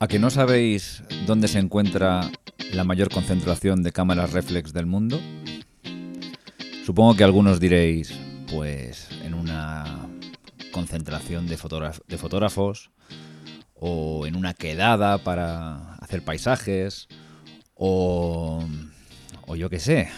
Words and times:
¿A 0.00 0.06
que 0.06 0.20
no 0.20 0.30
sabéis 0.30 1.02
dónde 1.26 1.48
se 1.48 1.58
encuentra 1.58 2.30
la 2.72 2.84
mayor 2.84 3.10
concentración 3.10 3.82
de 3.82 3.90
cámaras 3.90 4.32
reflex 4.32 4.72
del 4.72 4.86
mundo? 4.86 5.20
Supongo 6.86 7.16
que 7.16 7.24
algunos 7.24 7.58
diréis, 7.58 8.16
pues 8.48 9.08
en 9.24 9.34
una 9.34 10.08
concentración 10.70 11.48
de, 11.48 11.56
fotógrafos 11.56 12.92
o 13.74 14.24
en 14.28 14.36
una 14.36 14.54
quedada 14.54 15.18
para 15.18 15.94
hacer 15.94 16.22
paisajes 16.22 17.08
o, 17.74 18.62
o 19.48 19.56
yo 19.56 19.68
qué 19.68 19.80
sé, 19.80 20.10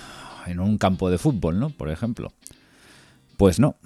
en 0.45 0.61
un 0.61 0.77
campo 0.77 1.09
de 1.09 1.17
fútbol, 1.17 1.59
¿no? 1.59 1.71
Por 1.71 1.89
ejemplo. 1.89 2.35
Pues 3.39 3.59
no. 3.59 3.77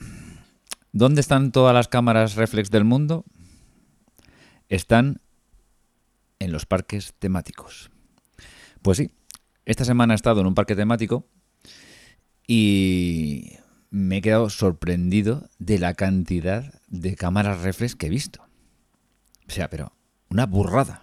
¿Dónde 0.90 1.20
están 1.20 1.52
todas 1.52 1.72
las 1.72 1.86
cámaras 1.86 2.34
reflex 2.34 2.68
del 2.72 2.82
mundo? 2.82 3.24
Están 4.68 5.20
en 6.44 6.52
los 6.52 6.66
parques 6.66 7.14
temáticos. 7.18 7.90
Pues 8.82 8.98
sí, 8.98 9.10
esta 9.64 9.84
semana 9.84 10.14
he 10.14 10.16
estado 10.16 10.40
en 10.40 10.46
un 10.46 10.54
parque 10.54 10.76
temático 10.76 11.26
y 12.46 13.56
me 13.90 14.18
he 14.18 14.22
quedado 14.22 14.50
sorprendido 14.50 15.48
de 15.58 15.78
la 15.78 15.94
cantidad 15.94 16.80
de 16.88 17.16
cámaras 17.16 17.62
reflex 17.62 17.96
que 17.96 18.06
he 18.06 18.10
visto. 18.10 18.42
O 19.48 19.52
sea, 19.52 19.70
pero 19.70 19.92
una 20.28 20.46
burrada. 20.46 21.02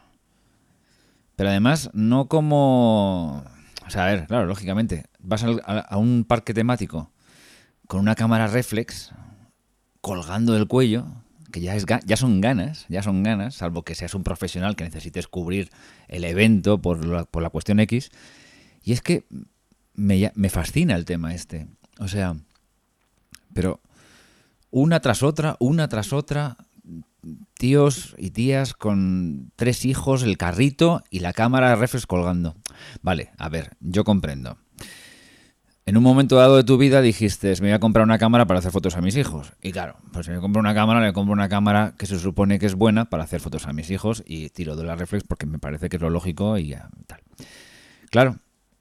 Pero 1.35 1.49
además, 1.49 1.90
no 1.94 2.27
como... 2.27 3.44
O 3.88 3.90
sea, 3.90 4.05
a 4.05 4.12
ver, 4.12 4.27
claro, 4.27 4.46
lógicamente, 4.46 5.05
vas 5.20 5.44
a, 5.44 5.98
un 5.98 6.23
parque 6.23 6.54
temático 6.54 7.12
con 7.88 7.99
una 7.99 8.16
cámara 8.16 8.48
reflex 8.48 9.12
colgando 10.02 10.54
del 10.54 10.68
cuello, 10.68 11.21
que 11.52 11.62
ya, 11.62 11.76
es, 11.76 11.86
ya 12.05 12.18
son 12.18 12.41
ganas, 12.41 12.86
ya 12.90 13.04
son 13.04 13.23
ganas, 13.23 13.55
salvo 13.55 13.84
que 13.84 13.96
seas 13.96 14.16
un 14.16 14.24
profesional 14.24 14.76
que 14.76 14.84
necesites 14.84 15.27
cubrir 15.27 15.70
el 16.07 16.24
evento 16.24 16.82
por 16.82 17.05
la, 17.05 17.26
por 17.26 17.44
la 17.44 17.49
cuestión 17.49 17.80
X. 17.80 18.12
Y 18.84 18.94
es 18.94 19.02
que 19.02 19.26
me, 19.94 20.32
me 20.35 20.49
fascina 20.49 20.96
el 20.96 21.05
tema 21.05 21.34
este. 21.34 21.68
O 21.99 22.07
sea, 22.07 22.35
pero 23.54 23.82
una 24.70 24.99
tras 24.99 25.24
otra, 25.24 25.57
una 25.60 25.88
tras 25.88 26.13
otra, 26.13 26.57
tíos 27.55 28.16
y 28.18 28.32
tías 28.32 28.74
con 28.74 29.52
tres 29.55 29.85
hijos, 29.85 30.24
el 30.24 30.38
carrito 30.38 31.04
y 31.10 31.20
la 31.20 31.34
cámara 31.34 31.70
de 31.70 31.76
reflex 31.76 32.07
colgando. 32.07 32.55
Vale, 33.02 33.32
a 33.38 33.49
ver, 33.49 33.77
yo 33.79 34.04
comprendo. 34.04 34.57
En 35.92 35.98
un 35.98 36.04
momento 36.04 36.38
dado 36.38 36.56
de 36.56 36.64
tu 36.64 36.78
vida 36.78 37.02
dijiste, 37.02 37.52
me 37.60 37.68
voy 37.68 37.72
a 37.72 37.80
comprar 37.80 38.06
una 38.06 38.18
cámara 38.18 38.46
para 38.48 38.60
hacer 38.60 38.72
fotos 38.72 38.96
a 38.96 39.02
mis 39.02 39.18
hijos. 39.18 39.52
Y 39.62 39.74
claro, 39.74 39.98
pues 40.14 40.26
si 40.26 40.32
me 40.32 40.40
compro 40.40 40.62
una 40.62 40.74
cámara, 40.74 41.06
le 41.06 41.12
compro 41.12 41.34
una 41.34 41.50
cámara 41.50 41.96
que 41.98 42.06
se 42.06 42.18
supone 42.18 42.60
que 42.60 42.66
es 42.66 42.76
buena 42.76 43.10
para 43.10 43.26
hacer 43.26 43.42
fotos 43.42 43.68
a 43.68 43.74
mis 43.74 43.92
hijos 43.92 44.24
y 44.26 44.48
tiro 44.52 44.78
de 44.78 44.86
la 44.86 44.96
reflex 44.96 45.26
porque 45.28 45.46
me 45.46 45.60
parece 45.60 45.90
que 45.90 45.98
es 45.98 46.02
lo 46.02 46.10
lógico 46.10 46.58
y 46.58 46.74
tal. 47.08 47.20
Claro, 48.10 48.38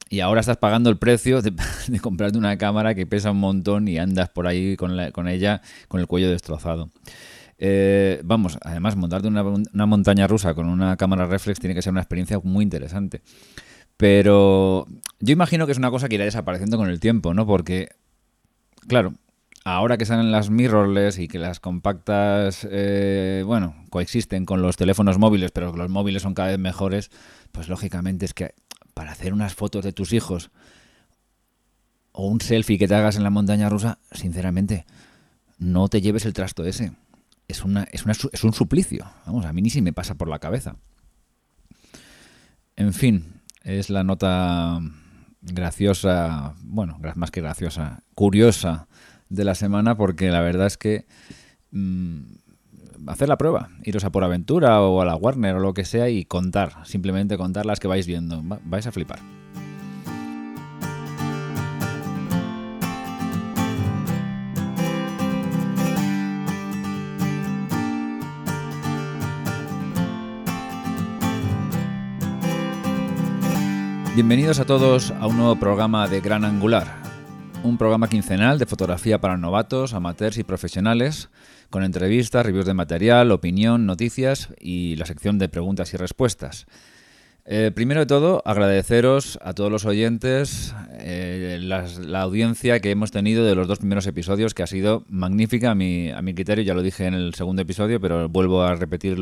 y 0.09 0.21
ahora 0.21 0.39
estás 0.39 0.59
pagando 0.59 0.89
el 0.89 0.99
precio 0.99 1.43
de, 1.43 1.53
comprarte 2.01 2.39
una 2.39 2.57
cámara 2.59 2.95
que 2.95 3.07
pesa 3.09 3.33
un 3.33 3.41
montón 3.41 3.89
y 3.89 3.99
andas 3.99 4.29
por 4.29 4.47
ahí 4.47 4.77
con, 4.77 4.97
con 5.11 5.27
ella 5.27 5.63
con 5.89 5.99
el 5.99 6.07
cuello 6.07 6.31
destrozado. 6.31 6.91
Eh, 7.59 8.21
vamos, 8.23 8.57
además, 8.63 8.95
montarte 8.95 9.27
una, 9.27 9.43
una 9.43 9.87
montaña 9.87 10.29
rusa 10.29 10.55
con 10.55 10.69
una 10.69 10.97
cámara 10.97 11.27
reflex 11.27 11.59
tiene 11.59 11.75
que 11.75 11.83
ser 11.83 11.91
una 11.91 12.03
experiencia 12.03 12.39
muy 12.39 12.63
interesante. 12.63 13.21
Pero 14.01 14.87
yo 15.19 15.33
imagino 15.35 15.67
que 15.67 15.73
es 15.73 15.79
una 15.79 15.91
cosa 15.91 16.09
que 16.09 16.15
irá 16.15 16.25
desapareciendo 16.25 16.79
con 16.79 16.89
el 16.89 17.01
tiempo, 17.01 17.35
¿no? 17.35 17.47
Porque, 17.47 17.91
claro, 18.89 19.13
ahora 19.63 19.99
que 19.99 20.07
salen 20.07 20.33
las 20.33 20.49
mirrorless 20.49 21.19
y 21.19 21.29
que 21.29 21.39
las 21.39 21.61
compactas, 21.61 22.67
eh, 22.71 23.43
bueno, 23.45 23.75
coexisten 23.91 24.47
con 24.47 24.63
los 24.63 24.79
teléfonos 24.79 25.19
móviles, 25.19 25.51
pero 25.51 25.77
los 25.77 25.91
móviles 25.91 26.23
son 26.23 26.33
cada 26.33 26.49
vez 26.49 26.59
mejores, 26.59 27.11
pues 27.53 27.69
lógicamente 27.69 28.25
es 28.25 28.33
que 28.33 28.55
para 28.95 29.13
hacer 29.13 29.35
unas 29.35 29.55
fotos 29.55 29.85
de 29.85 29.93
tus 29.93 30.15
hijos 30.15 30.51
o 32.13 32.27
un 32.27 32.41
selfie 32.41 32.79
que 32.79 32.89
te 32.89 32.95
hagas 32.95 33.17
en 33.17 33.23
la 33.23 33.29
montaña 33.29 33.69
rusa, 33.69 33.99
sinceramente, 34.13 34.87
no 35.59 35.89
te 35.89 36.01
lleves 36.01 36.25
el 36.25 36.33
trasto 36.33 36.65
ese. 36.65 36.93
Es, 37.49 37.67
una, 37.67 37.83
es, 37.93 38.07
una, 38.07 38.15
es 38.33 38.45
un 38.45 38.55
suplicio. 38.55 39.05
Vamos, 39.27 39.45
a 39.45 39.53
mí 39.53 39.61
ni 39.61 39.69
si 39.69 39.83
me 39.83 39.93
pasa 39.93 40.15
por 40.15 40.29
la 40.29 40.39
cabeza. 40.39 40.77
En 42.77 42.95
fin, 42.95 43.40
es 43.63 43.91
la 43.91 44.05
nota 44.05 44.81
graciosa, 45.43 46.55
bueno, 46.63 46.99
más 47.15 47.31
que 47.31 47.41
graciosa, 47.41 48.03
curiosa 48.15 48.89
de 49.29 49.45
la 49.45 49.55
semana 49.55 49.97
porque 49.97 50.31
la 50.31 50.41
verdad 50.41 50.67
es 50.67 50.77
que 50.77 51.07
mm, 51.71 52.21
hacer 53.07 53.29
la 53.29 53.39
prueba, 53.39 53.71
iros 53.85 54.05
a 54.05 54.11
por 54.11 54.25
aventura 54.25 54.81
o 54.83 55.01
a 55.01 55.05
la 55.05 55.17
Warner 55.17 55.57
o 55.57 55.61
lo 55.61 55.75
que 55.75 55.85
sea 55.85 56.09
y 56.09 56.25
contar, 56.25 56.85
simplemente 56.85 57.39
contar 57.39 57.67
las 57.67 57.81
que 57.81 57.89
vais 57.89 58.07
viendo, 58.07 58.43
vais 58.65 58.87
a 58.87 58.93
flipar. 58.93 59.40
Bienvenidos 74.17 74.59
a 74.59 74.67
todos 74.67 75.13
a 75.13 75.29
un 75.29 75.37
nuevo 75.37 75.55
programa 75.55 76.09
de 76.09 76.21
Gran 76.21 76.45
Angular, 76.45 77.01
un 77.63 77.79
programa 77.79 78.09
quincenal 78.09 78.59
de 78.59 78.67
fotografía 78.67 79.21
para 79.21 79.37
novatos, 79.37 79.95
amateurs 79.95 80.37
y 80.37 80.43
profesionales, 80.43 81.31
con 81.71 81.85
entrevistas, 81.85 82.45
reviews 82.45 82.67
de 82.67 82.75
material, 82.75 83.31
opinión, 83.31 83.87
noticias 83.87 84.49
y 84.59 84.97
la 84.97 85.07
sección 85.07 85.39
de 85.39 85.49
preguntas 85.49 85.95
y 85.95 85.97
respuestas. 85.97 86.67
Eh, 87.45 87.71
primero 87.73 88.01
de 88.01 88.07
todo, 88.07 88.43
agradeceros 88.45 89.39
a 89.43 89.55
todos 89.55 89.71
los 89.71 89.85
oyentes 89.85 90.75
eh, 90.99 91.61
la 91.61 92.21
audiencia 92.21 92.81
que 92.81 92.91
hemos 92.91 93.13
tenido 93.13 93.45
de 93.45 93.55
los 93.55 93.69
dos 93.69 93.79
primeros 93.79 94.09
episodios, 94.09 94.55
que 94.55 94.65
ha 94.65 94.67
sido 94.67 95.05
magnífica 95.09 95.71
a 95.71 95.75
mi, 95.77 96.11
a 96.11 96.21
mi 96.21 96.35
criterio, 96.35 96.65
ya 96.65 96.75
lo 96.75 96.83
dije 96.83 97.07
en 97.07 97.15
el 97.15 97.35
segundo 97.35 97.63
episodio, 97.63 98.01
pero 98.01 98.29
vuelvo 98.29 98.65
a 98.65 98.75
repetir 98.75 99.13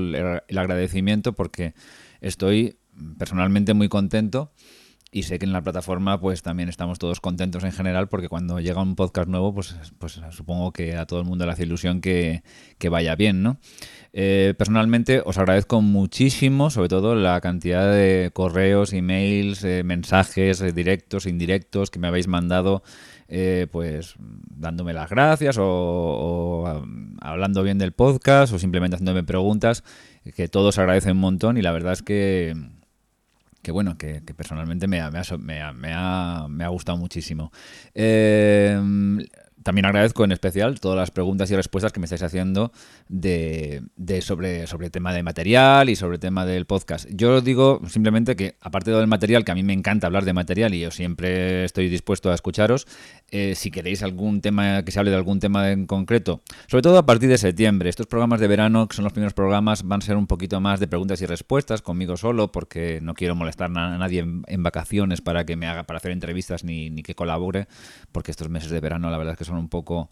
el 0.49 0.59
agradecimiento 0.59 1.35
porque 1.35 1.75
estoy 2.23 2.79
personalmente 3.19 3.75
muy 3.75 3.89
contento 3.89 4.51
y 5.11 5.23
sé 5.23 5.39
que 5.39 5.47
en 5.47 5.53
la 5.53 5.63
plataforma 5.63 6.21
pues 6.21 6.43
también 6.43 6.69
estamos 6.69 6.99
todos 6.99 7.21
contentos 7.21 7.65
en 7.65 7.73
general 7.73 8.09
porque 8.09 8.29
cuando 8.29 8.61
llega 8.61 8.83
un 8.83 8.95
podcast 8.95 9.29
nuevo 9.29 9.55
pues, 9.55 9.75
pues 9.99 10.21
supongo 10.31 10.73
que 10.73 10.97
a 10.97 11.07
todo 11.07 11.21
el 11.21 11.27
mundo 11.27 11.47
le 11.47 11.53
hace 11.53 11.63
ilusión 11.63 12.01
que, 12.03 12.43
vaya 12.91 13.15
bien, 13.17 13.43
¿no? 13.43 13.59
Eh, 14.13 14.55
personalmente 14.59 15.23
os 15.25 15.39
agradezco 15.39 15.81
muchísimo, 15.81 16.71
sobre 16.71 16.89
todo 16.89 17.15
la 17.15 17.41
cantidad 17.41 17.91
de 17.91 18.31
correos, 18.35 18.93
emails, 18.93 19.65
eh, 19.65 19.83
mensajes 19.83 20.61
eh, 20.61 20.73
directos, 20.73 21.27
indirectos 21.27 21.91
que 21.91 21.99
me 21.99 22.09
habéis 22.09 22.29
mandado 22.29 22.83
pues 23.71 24.15
dándome 24.19 24.95
las 24.95 25.11
gracias 25.11 25.57
o, 25.61 26.83
hablando 27.21 27.63
bien 27.63 27.77
del 27.77 27.93
podcast 27.93 28.55
o 28.55 28.59
simplemente 28.59 28.95
haciéndome 28.97 29.23
preguntas 29.23 29.85
que 30.35 30.49
todos 30.49 30.79
agradecen 30.79 31.13
un 31.13 31.19
montón 31.19 31.59
y 31.59 31.63
la 31.63 31.73
verdad 31.73 31.93
es 31.93 32.03
que 32.03 32.55
que 33.69 33.73
bueno, 33.73 33.99
que, 33.99 34.23
personalmente 34.35 34.89
me 34.89 35.03
ha, 35.03 35.11
me, 35.11 35.93
ha, 35.93 36.69
gustado 36.71 36.97
muchísimo. 36.97 37.53
Eh, 37.95 38.81
también 39.69 39.85
agradezco 39.85 40.25
en 40.25 40.33
especial 40.33 40.81
todas 40.81 40.97
las 40.97 41.11
preguntas 41.11 41.51
y 41.51 41.55
respuestas 41.55 41.93
que 41.93 42.01
me 42.01 42.05
estáis 42.05 42.23
haciendo 42.23 42.73
de, 43.11 43.83
sobre, 44.23 44.67
sobre 44.67 44.87
el 44.87 44.91
tema 44.91 45.13
de 45.13 45.23
material 45.23 45.91
y 45.91 45.95
sobre 45.95 46.15
el 46.15 46.21
tema 46.21 46.47
del 46.47 46.65
podcast. 46.65 47.07
Yo 47.11 47.43
digo 47.43 47.83
simplemente 47.87 48.35
que, 48.35 48.57
aparte 48.63 48.93
del 48.93 49.07
material, 49.07 49.45
que 49.45 49.53
a 49.53 49.55
mí 49.55 49.63
me 49.63 49.75
encanta 49.75 50.07
hablar 50.07 50.25
de 50.25 50.33
material 50.33 50.73
y 50.73 50.81
yo 50.81 50.91
siempre 50.91 51.65
estoy 51.65 51.91
dispuesto 51.91 52.31
a 52.31 52.35
escucharos, 52.35 52.87
eh, 53.31 53.55
si 53.57 53.71
queréis 53.71 54.03
algún 54.03 54.41
tema, 54.41 54.83
que 54.87 54.91
se 54.91 55.01
hable 55.01 55.11
de 55.11 55.19
algún 55.19 55.39
tema 55.39 55.71
en 55.71 55.87
concreto, 55.87 56.41
sobre 56.67 56.81
todo 56.81 56.97
a 56.97 57.05
partir 57.05 57.29
de 57.29 57.37
septiembre. 57.37 57.91
Estos 57.91 58.07
programas 58.07 58.41
de 58.41 58.49
verano, 58.49 58.89
que 58.89 58.97
son 58.97 59.05
los 59.05 59.13
primeros 59.13 59.35
programas, 59.35 59.83
van 59.83 60.01
a 60.01 60.03
ser 60.03 60.17
un 60.17 60.27
poquito 60.27 60.63
más 60.63 60.81
de 60.81 60.89
preguntas 60.89 61.21
y 61.21 61.27
respuestas 61.27 61.83
conmigo 61.83 62.17
solo, 62.17 62.51
porque 62.51 63.01
no 63.03 63.13
quiero 63.13 63.35
molestar 63.35 63.71
a 63.77 63.99
nadie 63.99 64.21
en, 64.21 64.63
vacaciones 64.63 65.21
para 65.21 65.45
que 65.45 65.57
me 65.57 65.67
haga, 65.67 65.83
para 65.85 65.99
hacer 65.99 66.13
entrevistas 66.13 66.65
ni, 66.65 66.89
ni 66.89 67.03
que 67.03 67.15
colabore, 67.15 67.69
porque 68.13 68.31
estos 68.31 68.49
meses 68.49 68.71
de 68.71 68.81
verano 68.81 69.11
la 69.11 69.19
verdad 69.19 69.33
es 69.35 69.39
que 69.39 69.45
son 69.45 69.58
un 69.59 69.69
poco 69.69 70.11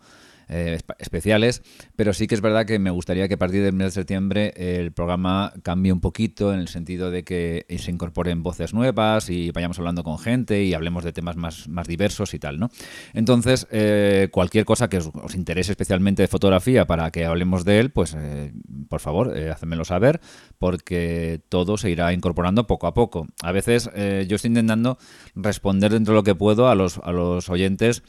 eh, 0.49 0.79
especiales, 1.01 1.63
pero 1.97 2.13
sí 2.13 2.29
que 2.29 2.37
es 2.37 2.41
verdad 2.41 2.67
que 2.67 2.79
me 2.79 2.91
gustaría 2.91 3.27
que 3.27 3.35
a 3.35 3.37
partir 3.37 3.65
del 3.65 3.73
mes 3.73 3.87
de 3.87 3.91
septiembre 3.91 4.55
el 4.57 4.93
programa 4.93 5.53
cambie 5.65 5.93
un 5.93 6.01
poquito 6.01 6.55
en 6.55 6.61
el 6.61 6.69
sentido 6.69 7.11
de 7.11 7.25
que 7.25 7.67
se 7.79 7.91
incorporen 7.91 8.45
voces 8.45 8.73
nuevas 8.73 9.29
y 9.29 9.51
vayamos 9.51 9.81
hablando 9.81 10.05
con 10.05 10.21
gente 10.21 10.63
y 10.63 10.73
hablemos 10.73 11.03
de 11.03 11.13
temas 11.13 11.35
más, 11.35 11.69
más 11.69 11.89
diversos 11.89 12.33
y 12.33 12.39
tal, 12.39 12.61
¿no? 12.61 12.71
Entonces, 13.13 13.67
eh, 13.73 14.29
cualquier 14.31 14.65
cosa 14.65 14.89
que 14.89 14.99
os, 14.99 15.35
interese 15.35 15.73
especialmente 15.73 16.23
de 16.23 16.29
fotografía 16.29 16.87
para 16.87 17.11
que 17.11 17.25
hablemos 17.25 17.65
de 17.65 17.81
él, 17.81 17.91
pues 17.91 18.15
eh, 18.17 18.53
por 18.89 19.01
favor, 19.01 19.37
eh, 19.37 19.53
saber 19.83 20.21
porque 20.59 21.41
todo 21.49 21.77
se 21.77 21.91
irá 21.91 22.13
incorporando 22.13 22.69
poco 22.69 22.87
a 22.87 22.95
poco. 22.95 23.27
A 23.43 23.51
veces 23.51 23.91
yo 23.95 24.37
estoy 24.37 24.49
intentando 24.49 24.97
responder 25.35 25.93
dentro 25.93 26.15
de 26.15 26.19
lo 26.19 26.23
que 26.23 26.35
puedo 26.37 26.69
a 26.69 26.77
los, 26.77 26.99
a 26.99 27.11
los 27.11 27.49
oyentes 27.51 28.05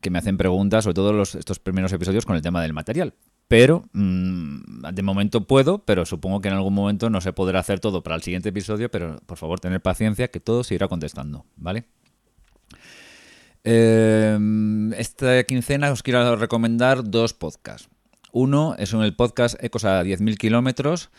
que 0.00 0.10
me 0.10 0.18
hacen 0.18 0.36
preguntas, 0.36 0.84
sobre 0.84 0.94
todo 0.94 1.12
los, 1.12 1.34
estos 1.34 1.58
primeros 1.58 1.92
episodios, 1.92 2.26
con 2.26 2.36
el 2.36 2.42
tema 2.42 2.62
del 2.62 2.72
material. 2.72 3.14
Pero 3.48 3.84
mm, 3.92 4.86
de 4.92 5.02
momento 5.02 5.46
puedo, 5.46 5.84
pero 5.84 6.06
supongo 6.06 6.40
que 6.40 6.48
en 6.48 6.54
algún 6.54 6.74
momento 6.74 7.10
no 7.10 7.20
se 7.20 7.32
podrá 7.32 7.60
hacer 7.60 7.80
todo 7.80 8.02
para 8.02 8.16
el 8.16 8.22
siguiente 8.22 8.50
episodio, 8.50 8.90
pero 8.90 9.16
por 9.26 9.38
favor, 9.38 9.60
tener 9.60 9.80
paciencia 9.80 10.28
que 10.28 10.40
todo 10.40 10.62
se 10.62 10.74
irá 10.74 10.88
contestando, 10.88 11.44
¿vale? 11.56 11.84
Em, 13.64 14.92
esta 14.94 15.42
quincena 15.44 15.90
os 15.90 16.02
quiero 16.02 16.36
recomendar 16.36 17.04
dos 17.04 17.34
podcasts. 17.34 17.88
Uno 18.32 18.76
es 18.78 18.92
el 18.92 19.16
podcast 19.16 19.62
Ecos 19.62 19.84
a 19.84 20.02
10.000 20.04 20.36
kilómetros, 20.36 21.10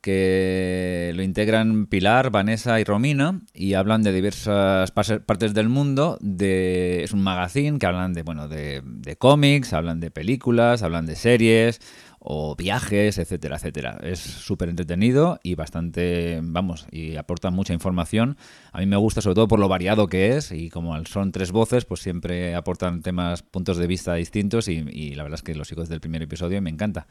que 0.00 1.12
lo 1.14 1.22
integran 1.22 1.86
Pilar, 1.86 2.30
Vanessa 2.30 2.80
y 2.80 2.84
Romina 2.84 3.40
y 3.52 3.74
hablan 3.74 4.02
de 4.02 4.12
diversas 4.12 4.90
partes 4.90 5.54
del 5.54 5.68
mundo. 5.68 6.18
De, 6.20 7.02
es 7.02 7.12
un 7.12 7.22
magazine 7.22 7.78
que 7.78 7.86
hablan 7.86 8.14
de, 8.14 8.22
bueno, 8.22 8.48
de, 8.48 8.82
de 8.84 9.16
cómics, 9.16 9.72
hablan 9.72 10.00
de 10.00 10.10
películas, 10.10 10.82
hablan 10.82 11.06
de 11.06 11.16
series 11.16 11.80
o 12.20 12.54
viajes, 12.54 13.18
etcétera, 13.18 13.56
etcétera. 13.56 13.98
Es 14.02 14.20
súper 14.20 14.68
entretenido 14.68 15.40
y 15.42 15.54
bastante, 15.54 16.40
vamos, 16.42 16.86
y 16.90 17.16
aporta 17.16 17.50
mucha 17.50 17.72
información. 17.72 18.36
A 18.72 18.80
mí 18.80 18.86
me 18.86 18.96
gusta 18.96 19.22
sobre 19.22 19.36
todo 19.36 19.48
por 19.48 19.58
lo 19.58 19.68
variado 19.68 20.06
que 20.06 20.36
es 20.36 20.52
y 20.52 20.68
como 20.68 21.02
son 21.06 21.32
tres 21.32 21.50
voces, 21.50 21.86
pues 21.86 22.00
siempre 22.00 22.54
aportan 22.54 23.00
temas, 23.00 23.42
puntos 23.42 23.78
de 23.78 23.86
vista 23.86 24.14
distintos 24.14 24.68
y, 24.68 24.84
y 24.90 25.14
la 25.14 25.22
verdad 25.22 25.38
es 25.38 25.42
que 25.42 25.54
los 25.54 25.72
hijos 25.72 25.88
del 25.88 26.00
primer 26.00 26.22
episodio 26.22 26.60
me 26.60 26.70
encanta. 26.70 27.06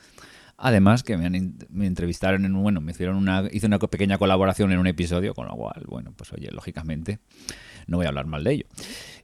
Además 0.62 1.04
que 1.04 1.18
me, 1.18 1.30
me 1.70 1.88
entrevistaron 1.88 2.46
en 2.46 2.54
bueno, 2.62 2.82
me 2.82 2.92
hicieron 2.92 3.16
una, 3.16 3.48
hice 3.52 3.68
una 3.68 3.80
pequeña 3.80 4.18
colaboración 4.18 4.72
en 4.72 4.80
un 4.80 4.88
episodio, 4.88 5.34
con 5.34 5.48
lo 5.48 5.56
cual, 5.56 5.84
bueno, 5.88 6.14
pues 6.16 6.34
oye, 6.34 6.50
lógicamente 6.52 7.20
no 7.88 7.98
voy 7.98 8.06
a 8.06 8.10
hablar 8.10 8.28
mal 8.28 8.44
de 8.44 8.54
ello. 8.54 8.66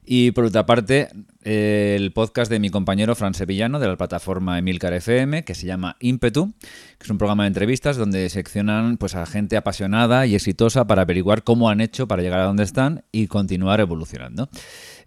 Y 0.08 0.30
por 0.30 0.44
otra 0.44 0.66
parte, 0.66 1.08
el 1.42 2.12
podcast 2.12 2.48
de 2.48 2.60
mi 2.60 2.70
compañero 2.70 3.16
Fran 3.16 3.34
Sevillano 3.34 3.80
de 3.80 3.88
la 3.88 3.96
plataforma 3.96 4.56
Emilcar 4.56 4.92
FM, 4.92 5.44
que 5.44 5.56
se 5.56 5.66
llama 5.66 5.96
Impetu, 5.98 6.54
que 6.60 7.04
es 7.04 7.10
un 7.10 7.18
programa 7.18 7.42
de 7.42 7.48
entrevistas 7.48 7.96
donde 7.96 8.28
seccionan 8.28 8.98
pues, 8.98 9.16
a 9.16 9.26
gente 9.26 9.56
apasionada 9.56 10.24
y 10.26 10.36
exitosa 10.36 10.86
para 10.86 11.02
averiguar 11.02 11.42
cómo 11.42 11.70
han 11.70 11.80
hecho 11.80 12.06
para 12.06 12.22
llegar 12.22 12.38
a 12.38 12.44
donde 12.44 12.62
están 12.62 13.04
y 13.10 13.26
continuar 13.26 13.80
evolucionando. 13.80 14.48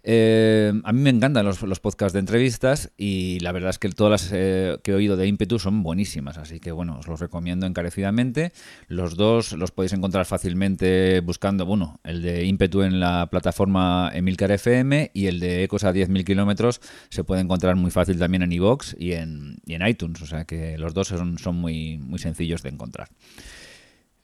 Eh, 0.02 0.72
a 0.84 0.92
mí 0.92 1.00
me 1.00 1.10
encantan 1.10 1.44
los, 1.44 1.80
podcasts 1.80 2.12
de 2.12 2.20
entrevistas 2.20 2.90
y 2.96 3.38
la 3.40 3.52
verdad 3.52 3.70
es 3.70 3.78
que 3.78 3.88
todas 3.90 4.10
las 4.10 4.30
eh, 4.32 4.78
que 4.82 4.92
he 4.92 4.94
oído 4.94 5.16
de 5.16 5.26
Impetu 5.26 5.58
son 5.58 5.82
buenísimas, 5.82 6.38
así 6.38 6.60
que 6.60 6.72
bueno, 6.72 6.98
os 6.98 7.06
los 7.06 7.20
recomiendo 7.20 7.66
encarecidamente. 7.66 8.52
Los 8.88 9.16
dos 9.16 9.52
los 9.52 9.70
podéis 9.70 9.92
encontrar 9.92 10.26
fácilmente 10.26 11.20
buscando, 11.20 11.66
bueno, 11.66 12.00
el 12.04 12.22
de 12.22 12.44
Impetu 12.44 12.82
en 12.82 13.00
la 13.00 13.28
plataforma 13.30 14.10
Emilcar 14.14 14.50
FM 14.52 15.10
y 15.14 15.26
el 15.26 15.40
de 15.40 15.64
Ecos 15.64 15.84
a 15.84 15.92
10.000 15.92 16.24
kilómetros 16.24 16.80
se 17.10 17.24
puede 17.24 17.42
encontrar 17.42 17.76
muy 17.76 17.90
fácil 17.90 18.18
también 18.18 18.42
en 18.42 18.52
iVoox 18.52 18.94
y 18.98 19.12
en, 19.12 19.58
y 19.66 19.74
en 19.74 19.86
iTunes, 19.86 20.22
o 20.22 20.26
sea 20.26 20.44
que 20.44 20.78
los 20.78 20.94
dos 20.94 21.08
son, 21.08 21.38
son 21.38 21.56
muy, 21.56 21.98
muy 21.98 22.18
sencillos 22.18 22.62
de 22.62 22.70
encontrar. 22.70 23.08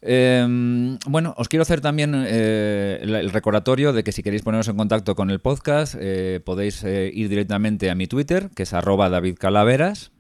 Em, 0.08 0.98
bueno, 1.08 1.34
os 1.36 1.48
quiero 1.48 1.62
hacer 1.62 1.80
también 1.80 2.12
eh, 2.14 3.00
el, 3.02 3.30
recordatorio 3.30 3.92
de 3.92 4.04
que 4.04 4.12
si 4.12 4.22
queréis 4.22 4.42
poneros 4.42 4.68
en 4.68 4.76
contacto 4.76 5.16
con 5.16 5.30
el 5.30 5.40
podcast, 5.40 5.96
eh, 5.98 6.40
podéis 6.44 6.84
eh, 6.84 7.10
ir 7.12 7.28
directamente 7.28 7.90
a 7.90 7.96
mi 7.96 8.06
Twitter, 8.06 8.50
que 8.54 8.62
es 8.62 8.72
arroba 8.72 9.10
David 9.10 9.34
Calaveras. 9.36 10.12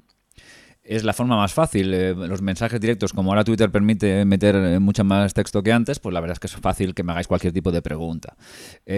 Es 0.82 1.04
la 1.04 1.12
forma 1.12 1.36
más 1.36 1.52
fácil. 1.52 1.90
los 2.16 2.42
mensajes 2.42 2.80
directos, 2.80 3.12
como 3.12 3.32
ahora 3.32 3.42
Twitter 3.42 3.70
permite 3.70 4.24
meter 4.24 4.78
mucho 4.78 5.02
más 5.02 5.34
texto 5.34 5.60
que 5.64 5.72
antes, 5.72 5.98
pues 5.98 6.12
la 6.12 6.20
verdad 6.20 6.34
es 6.34 6.38
que 6.38 6.46
es 6.46 6.54
fácil 6.54 6.94
que 6.94 7.02
me 7.02 7.10
hagáis 7.10 7.26
cualquier 7.26 7.52
tipo 7.52 7.72
de 7.72 7.82
pregunta. 7.82 8.36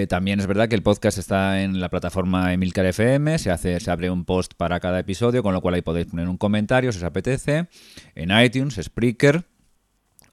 también 0.06 0.38
es 0.38 0.46
verdad 0.46 0.68
que 0.68 0.74
el 0.74 0.82
podcast 0.82 1.16
está 1.16 1.62
en 1.62 1.80
la 1.80 1.88
plataforma 1.88 2.52
Emilcar 2.52 2.84
FM, 2.84 3.38
se, 3.38 3.50
hace, 3.50 3.80
se 3.80 3.90
abre 3.90 4.10
un 4.10 4.26
post 4.26 4.52
para 4.54 4.80
cada 4.80 4.98
episodio, 4.98 5.42
con 5.42 5.54
lo 5.54 5.62
cual 5.62 5.76
ahí 5.76 5.82
podéis 5.82 6.08
poner 6.08 6.28
un 6.28 6.36
comentario 6.36 6.92
si 6.92 6.98
os 6.98 7.04
apetece. 7.04 7.68
En 8.14 8.38
iTunes, 8.38 8.78
Spreaker 8.82 9.46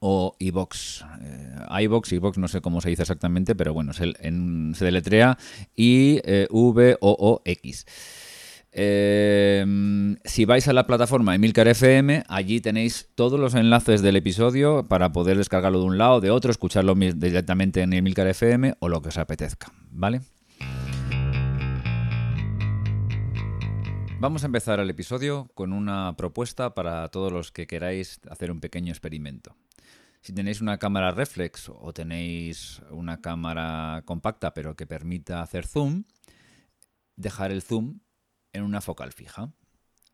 o 0.08 0.36
iVox. 0.38 1.04
Eh, 1.20 1.82
iVox, 1.82 2.12
iVox, 2.12 2.38
no 2.38 2.48
sé 2.48 2.62
cómo 2.62 2.80
se 2.80 2.90
dice 2.90 3.02
exactamente, 3.02 3.56
pero 3.56 3.74
bueno, 3.74 3.92
se, 3.92 4.14
se 4.14 4.86
deletrea 4.86 5.36
I-V-O-O-X. 5.76 7.86
Eh, 8.72 10.16
si 10.24 10.46
vais 10.46 10.68
a 10.68 10.74
la 10.74 10.86
plataforma 10.86 11.34
Emilcar 11.34 11.68
FM, 11.68 12.24
allí 12.28 12.62
tenéis 12.62 13.10
todos 13.16 13.40
los 13.40 13.56
enlaces 13.56 14.04
del 14.04 14.18
episodio 14.18 14.88
para 14.88 15.12
poder 15.12 15.38
descargarlo 15.38 15.80
de 15.80 15.86
un 15.86 15.98
lado, 15.98 16.22
de 16.22 16.30
otro, 16.30 16.52
escucharlo 16.52 16.94
directamente 16.94 17.82
en 17.82 17.94
Emilcar 17.94 18.28
FM 18.28 18.76
o 18.80 18.90
lo 18.90 19.02
que 19.02 19.10
os 19.10 19.18
apetezca, 19.18 19.72
¿vale? 19.90 20.22
Vamos 24.20 24.44
a 24.44 24.46
empezar 24.46 24.80
el 24.80 24.90
episodio 24.90 25.50
con 25.56 25.74
una 25.74 26.16
propuesta 26.16 26.76
para 26.76 27.08
todos 27.08 27.32
los 27.32 27.52
que 27.52 27.66
queráis 27.66 28.20
hacer 28.30 28.52
un 28.52 28.60
pequeño 28.60 28.92
experimento. 28.92 29.56
Si 30.26 30.34
tenéis 30.34 30.60
una 30.60 30.80
cámara 30.80 31.12
reflex 31.12 31.70
o 31.70 31.94
tenéis 31.94 32.82
una 32.90 33.22
cámara 33.22 34.02
compacta 34.06 34.56
pero 34.56 34.76
que 34.76 34.88
permita 34.88 35.44
hacer 35.44 35.68
zoom, 35.68 36.06
dejar 37.16 37.52
el 37.52 37.62
zoom 37.62 38.00
en 38.52 38.64
una 38.64 38.82
focal 38.82 39.14
fija. 39.14 39.54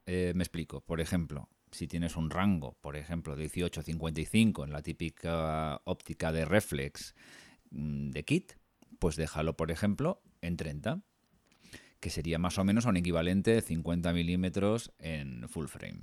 Eh, 0.05 0.33
me 0.35 0.43
explico. 0.43 0.81
Por 0.81 0.99
ejemplo, 0.99 1.47
si 1.71 1.87
tienes 1.87 2.17
un 2.17 2.29
rango, 2.29 2.77
por 2.81 2.97
ejemplo, 2.97 3.37
de 3.37 3.49
18-55 3.49 4.65
en 4.65 4.73
la 4.73 4.81
típica 4.81 5.81
óptica 5.85 6.33
de 6.33 6.43
reflex 6.43 7.15
mm, 7.69 8.09
de 8.09 8.25
kit, 8.25 8.51
pues 8.99 9.15
déjalo, 9.15 9.55
por 9.55 9.71
ejemplo, 9.71 10.21
en 10.41 10.57
30, 10.57 11.03
que 12.01 12.09
sería 12.09 12.37
más 12.37 12.57
o 12.57 12.65
menos 12.65 12.83
un 12.83 12.97
equivalente 12.97 13.51
de 13.51 13.61
50 13.61 14.11
milímetros 14.11 14.91
en 14.99 15.47
full 15.47 15.67
frame. 15.67 16.01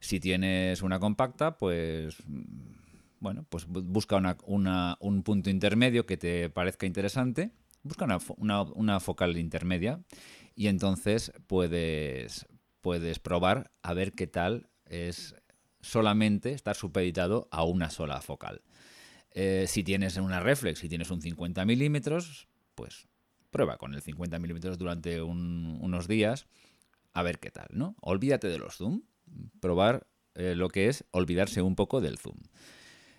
Si 0.00 0.18
tienes 0.18 0.80
una 0.80 0.98
compacta, 0.98 1.58
pues 1.58 2.16
bueno, 3.24 3.46
pues 3.48 3.64
busca 3.66 4.36
un 4.46 5.22
punto 5.22 5.48
intermedio 5.48 6.04
que 6.04 6.18
te 6.18 6.50
parezca 6.50 6.84
interesante, 6.84 7.52
busca 7.82 8.06
una, 8.36 9.00
focal 9.00 9.38
intermedia 9.38 9.98
y 10.54 10.66
entonces 10.66 11.32
puedes, 11.46 12.46
puedes 12.82 13.18
probar 13.20 13.72
a 13.82 13.94
ver 13.94 14.12
qué 14.12 14.26
tal 14.26 14.68
es 14.84 15.34
solamente 15.80 16.52
estar 16.52 16.76
supeditado 16.76 17.48
a 17.50 17.64
una 17.64 17.88
sola 17.88 18.20
focal. 18.20 18.60
Eh, 19.30 19.64
si 19.68 19.82
tienes 19.82 20.18
una 20.18 20.40
reflex, 20.40 20.80
si 20.80 20.90
tienes 20.90 21.10
un 21.10 21.22
50 21.22 21.64
milímetros, 21.64 22.46
pues 22.74 23.08
prueba 23.50 23.78
con 23.78 23.94
el 23.94 24.02
50 24.02 24.38
milímetros 24.38 24.76
durante 24.76 25.22
unos 25.22 26.08
días 26.08 26.46
a 27.14 27.22
ver 27.22 27.38
qué 27.38 27.50
tal, 27.50 27.68
¿no? 27.70 27.96
Olvídate 28.02 28.48
de 28.48 28.58
los 28.58 28.76
zoom, 28.76 29.00
probar 29.60 30.06
eh, 30.34 30.54
lo 30.54 30.68
que 30.68 30.88
es 30.88 31.06
olvidarse 31.10 31.62
un 31.62 31.74
poco 31.74 32.02
del 32.02 32.18
zoom. 32.18 32.36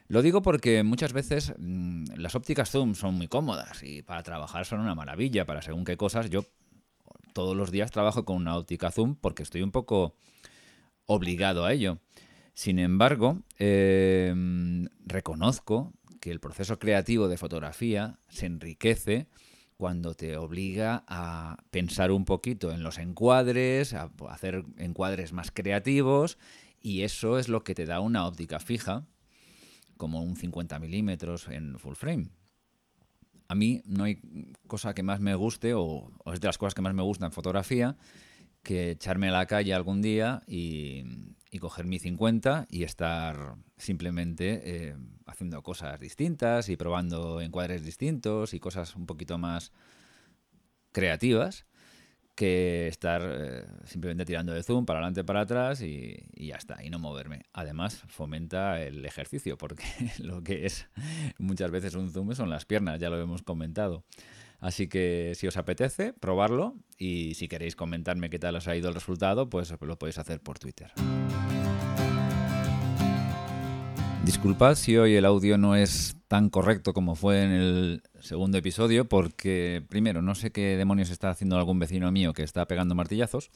Lo 0.07 0.21
digo 0.21 0.41
porque 0.41 0.83
muchas 0.83 1.13
veces 1.13 1.53
mm, 1.57 2.15
las 2.17 2.35
ópticas 2.35 2.69
zoom 2.69 2.93
son 2.93 3.15
muy 3.15 3.27
cómodas 3.27 3.81
y 3.83 4.03
para 4.03 4.21
trabajar 4.23 4.65
son 4.65 4.79
una 4.79 4.95
maravilla, 4.95 5.45
para 5.45 5.61
según 5.61 5.83
qué 5.83 5.97
cosas. 5.97 6.29
Yo 6.29 6.45
todos 7.33 7.55
los 7.55 7.71
días 7.71 7.91
trabajo 7.91 8.23
con 8.23 8.37
una 8.37 8.55
óptica 8.55 8.91
zoom 8.91 9.15
porque 9.15 9.43
estoy 9.43 9.63
un 9.63 9.71
poco 9.71 10.15
obligado 11.05 11.65
a 11.65 11.73
ello. 11.73 11.99
Sin 12.53 12.79
embargo, 12.79 13.41
em, 13.57 14.87
reconozco 15.05 15.91
que 16.21 16.31
el 16.31 16.39
proceso 16.39 16.79
creativo 16.79 17.27
de 17.27 17.37
fotografía 17.37 18.19
se 18.29 18.45
enriquece 18.45 19.27
cuando 19.75 20.13
te 20.13 20.37
obliga 20.37 21.03
a 21.07 21.57
pensar 21.71 22.11
un 22.11 22.25
poquito 22.25 22.71
en 22.71 22.81
los 22.81 22.97
encuadres, 22.97 23.93
a 23.93 24.09
hacer 24.29 24.63
encuadres 24.77 25.33
más 25.33 25.51
creativos, 25.51 26.37
y 26.81 27.01
eso 27.01 27.37
es 27.37 27.49
lo 27.49 27.63
que 27.63 27.75
te 27.75 27.85
da 27.85 27.99
una 27.99 28.25
óptica 28.25 28.59
fija 28.59 29.05
como 29.97 30.21
un 30.21 30.35
50 30.35 30.79
milímetros 30.79 31.47
en 31.47 31.77
full 31.79 31.95
frame. 31.95 32.29
A 33.47 33.55
mí 33.55 33.81
no 33.85 34.05
hay 34.05 34.21
cosa 34.67 34.93
que 34.93 35.03
más 35.03 35.19
me 35.19 35.35
guste, 35.35 35.73
o, 35.73 36.11
es 36.33 36.41
de 36.41 36.47
las 36.47 36.57
cosas 36.57 36.73
que 36.73 36.81
más 36.81 36.93
me 36.93 37.03
gustan 37.03 37.27
en 37.27 37.31
fotografía, 37.31 37.95
que 38.63 38.91
echarme 38.91 39.29
a 39.29 39.31
la 39.31 39.45
calle 39.45 39.73
algún 39.73 40.01
día 40.01 40.41
y, 40.47 41.03
coger 41.61 41.85
mi 41.85 41.99
50 41.99 42.67
y 42.69 42.83
estar 42.83 43.55
simplemente 43.77 44.61
eh, 44.65 44.95
haciendo 45.25 45.63
cosas 45.63 45.97
distintas 46.01 46.67
y 46.67 46.75
probando 46.75 47.39
encuadres 47.39 47.85
distintos 47.85 48.53
y 48.53 48.59
cosas 48.59 48.93
un 48.97 49.05
poquito 49.05 49.37
más 49.37 49.71
creativas 50.91 51.65
que 52.35 52.87
estar 52.87 53.21
eh, 53.23 53.65
simplemente 53.85 54.25
tirando 54.25 54.53
de 54.53 54.61
zoom 54.61 54.85
para 54.85 54.99
adelante, 54.99 55.23
para 55.23 55.41
atrás 55.41 55.81
y, 55.81 56.17
ya 56.35 56.55
está, 56.55 56.83
y 56.83 56.89
no 56.89 56.99
moverme. 56.99 57.43
Además, 57.53 58.03
fomenta 58.07 58.81
el 58.81 59.05
ejercicio, 59.05 59.57
porque 59.57 59.85
lo 60.19 60.43
que 60.43 60.65
es 60.65 60.87
muchas 61.37 61.71
veces 61.71 61.95
un 61.95 62.11
zoom 62.11 62.33
son 62.33 62.49
las 62.49 62.65
piernas, 62.65 62.99
ya 62.99 63.09
lo 63.09 63.19
hemos 63.19 63.41
comentado. 63.41 64.03
Así 64.59 64.87
que 64.87 65.33
si 65.35 65.47
os 65.47 65.57
apetece, 65.57 66.13
probarlo 66.13 66.75
y 66.97 67.33
si 67.35 67.47
queréis 67.47 67.75
comentarme 67.75 68.29
qué 68.29 68.39
tal 68.39 68.55
os 68.55 68.67
ha 68.67 68.75
ido 68.75 68.89
el 68.89 68.95
resultado, 68.95 69.49
pues 69.49 69.73
lo 69.81 69.97
podéis 69.97 70.17
hacer 70.17 70.39
por 70.41 70.59
Twitter. 70.59 70.91
Disculpad 74.25 74.73
si 74.73 74.97
hoy 74.97 75.13
el 75.13 75.23
audio 75.23 75.59
no 75.59 75.75
es 75.75 76.17
tan 76.27 76.49
correcto 76.49 76.93
como 76.93 77.13
fue 77.13 77.43
en 77.43 77.51
el 77.51 78.03
segundo 78.21 78.57
episodio, 78.57 79.05
porque 79.05 79.83
primero, 79.87 80.23
no 80.23 80.33
sé 80.33 80.51
qué 80.51 80.77
demonios 80.77 81.11
está 81.11 81.29
haciendo 81.29 81.57
algún 81.57 81.77
vecino 81.77 82.11
mío 82.11 82.33
que 82.33 82.41
está 82.41 82.67
pegando 82.67 82.95
martillazos, 82.95 83.51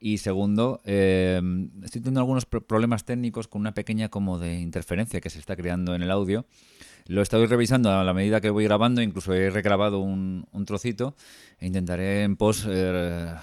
y 0.00 0.18
segundo, 0.18 0.80
eh, 0.84 1.40
estoy 1.84 2.00
teniendo 2.00 2.18
algunos 2.18 2.46
problemas 2.46 3.04
técnicos 3.04 3.46
con 3.46 3.60
una 3.60 3.74
pequeña 3.74 4.08
como 4.08 4.40
de 4.40 4.58
interferencia 4.58 5.20
que 5.20 5.30
se 5.30 5.38
está 5.38 5.54
creando 5.54 5.94
en 5.94 6.02
el 6.02 6.10
audio. 6.10 6.46
Lo 7.06 7.22
estoy 7.22 7.46
revisando 7.46 7.92
a 7.92 8.02
la 8.02 8.12
medida 8.12 8.40
que 8.40 8.50
voy 8.50 8.64
grabando, 8.64 9.00
incluso 9.00 9.32
he 9.34 9.50
regrabado 9.50 10.00
un, 10.00 10.46
trocito 10.66 11.14
e 11.60 11.66
intentaré 11.66 12.24
en 12.24 12.36
post 12.36 12.66
eh, 12.68 13.34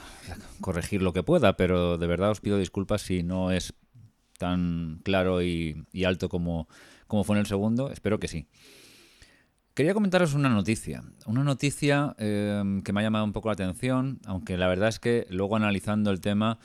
corregir 0.60 1.01
lo 1.01 1.13
que 1.13 1.24
pueda, 1.24 1.55
pero 1.55 1.98
de 1.98 2.05
verdad 2.05 2.32
os 2.32 2.41
pido 2.41 2.60
disculpas 2.60 3.01
si 3.01 3.24
no 3.24 3.51
es 3.51 3.74
tan 4.37 4.99
claro 5.03 5.41
y, 5.41 5.85
alto 6.05 6.29
como, 6.29 6.67
como, 7.07 7.23
fue 7.23 7.35
en 7.35 7.41
el 7.41 7.45
segundo? 7.45 7.91
Espero 7.91 8.19
que 8.19 8.27
sí. 8.27 8.47
Quería 9.73 9.93
comentaros 9.93 10.33
una 10.33 10.49
noticia, 10.49 11.03
una 11.25 11.43
noticia 11.43 12.15
em, 12.17 12.81
que 12.81 12.93
me 12.93 13.01
ha 13.01 13.03
llamado 13.03 13.25
un 13.25 13.33
poco 13.33 13.49
la 13.49 13.53
atención, 13.53 14.19
aunque 14.25 14.57
la 14.57 14.67
verdad 14.67 14.87
es 14.87 14.99
que 14.99 15.27
luego 15.29 15.57
analizando 15.57 16.11
el 16.11 16.21
tema 16.21 16.59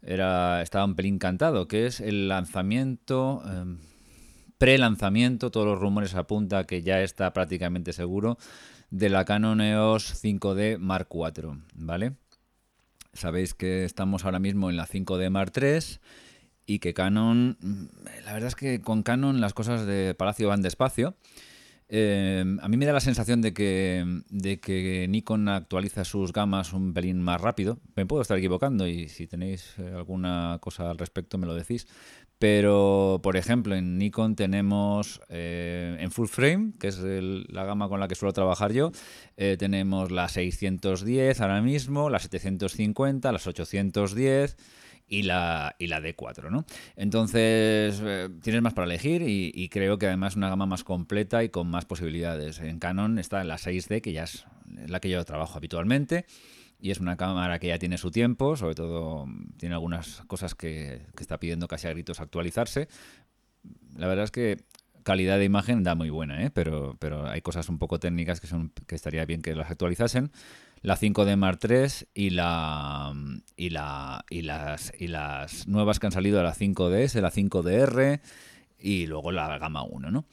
era, 0.00 0.62
estaba 0.62 0.84
un 0.84 0.94
pelín 0.94 1.18
cantado, 1.18 1.66
que 1.66 1.86
es 1.86 2.00
el 2.00 2.28
lanzamiento, 2.28 3.42
em, 3.46 3.78
pre-lanzamiento, 4.58 5.50
todos 5.50 5.66
los 5.66 5.80
rumores 5.80 6.14
apuntan 6.14 6.64
que 6.64 6.82
ya 6.82 7.02
está 7.02 7.32
prácticamente 7.32 7.92
seguro, 7.92 8.38
de 8.90 9.08
la 9.08 9.24
Canon 9.24 9.60
EOS 9.60 10.22
5D 10.22 10.78
Mark 10.78 11.08
IV, 11.10 11.62
¿vale? 11.74 12.12
Sabéis 13.12 13.54
que 13.54 13.84
estamos 13.84 14.24
ahora 14.24 14.38
mismo 14.38 14.70
en 14.70 14.76
la 14.76 14.86
5D 14.86 15.30
Mark 15.30 15.52
III 15.56 15.98
y 16.66 16.78
que 16.78 16.94
Canon, 16.94 17.56
mm, 17.60 17.84
la 18.24 18.32
verdad 18.32 18.48
es 18.48 18.54
que 18.54 18.80
con 18.80 19.02
Canon 19.02 19.40
las 19.40 19.54
cosas 19.54 19.86
de 19.86 20.14
Palacio 20.14 20.48
van 20.48 20.62
despacio. 20.62 21.16
Eh, 21.94 22.42
a 22.62 22.68
mí 22.68 22.78
me 22.78 22.86
da 22.86 22.94
la 22.94 23.00
sensación 23.00 23.42
de 23.42 23.52
que, 23.52 24.22
de 24.30 24.60
que 24.60 25.06
Nikon 25.10 25.46
actualiza 25.50 26.06
sus 26.06 26.32
gamas 26.32 26.72
un 26.72 26.94
pelín 26.94 27.20
más 27.20 27.38
rápido. 27.38 27.80
Me 27.96 28.06
puedo 28.06 28.22
estar 28.22 28.38
equivocando 28.38 28.86
y 28.86 29.10
si 29.10 29.26
tenéis 29.26 29.74
eh, 29.76 29.92
alguna 29.94 30.56
cosa 30.62 30.90
al 30.90 30.96
respecto 30.96 31.36
me 31.36 31.46
lo 31.46 31.54
decís. 31.54 31.86
Pero, 32.38 33.20
por 33.22 33.36
ejemplo, 33.36 33.74
en 33.74 33.98
Nikon 33.98 34.36
tenemos 34.36 35.20
eh, 35.28 35.98
en 36.00 36.10
full 36.10 36.28
frame, 36.28 36.72
que 36.80 36.88
es 36.88 36.98
la 36.98 37.64
gama 37.66 37.90
con 37.90 38.00
la 38.00 38.08
que 38.08 38.14
suelo 38.14 38.32
trabajar 38.32 38.72
yo, 38.72 38.90
tenemos 39.36 40.10
la 40.10 40.28
610 40.28 41.40
ahora 41.40 41.60
mismo, 41.60 42.10
la 42.10 42.18
750, 42.18 43.30
las 43.30 43.46
810 43.46 44.56
y 45.12 45.24
la, 45.24 45.76
y 45.78 45.88
la 45.88 46.00
D4, 46.00 46.50
¿no? 46.50 46.64
Entonces, 46.96 48.00
eh, 48.02 48.30
tienes 48.42 48.62
más 48.62 48.72
para 48.72 48.86
elegir 48.86 49.20
y, 49.20 49.68
creo 49.68 49.98
que 49.98 50.06
además 50.06 50.36
una 50.36 50.48
gama 50.48 50.64
más 50.64 50.84
completa 50.84 51.44
y 51.44 51.50
con 51.50 51.68
más 51.68 51.84
posibilidades. 51.84 52.60
En 52.60 52.78
Canon 52.78 53.18
está 53.18 53.44
la 53.44 53.58
6D, 53.58 54.00
que 54.00 54.12
ya 54.14 54.24
es 54.24 54.46
la 54.86 55.00
que 55.00 55.10
yo 55.10 55.22
trabajo 55.26 55.58
habitualmente 55.58 56.24
y 56.80 56.92
es 56.92 56.98
una 56.98 57.18
cámara 57.18 57.58
que 57.58 57.66
ya 57.66 57.78
tiene 57.78 57.98
su 57.98 58.10
tiempo, 58.10 58.56
sobre 58.56 58.74
todo 58.74 59.26
tiene 59.58 59.74
algunas 59.74 60.22
cosas 60.28 60.54
que, 60.54 61.02
está 61.20 61.38
pidiendo 61.38 61.68
casi 61.68 61.88
a 61.88 61.90
gritos 61.90 62.18
actualizarse. 62.20 62.88
La 63.94 64.06
verdad 64.06 64.24
es 64.24 64.30
que 64.30 64.64
calidad 65.02 65.36
de 65.36 65.44
imagen 65.44 65.82
da 65.82 65.94
muy 65.94 66.08
buena, 66.08 66.42
¿eh? 66.42 66.50
pero, 66.50 66.96
pero 66.98 67.26
hay 67.26 67.42
cosas 67.42 67.68
un 67.68 67.78
poco 67.78 68.00
técnicas 68.00 68.40
que, 68.40 68.46
son, 68.46 68.72
que 68.86 68.94
estaría 68.94 69.26
bien 69.26 69.42
que 69.42 69.54
las 69.54 69.70
actualizasen 69.70 70.32
la 70.82 70.98
5D 70.98 71.36
Mark 71.36 71.60
III 71.62 72.08
y 72.14 72.30
la 72.30 73.12
y 73.56 73.70
la 73.70 74.24
y 74.28 74.42
las 74.42 74.92
y 74.98 75.06
las 75.06 75.66
nuevas 75.68 75.98
que 75.98 76.06
han 76.06 76.12
salido 76.12 76.38
de 76.38 76.44
la 76.44 76.54
5DS, 76.54 77.20
la 77.20 77.30
5DR 77.30 78.20
y 78.78 79.06
luego 79.06 79.32
la 79.32 79.58
gama 79.58 79.84
1, 79.84 80.10
¿no? 80.10 80.26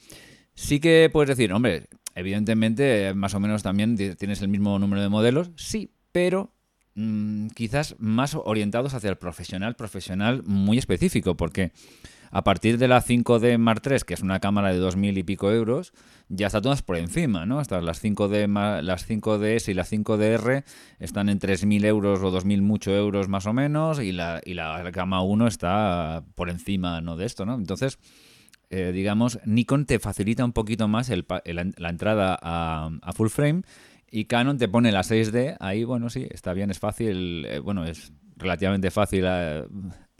Sí 0.54 0.80
que 0.80 1.08
puedes 1.12 1.28
decir, 1.28 1.52
hombre, 1.52 1.86
evidentemente 2.14 3.14
más 3.14 3.34
o 3.34 3.40
menos 3.40 3.62
también 3.62 3.96
tienes 3.96 4.42
el 4.42 4.48
mismo 4.48 4.78
número 4.78 5.00
de 5.00 5.08
modelos, 5.08 5.50
sí, 5.56 5.92
pero 6.12 6.52
mm, 6.96 7.48
quizás 7.48 7.94
más 7.98 8.34
orientados 8.34 8.94
hacia 8.94 9.10
el 9.10 9.16
profesional, 9.16 9.76
profesional 9.76 10.42
muy 10.44 10.78
específico, 10.78 11.36
porque 11.36 11.72
a 12.30 12.44
partir 12.44 12.78
de 12.78 12.88
la 12.88 13.02
5D 13.02 13.58
Mark 13.58 13.82
III, 13.84 13.98
que 14.06 14.14
es 14.14 14.22
una 14.22 14.40
cámara 14.40 14.72
de 14.72 14.80
2.000 14.80 15.18
y 15.18 15.22
pico 15.22 15.50
euros, 15.50 15.92
ya 16.28 16.46
está 16.46 16.60
todas 16.60 16.82
por 16.82 16.96
encima, 16.96 17.46
¿no? 17.46 17.58
Hasta 17.58 17.80
las 17.80 18.02
5D, 18.02 18.82
las 18.82 19.08
5DS 19.08 19.68
y 19.68 19.74
la 19.74 19.84
5DR 19.84 20.64
están 20.98 21.28
en 21.28 21.40
3.000 21.40 21.84
euros 21.84 22.20
o 22.20 22.30
2.000 22.30 22.62
mucho 22.62 22.92
euros 22.92 23.28
más 23.28 23.46
o 23.46 23.52
menos, 23.52 24.00
y 24.00 24.12
la, 24.12 24.40
y 24.44 24.54
la 24.54 24.82
gama 24.90 25.22
1 25.22 25.46
está 25.46 26.24
por 26.34 26.50
encima, 26.50 27.00
¿no? 27.00 27.16
De 27.16 27.26
esto, 27.26 27.44
¿no? 27.44 27.54
Entonces... 27.54 27.98
Eh, 28.72 28.92
digamos, 28.92 29.40
Nikon 29.44 29.84
te 29.84 29.98
facilita 29.98 30.44
un 30.44 30.52
poquito 30.52 30.86
más 30.86 31.10
la 31.10 31.88
entrada 31.88 32.38
a, 32.40 33.12
full 33.14 33.26
frame 33.26 33.62
y 34.08 34.26
Canon 34.26 34.58
te 34.58 34.68
pone 34.68 34.92
la 34.92 35.00
6D, 35.00 35.56
ahí 35.58 35.82
bueno, 35.82 36.08
sí, 36.08 36.28
está 36.30 36.52
bien, 36.52 36.70
es 36.70 36.78
fácil, 36.78 37.46
eh, 37.46 37.58
bueno, 37.58 37.84
es 37.84 38.12
relativamente 38.36 38.92
fácil 38.92 39.24
eh, 39.26 39.64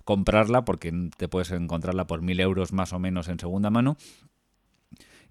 comprarla 0.04 0.64
porque 0.64 0.92
te 1.16 1.28
puedes 1.28 1.50
encontrarla 1.50 2.06
por 2.06 2.22
1.000 2.22 2.40
euros 2.40 2.72
más 2.72 2.92
o 2.92 2.98
menos 2.98 3.28
en 3.28 3.38
segunda 3.38 3.70
mano. 3.70 3.96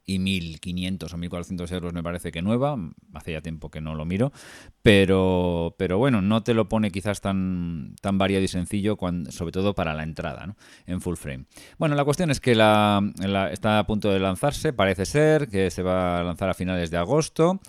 Y 0.06 0.18
1.500 0.18 1.14
o 1.14 1.18
1.400 1.18 1.72
euros 1.72 1.94
me 1.94 2.02
parece 2.02 2.32
que 2.32 2.42
nueva, 2.42 2.76
hace 3.14 3.34
ya 3.34 3.42
tiempo 3.42 3.70
que 3.70 3.80
no 3.80 3.94
lo 3.94 4.06
miro, 4.06 4.32
pero, 4.82 5.76
pero 5.78 6.00
bueno, 6.00 6.24
no 6.24 6.42
te 6.42 6.56
lo 6.56 6.68
pone 6.68 6.90
quizás 6.90 7.22
tan, 7.22 7.94
tan 8.02 8.18
variado 8.18 8.44
y 8.44 8.48
sencillo, 8.48 8.98
sobre 9.30 9.52
todo 9.52 9.76
para 9.76 9.94
la 9.94 10.02
entrada 10.02 10.56
en 10.88 11.00
full 11.02 11.16
frame. 11.16 11.46
Bueno, 11.78 11.94
la 11.94 12.06
cuestión 12.06 12.32
es 12.32 12.40
que 12.40 12.56
la, 12.56 13.04
está 13.52 13.78
a 13.78 13.86
punto 13.86 14.12
de 14.12 14.20
lanzarse, 14.20 14.74
parece 14.74 15.06
ser 15.06 15.48
que 15.48 15.70
se 15.70 15.84
va 15.84 16.22
a 16.22 16.24
lanzar 16.24 16.50
a 16.50 16.56
finales 16.56 16.90
de 16.90 16.98
agosto 16.98 17.60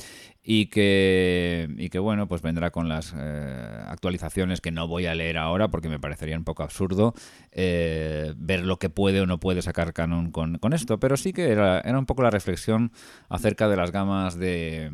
y 0.43 0.67
que, 0.67 1.69
y 1.77 1.91
que 1.91 1.99
bueno, 1.99 2.27
pues 2.27 2.41
vendrá 2.41 2.71
con 2.71 2.89
las 2.89 3.15
eh, 3.17 3.81
actualizaciones 3.87 4.61
que 4.61 4.71
no 4.71 4.89
voy 4.89 5.07
a 5.07 5.15
leer 5.15 5.37
ahora 5.37 5.69
porque 5.69 5.89
me 5.89 6.01
parecería 6.01 6.37
un 6.37 6.45
poco 6.45 6.63
absurdo 6.63 7.15
eh, 7.53 8.33
ver 8.37 8.65
lo 8.65 8.79
que 8.79 8.89
puede 8.89 9.21
o 9.21 9.27
no 9.27 9.39
puede 9.39 9.61
sacar 9.61 9.93
Canon 9.93 10.31
con, 10.31 10.59
esto, 10.73 10.99
pero 10.99 11.17
sí 11.17 11.33
que 11.33 11.51
era, 11.51 11.81
era, 11.81 11.99
un 11.99 12.07
poco 12.07 12.23
la 12.23 12.31
reflexión 12.31 12.91
acerca 13.29 13.69
de 13.69 13.77
las 13.77 13.93
gamas 13.93 14.39
de, 14.39 14.91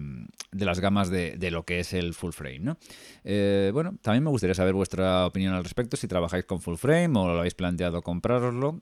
de 0.50 0.64
las 0.64 0.80
gamas 0.80 1.10
de, 1.10 1.36
de, 1.36 1.50
lo 1.50 1.64
que 1.64 1.78
es 1.78 1.92
el 1.92 2.14
full 2.14 2.32
frame, 2.32 2.60
¿no? 2.60 2.78
Eh, 3.22 3.70
bueno, 3.72 3.96
también 4.02 4.24
me 4.24 4.30
gustaría 4.30 4.54
saber 4.54 4.74
vuestra 4.74 5.26
opinión 5.26 5.54
al 5.54 5.62
respecto, 5.62 5.96
si 5.96 6.08
trabajáis 6.08 6.44
con 6.44 6.60
full 6.60 6.76
frame 6.76 7.18
o 7.18 7.28
lo 7.28 7.38
habéis 7.38 7.54
planteado 7.54 8.02
compraroslo. 8.02 8.80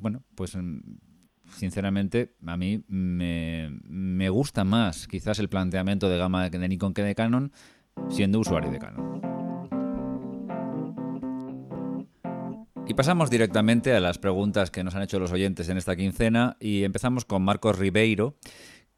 bueno, 0.00 0.22
pues 0.36 0.56
sinceramente, 1.56 2.34
a 2.46 2.56
mí 2.56 2.84
me, 2.88 4.28
gusta 4.28 4.64
más 4.64 5.08
quizás 5.08 5.38
el 5.38 5.48
planteamiento 5.48 6.08
de 6.08 6.18
gama 6.18 6.48
de 6.48 6.68
Nikon 6.68 6.94
que 6.94 7.02
de 7.02 7.14
Canon, 7.14 7.52
siendo 8.08 8.38
usuario 8.38 8.70
de 8.70 8.78
Canon. 8.78 9.20
Y 12.88 12.94
pasamos 12.94 13.30
directamente 13.30 13.94
a 13.94 14.00
las 14.00 14.18
preguntas 14.18 14.70
que 14.70 14.84
nos 14.84 14.94
han 14.94 15.02
hecho 15.02 15.18
los 15.18 15.32
oyentes 15.32 15.68
en 15.68 15.76
esta 15.76 15.96
quincena 15.96 16.56
y 16.60 16.84
empezamos 16.84 17.24
con 17.24 17.42
Marcos 17.42 17.78
Ribeiro 17.78 18.36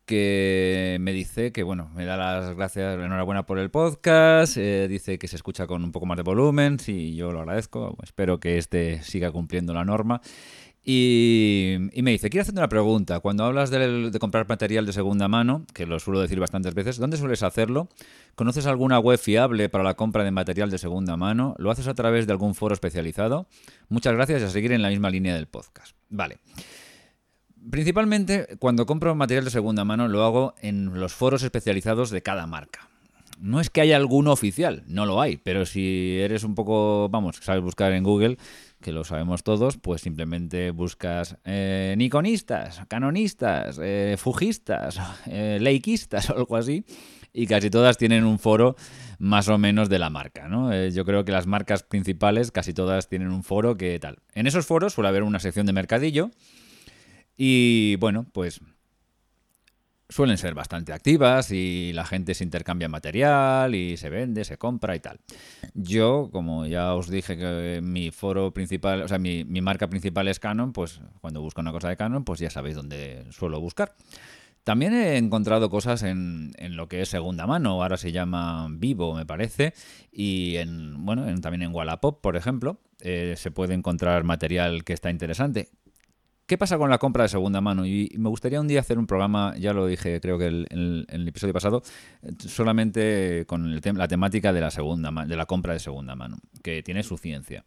que 0.09 0.97
me 1.01 1.13
dice 1.13 1.53
que, 1.53 1.63
bueno, 1.63 1.91
me 1.95 2.07
da 2.07 2.17
las 2.17 2.57
gracias, 2.57 2.99
enhorabuena 2.99 3.45
por 3.45 3.59
el 3.59 3.71
podcast, 3.71 4.57
eh, 4.57 4.89
dice 4.89 5.19
que 5.19 5.29
se 5.29 5.37
escucha 5.37 5.67
con 5.67 5.85
un 5.85 5.93
poco 5.93 6.07
más 6.07 6.17
de 6.17 6.23
volumen, 6.23 6.79
sí, 6.79 7.15
yo 7.15 7.31
lo 7.31 7.41
agradezco, 7.41 7.95
espero 8.03 8.41
que 8.41 8.57
este 8.57 9.03
siga 9.03 9.31
cumpliendo 9.31 9.75
la 9.75 9.85
norma. 9.85 10.23
Y, 10.85 11.77
me 12.03 12.13
dice, 12.13 12.31
quiero 12.31 12.43
hacerte 12.43 12.61
una 12.61 12.69
pregunta. 12.69 13.21
Cuando 13.21 13.45
hablas 13.45 13.71
de, 13.71 14.11
comprar 14.19 14.49
material 14.49 14.87
de 14.87 14.93
segunda 14.93 15.29
mano, 15.29 15.67
que 15.75 15.87
lo 15.87 15.99
suelo 15.99 16.21
decir 16.21 16.41
bastantes 16.41 16.75
veces, 16.75 16.97
¿dónde 16.97 17.17
sueles 17.17 17.43
hacerlo? 17.43 17.89
¿Conoces 18.35 18.67
alguna 18.67 18.99
web 18.99 19.19
fiable 19.19 19.69
para 19.69 19.85
la 19.85 19.95
compra 19.95 20.25
de 20.25 20.31
material 20.31 20.71
de 20.71 20.79
segunda 20.79 21.17
mano? 21.17 21.55
¿Lo 21.59 21.71
haces 21.71 21.89
a 21.89 21.95
través 21.95 22.27
de 22.27 22.33
algún 22.33 22.55
foro 22.55 22.73
especializado? 22.73 23.49
Muchas 23.89 24.15
gracias 24.15 24.41
y 24.41 24.45
a 24.45 24.51
seguir 24.51 24.73
en 24.73 24.83
la 24.83 24.89
misma 24.89 25.11
línea 25.11 25.35
del 25.35 25.47
podcast. 25.47 25.95
Vale. 26.09 26.39
Principalmente, 27.71 28.57
cuando 28.59 28.87
compro 28.87 29.15
material 29.15 29.45
de 29.45 29.51
segunda 29.51 29.85
mano, 29.85 30.09
lo 30.09 30.25
hago 30.25 30.55
en 30.63 30.99
los 30.99 31.13
foros 31.13 31.43
especializados 31.43 32.11
de 32.11 32.23
cada 32.23 32.47
marca. 32.47 32.89
No 33.41 33.61
es 33.61 33.71
que 33.71 33.81
haya 33.81 33.97
alguno 33.97 34.33
oficial, 34.33 34.83
no 34.87 35.07
lo 35.07 35.21
hay, 35.21 35.37
pero 35.37 35.65
si 35.65 36.19
eres 36.19 36.43
un 36.43 36.55
poco, 36.55 37.09
vamos, 37.09 37.37
sabes 37.41 37.63
buscar 37.63 37.93
en 37.93 38.03
Google, 38.03 38.37
que 38.81 38.93
lo 38.93 39.05
sabemos 39.05 39.43
todos, 39.43 39.77
pues 39.77 40.03
simplemente 40.03 40.71
buscas 40.71 41.37
eh, 41.45 41.95
Nikonistas, 41.99 42.81
Canonistas, 42.89 43.79
eh, 43.83 44.17
Fujistas, 44.19 45.01
eh, 45.27 45.59
o 45.61 46.33
algo 46.37 46.57
así, 46.57 46.85
y 47.33 47.47
casi 47.47 47.71
todas 47.71 47.97
tienen 47.97 48.25
un 48.25 48.39
foro 48.39 48.77
más 49.19 49.49
o 49.49 49.59
menos 49.59 49.89
de 49.89 49.99
la 49.99 50.11
marca, 50.11 50.49
¿no? 50.49 50.73
Eh, 50.73 50.91
yo 50.93 51.05
creo 51.05 51.25
que 51.25 51.33
las 51.33 51.47
marcas 51.47 51.83
principales 51.83 52.51
casi 52.51 52.73
todas 52.73 53.09
tienen 53.09 53.31
un 53.31 53.43
foro 53.43 53.77
que 53.77 53.99
tal. 53.99 54.19
En 54.35 54.47
esos 54.47 54.67
foros 54.67 54.95
suele 54.95 55.09
haber 55.09 55.23
una 55.23 55.41
sección 55.41 55.67
de 55.67 55.73
mercadillo 55.73 56.31
y 57.37 57.97
bueno, 57.97 58.27
pues 58.33 58.61
suelen 60.09 60.39
ser 60.39 60.55
bastante 60.55 60.93
activas 60.93 61.51
y 61.51 61.93
la 61.93 62.05
gente 62.05 62.35
se 62.35 62.45
intercambia 62.45 62.89
material 62.89 63.75
y 63.75 63.97
se 63.97 64.09
vende, 64.09 64.45
se 64.45 64.57
compra 64.57 64.97
y 64.97 65.01
tal. 65.01 65.21
Yo, 65.75 66.31
como 66.33 66.67
ya 66.67 66.95
os 66.95 67.09
dije 67.11 67.37
que 67.37 67.81
mi 67.83 68.11
foro 68.11 68.53
principal, 68.53 69.03
o 69.03 69.09
sea, 69.09 69.19
mi, 69.19 69.45
marca 69.45 69.89
principal 69.89 70.29
es 70.29 70.41
Canon, 70.41 70.73
pues 70.73 71.01
cuando 71.21 71.43
busco 71.43 71.61
una 71.61 71.73
cosa 71.73 71.91
de 71.91 71.97
Canon, 71.97 72.25
pues 72.25 72.41
ya 72.41 72.51
sabéis 72.51 72.77
dónde 72.77 73.27
suelo 73.31 73.61
buscar. 73.61 73.95
También 74.65 74.93
he 74.93 75.17
encontrado 75.17 75.71
cosas 75.71 76.03
en, 76.03 76.53
lo 76.59 76.89
que 76.89 77.01
es 77.01 77.09
segunda 77.09 77.47
mano, 77.47 77.83
ahora 77.83 77.97
se 77.97 78.13
llama 78.13 78.67
Vivo, 78.71 79.15
me 79.15 79.25
parece, 79.25 79.73
y 80.13 80.57
en, 80.57 81.07
bueno, 81.07 81.25
también 81.41 81.63
en 81.63 81.75
Wallapop, 81.75 82.21
por 82.21 82.37
ejemplo, 82.37 82.79
eh, 83.01 83.35
se 83.37 83.51
puede 83.51 83.75
encontrar 83.75 84.25
material 84.25 84.85
que 84.85 84.93
está 84.93 85.11
interesante. 85.11 85.71
¿Qué 86.49 86.57
pasa 86.57 86.79
con 86.79 86.89
la 86.89 86.97
compra 86.97 87.25
de 87.25 87.29
segunda 87.29 87.61
mano? 87.61 87.85
Y 87.85 88.11
me 88.17 88.31
gustaría 88.31 88.59
un 88.59 88.69
día 88.69 88.81
hacer 88.81 88.99
un 88.99 89.07
programa, 89.07 89.55
ya 89.59 89.75
lo 89.75 89.87
dije 89.87 90.19
creo 90.19 90.39
que 90.39 90.47
en 90.47 91.05
el, 91.07 91.29
episodio 91.29 91.53
pasado, 91.53 91.83
solamente 92.39 93.45
con 93.47 93.79
la 93.79 94.09
temática 94.09 94.51
de 94.55 94.63
la, 94.63 94.71
segunda, 94.71 95.11
de 95.27 95.37
la 95.37 95.45
compra 95.45 95.75
de 95.75 95.79
segunda 95.79 96.17
mano, 96.17 96.39
que 96.63 96.83
tiene 96.83 97.03
su 97.03 97.19
ciencia. 97.19 97.67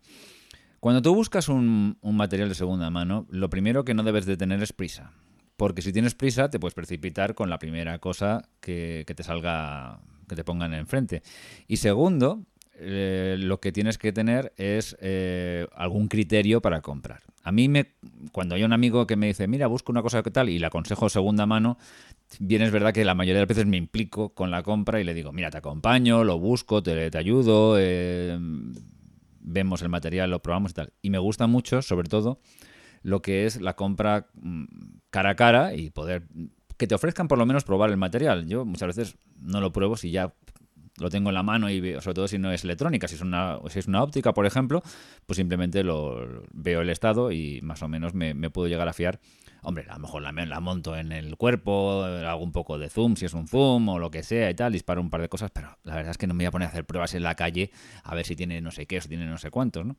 Cuando 0.79 1.03
tú 1.03 1.13
buscas 1.13 1.47
un, 1.47 1.99
material 2.01 2.49
de 2.49 2.55
segunda 2.55 2.89
mano, 2.89 3.27
lo 3.29 3.51
primero 3.51 3.85
que 3.85 3.93
no 3.93 4.01
debes 4.01 4.25
de 4.25 4.35
tener 4.35 4.63
es 4.63 4.73
prisa. 4.73 5.11
Porque 5.57 5.83
si 5.83 5.93
tienes 5.93 6.15
prisa, 6.15 6.49
te 6.49 6.59
puedes 6.59 6.73
precipitar 6.73 7.35
con 7.35 7.51
la 7.51 7.59
primera 7.59 7.99
cosa 7.99 8.49
que, 8.61 9.05
te 9.05 9.21
salga, 9.21 9.99
que 10.27 10.35
te 10.35 10.43
pongan 10.43 10.73
enfrente. 10.73 11.21
Y 11.67 11.77
segundo, 11.77 12.47
eh, 12.83 13.35
lo 13.37 13.59
que 13.59 13.71
tienes 13.71 13.99
que 13.99 14.11
tener 14.11 14.53
es 14.57 14.97
eh, 15.01 15.67
algún 15.75 16.07
criterio 16.07 16.61
para 16.61 16.81
comprar. 16.81 17.21
A 17.43 17.51
mí, 17.51 17.67
me, 17.67 17.91
cuando 18.31 18.55
hay 18.55 18.63
un 18.63 18.73
amigo 18.73 19.05
que 19.05 19.15
me 19.15 19.27
dice, 19.27 19.47
mira, 19.47 19.67
busco 19.67 19.91
una 19.91 20.01
cosa 20.01 20.23
que 20.23 20.31
tal 20.31 20.49
y 20.49 20.57
le 20.57 20.65
aconsejo 20.65 21.07
segunda 21.07 21.45
mano, 21.45 21.77
bien 22.39 22.63
es 22.63 22.71
verdad 22.71 22.91
que 22.91 23.05
la 23.05 23.13
mayoría 23.13 23.35
de 23.35 23.41
las 23.41 23.49
veces 23.49 23.67
me 23.67 23.77
implico 23.77 24.29
con 24.29 24.49
la 24.49 24.63
compra 24.63 24.99
y 24.99 25.03
le 25.03 25.13
digo, 25.13 25.31
mira, 25.31 25.51
te 25.51 25.57
acompaño, 25.57 26.23
lo 26.23 26.39
busco, 26.39 26.81
te, 26.81 27.11
te 27.11 27.17
ayudo, 27.17 27.75
eh, 27.77 28.37
vemos 29.41 29.81
el 29.83 29.89
material, 29.89 30.31
lo 30.31 30.41
probamos 30.41 30.71
y 30.71 30.73
tal. 30.73 30.93
Y 31.03 31.11
me 31.11 31.19
gusta 31.19 31.45
mucho, 31.45 31.83
sobre 31.83 32.09
todo, 32.09 32.39
lo 33.03 33.21
que 33.21 33.45
es 33.45 33.61
la 33.61 33.75
compra 33.75 34.27
mm, 34.33 34.65
cara 35.11 35.31
a 35.31 35.35
cara 35.35 35.75
y 35.75 35.91
poder 35.91 36.23
que 36.77 36.87
te 36.87 36.95
ofrezcan 36.95 37.27
por 37.27 37.37
lo 37.37 37.45
menos 37.45 37.63
probar 37.63 37.91
el 37.91 37.97
material. 37.97 38.47
Yo 38.47 38.65
muchas 38.65 38.87
veces 38.95 39.15
no 39.39 39.61
lo 39.61 39.71
pruebo 39.71 39.97
si 39.97 40.09
ya 40.09 40.33
lo 41.01 41.09
tengo 41.09 41.29
en 41.29 41.33
la 41.33 41.43
mano 41.43 41.69
y 41.69 41.79
sobre 41.99 42.13
todo 42.13 42.27
si 42.27 42.37
no 42.37 42.51
es 42.51 42.63
electrónica, 42.63 43.07
si 43.07 43.15
es 43.15 43.21
una, 43.21 43.59
si 43.69 43.79
es 43.79 43.87
una 43.87 44.03
óptica, 44.03 44.33
por 44.33 44.45
ejemplo, 44.45 44.81
pues 45.25 45.37
simplemente 45.37 45.83
lo 45.83 46.43
veo 46.53 46.81
el 46.81 46.89
estado 46.89 47.31
y 47.31 47.59
más 47.61 47.81
o 47.81 47.87
menos 47.87 48.13
me, 48.13 48.49
puedo 48.49 48.67
llegar 48.67 48.87
a 48.87 48.93
fiar. 48.93 49.19
Hombre, 49.63 49.85
a 49.89 49.93
lo 49.93 49.99
mejor 49.99 50.21
la, 50.23 50.31
la, 50.31 50.59
monto 50.59 50.95
en 50.95 51.11
el 51.11 51.37
cuerpo, 51.37 52.03
hago 52.03 52.43
un 52.43 52.51
poco 52.51 52.79
de 52.79 52.89
zoom, 52.89 53.15
si 53.15 53.25
es 53.25 53.33
un 53.33 53.47
zoom 53.47 53.89
o 53.89 53.99
lo 53.99 54.09
que 54.09 54.23
sea 54.23 54.49
y 54.49 54.55
tal, 54.55 54.73
disparo 54.73 55.01
un 55.01 55.09
par 55.09 55.21
de 55.21 55.29
cosas, 55.29 55.51
pero 55.51 55.77
la 55.83 55.95
verdad 55.95 56.11
es 56.11 56.17
que 56.17 56.25
no 56.25 56.33
me 56.33 56.43
voy 56.43 56.47
a 56.47 56.51
poner 56.51 56.67
a 56.67 56.71
hacer 56.71 56.85
pruebas 56.85 57.13
en 57.13 57.23
la 57.23 57.35
calle 57.35 57.71
a 58.03 58.15
ver 58.15 58.25
si 58.25 58.35
tiene 58.35 58.61
no 58.61 58.71
sé 58.71 58.85
qué 58.87 58.97
o 58.97 59.01
si 59.01 59.09
tiene 59.09 59.25
no 59.25 59.37
sé 59.37 59.51
cuántos, 59.51 59.85
¿no? 59.85 59.97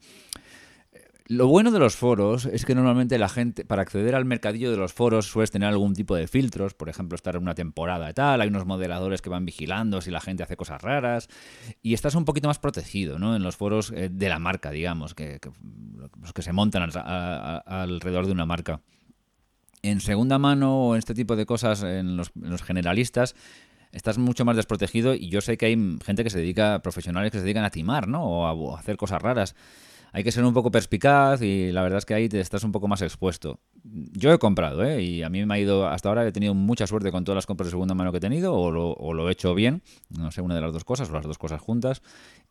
Lo 1.28 1.46
bueno 1.46 1.70
de 1.70 1.78
los 1.78 1.94
foros 1.94 2.46
es 2.46 2.64
que 2.64 2.74
normalmente 2.74 3.16
la 3.16 3.28
gente, 3.28 3.64
para 3.64 3.82
acceder 3.82 4.14
al 4.14 4.24
mercadillo 4.24 4.70
de 4.70 4.76
los 4.76 4.92
foros, 4.92 5.26
sueles 5.26 5.50
tener 5.50 5.68
algún 5.68 5.94
tipo 5.94 6.16
de 6.16 6.26
filtros, 6.26 6.74
por 6.74 6.88
ejemplo, 6.88 7.14
estar 7.14 7.36
en 7.36 7.42
una 7.42 7.54
temporada 7.54 8.10
y 8.10 8.12
tal, 8.12 8.40
hay 8.40 8.48
unos 8.48 8.66
moderadores 8.66 9.22
que 9.22 9.30
van 9.30 9.44
vigilando 9.44 10.00
si 10.00 10.10
la 10.10 10.20
gente 10.20 10.42
hace 10.42 10.56
cosas 10.56 10.82
raras, 10.82 11.28
y 11.80 11.94
estás 11.94 12.16
un 12.16 12.24
poquito 12.24 12.48
más 12.48 12.58
protegido, 12.58 13.18
¿no? 13.18 13.36
En 13.36 13.42
los 13.42 13.56
foros 13.56 13.92
eh, 13.94 14.08
de 14.10 14.28
la 14.28 14.40
marca, 14.40 14.70
digamos, 14.72 15.14
que, 15.14 15.38
los 16.20 16.32
que 16.32 16.42
se 16.42 16.52
montan 16.52 16.90
alrededor 16.92 18.26
de 18.26 18.32
una 18.32 18.46
marca. 18.46 18.80
En 19.82 20.00
segunda 20.00 20.38
mano 20.38 20.88
o 20.88 20.94
en 20.94 20.98
este 20.98 21.14
tipo 21.14 21.36
de 21.36 21.46
cosas, 21.46 21.82
en 21.82 22.16
los, 22.16 22.32
generalistas, 22.64 23.36
estás 23.92 24.18
mucho 24.18 24.44
más 24.44 24.56
desprotegido 24.56 25.14
y 25.14 25.28
yo 25.28 25.40
sé 25.40 25.56
que 25.56 25.66
hay 25.66 25.98
gente 26.04 26.24
que 26.24 26.30
se 26.30 26.38
dedica, 26.38 26.80
profesionales 26.82 27.30
que 27.30 27.38
se 27.38 27.44
dedican 27.44 27.64
a 27.64 27.70
timar, 27.70 28.08
¿no? 28.08 28.24
O 28.24 28.74
a 28.74 28.78
hacer 28.78 28.96
cosas 28.96 29.22
raras 29.22 29.54
hay 30.12 30.24
que 30.24 30.30
ser 30.30 30.44
un 30.44 30.52
poco 30.52 30.70
perspicaz 30.70 31.40
y 31.40 31.72
la 31.72 31.82
verdad 31.82 31.98
es 31.98 32.04
que 32.04 32.12
ahí 32.12 32.28
te 32.28 32.38
estás 32.38 32.64
un 32.64 32.72
poco 32.72 32.86
más 32.86 33.00
expuesto. 33.00 33.60
Yo 33.82 34.32
he 34.32 34.38
comprado, 34.38 34.84
¿eh? 34.84 35.02
Y 35.02 35.22
a 35.22 35.30
mí 35.30 35.44
me 35.46 35.54
ha 35.54 35.58
ido, 35.58 35.88
hasta 35.88 36.10
ahora 36.10 36.26
he 36.26 36.32
tenido 36.32 36.52
mucha 36.54 36.86
suerte 36.86 37.10
con 37.10 37.24
todas 37.24 37.36
las 37.36 37.46
compras 37.46 37.68
de 37.68 37.70
segunda 37.70 37.94
mano 37.94 38.12
que 38.12 38.18
he 38.18 38.20
tenido, 38.20 38.54
o 38.54 38.70
lo, 38.70 39.28
he 39.28 39.32
hecho 39.32 39.54
bien, 39.54 39.82
no 40.10 40.30
sé, 40.30 40.42
una 40.42 40.54
de 40.54 40.60
las 40.60 40.72
dos 40.72 40.84
cosas, 40.84 41.08
o 41.08 41.12
las 41.14 41.24
dos 41.24 41.38
cosas 41.38 41.62
juntas, 41.62 42.02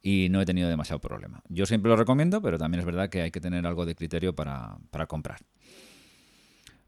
y 0.02 0.28
no 0.30 0.42
he 0.42 0.46
tenido 0.46 0.70
demasiado 0.70 1.00
problema. 1.00 1.44
Yo 1.50 1.68
siempre 1.68 1.90
lo 1.90 1.96
recomiendo, 1.96 2.42
pero 2.42 2.58
también 2.58 2.80
es 2.80 2.86
verdad 2.86 3.10
que 3.10 3.22
hay 3.22 3.32
que 3.32 3.40
tener 3.40 3.66
algo 3.68 3.86
de 3.86 3.94
criterio 3.94 4.36
para, 4.36 4.78
para 4.90 5.06
comprar. 5.06 5.38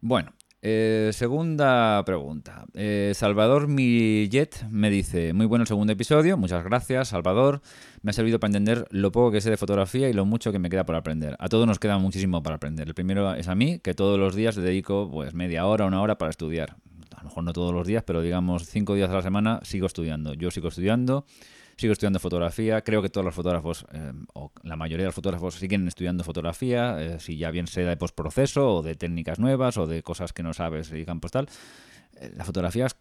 Bueno, 0.02 0.34
eh, 0.66 1.10
segunda 1.12 2.02
pregunta. 2.06 2.64
Eh, 2.74 3.12
Salvador 3.16 3.68
Millet 3.68 4.66
me 4.70 4.90
dice, 4.90 5.34
muy 5.34 5.46
bueno 5.46 5.64
el 5.64 5.68
segundo 5.68 5.92
episodio, 5.92 6.38
muchas 6.38 6.64
gracias 6.64 7.10
Salvador, 7.10 7.62
me 8.02 8.12
ha 8.12 8.14
servido 8.14 8.40
para 8.40 8.48
entender 8.48 8.88
lo 8.90 9.12
poco 9.12 9.32
que 9.32 9.42
sé 9.42 9.50
de 9.50 9.58
fotografía 9.58 10.08
y 10.08 10.14
lo 10.14 10.24
mucho 10.24 10.54
que 10.54 10.60
me 10.60 10.70
queda 10.70 10.86
por 10.86 10.96
aprender. 10.96 11.36
A 11.40 11.50
todos 11.50 11.68
nos 11.68 11.80
queda 11.80 11.98
muchísimo 11.98 12.42
para 12.42 12.56
aprender. 12.56 12.88
El 12.88 12.94
primero 12.94 13.34
es 13.36 13.50
a 13.50 13.56
mí, 13.56 13.80
que 13.80 13.94
todos 13.94 14.18
los 14.18 14.36
días 14.36 14.56
le 14.56 14.64
dedico 14.64 15.12
pues 15.12 15.34
media 15.34 15.66
hora, 15.66 15.86
una 15.86 16.02
hora 16.02 16.18
para 16.18 16.30
estudiar. 16.30 16.78
A 17.14 17.24
lo 17.24 17.24
mejor 17.26 17.44
no 17.44 17.52
todos 17.52 17.74
los 17.74 17.86
días, 17.86 18.04
pero 18.04 18.22
digamos 18.22 18.66
cinco 18.66 18.96
días 18.96 19.10
a 19.10 19.16
la 19.16 19.22
semana 19.22 19.60
sigo 19.64 19.86
estudiando. 19.86 20.34
Yo 20.34 20.50
sigo 20.50 20.70
estudiando 20.70 21.26
sigo 21.78 21.94
estudiando 21.94 22.20
fotografía. 22.20 22.82
Creo 22.82 23.02
que 23.02 23.10
todos 23.10 23.26
los 23.26 23.36
fotógrafos, 23.36 23.86
eh, 23.94 24.12
o 24.34 24.52
la 24.64 24.76
mayoría 24.76 25.04
de 25.04 25.08
los 25.08 25.16
fotógrafos, 25.16 25.56
siguen 25.56 25.88
estudiando 25.88 26.24
fotografía, 26.24 27.02
eh, 27.02 27.20
si 27.20 27.38
ya 27.38 27.52
bien 27.52 27.68
sea 27.68 27.88
de 27.88 27.98
postproceso 27.98 28.76
o 28.76 28.84
de 28.84 28.96
técnicas 28.96 29.40
nuevas 29.40 29.78
o 29.78 29.88
de 29.88 30.04
cosas 30.04 30.34
que 30.34 30.44
no 30.44 30.54
sabes 30.54 30.92
y 30.94 31.06
pues 31.06 31.32
tal. 31.32 31.48
Eh, 32.16 32.32
la 32.36 32.46
fotografía 32.46 32.86
es 32.86 32.96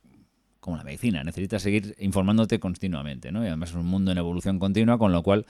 como 0.61 0.76
la 0.76 0.85
medicina, 0.85 1.24
necesitas 1.24 1.62
seguir 1.62 1.96
informándote 1.98 2.61
continuamente, 2.61 3.32
¿no? 3.32 3.42
Y 3.42 3.48
además 3.48 3.70
es 3.70 3.76
un 3.76 3.87
mundo 3.87 4.12
en 4.12 4.18
evolución 4.18 4.61
continua, 4.61 4.96
con 4.96 5.11
lo 5.11 5.22
cual, 5.22 5.44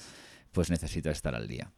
pues 0.52 0.70
necesitas 0.70 1.16
estar 1.16 1.34
al 1.34 1.48
día. 1.48 1.70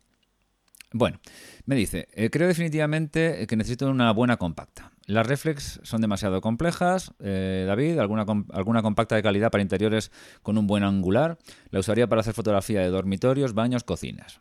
Bueno, 0.92 1.18
me 1.66 1.74
dice, 1.74 2.06
creo 2.30 2.46
definitivamente 2.46 3.48
que 3.48 3.56
necesito 3.56 3.90
una 3.90 4.12
buena 4.12 4.36
compacta. 4.36 4.93
Las 5.06 5.26
reflex 5.26 5.80
son 5.82 6.00
demasiado 6.00 6.40
complejas. 6.40 7.12
Eh, 7.18 7.64
David, 7.66 7.98
¿alguna, 7.98 8.24
¿alguna 8.52 8.82
compacta 8.82 9.16
de 9.16 9.22
calidad 9.22 9.50
para 9.50 9.62
interiores 9.62 10.10
con 10.42 10.56
un 10.56 10.66
buen 10.66 10.82
angular? 10.82 11.38
La 11.70 11.80
usaría 11.80 12.06
para 12.06 12.20
hacer 12.20 12.34
fotografía 12.34 12.80
de 12.80 12.88
dormitorios, 12.88 13.52
baños, 13.52 13.84
cocinas. 13.84 14.40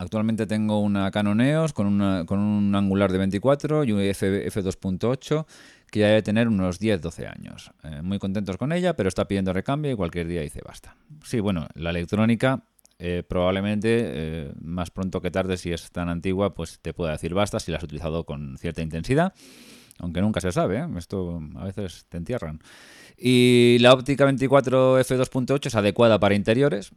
Actualmente 0.00 0.46
tengo 0.46 0.80
una 0.80 1.10
Canon 1.10 1.40
EOS 1.40 1.72
con, 1.72 1.86
un 2.00 2.74
angular 2.76 3.10
de 3.10 3.18
24 3.18 3.82
y 3.82 3.90
un 3.90 3.98
F2.8 3.98 5.46
que 5.90 6.00
ya 6.00 6.06
debe 6.06 6.22
tener 6.22 6.46
unos 6.46 6.80
10-12 6.80 7.28
años. 7.28 7.72
Eh, 7.82 8.00
muy 8.02 8.20
contentos 8.20 8.56
con 8.58 8.72
ella, 8.72 8.94
pero 8.94 9.08
está 9.08 9.26
pidiendo 9.26 9.52
recambio 9.52 9.90
y 9.90 9.96
cualquier 9.96 10.28
día 10.28 10.42
dice 10.42 10.60
basta. 10.64 10.94
Sí, 11.24 11.40
bueno, 11.40 11.66
la 11.74 11.90
electrónica 11.90 12.62
eh, 13.00 13.22
probablemente 13.22 14.00
eh, 14.02 14.52
más 14.60 14.90
pronto 14.90 15.20
que 15.20 15.30
tarde, 15.30 15.56
si 15.56 15.72
es 15.72 15.90
tan 15.92 16.08
antigua, 16.08 16.54
pues 16.54 16.80
te 16.80 16.92
pueda 16.92 17.12
decir 17.12 17.32
basta 17.32 17.60
si 17.60 17.70
la 17.70 17.78
has 17.78 17.84
utilizado 17.84 18.24
con 18.24 18.58
cierta 18.58 18.82
intensidad. 18.82 19.34
Aunque 20.00 20.20
nunca 20.20 20.40
se 20.40 20.52
sabe, 20.52 20.78
¿eh? 20.78 20.86
esto 20.96 21.40
a 21.56 21.64
veces 21.64 22.06
te 22.08 22.16
entierran. 22.16 22.60
Y 23.16 23.78
la 23.80 23.92
óptica 23.92 24.24
24 24.24 25.00
f2.8 25.00 25.66
es 25.66 25.74
adecuada 25.74 26.18
para 26.18 26.34
interiores, 26.34 26.92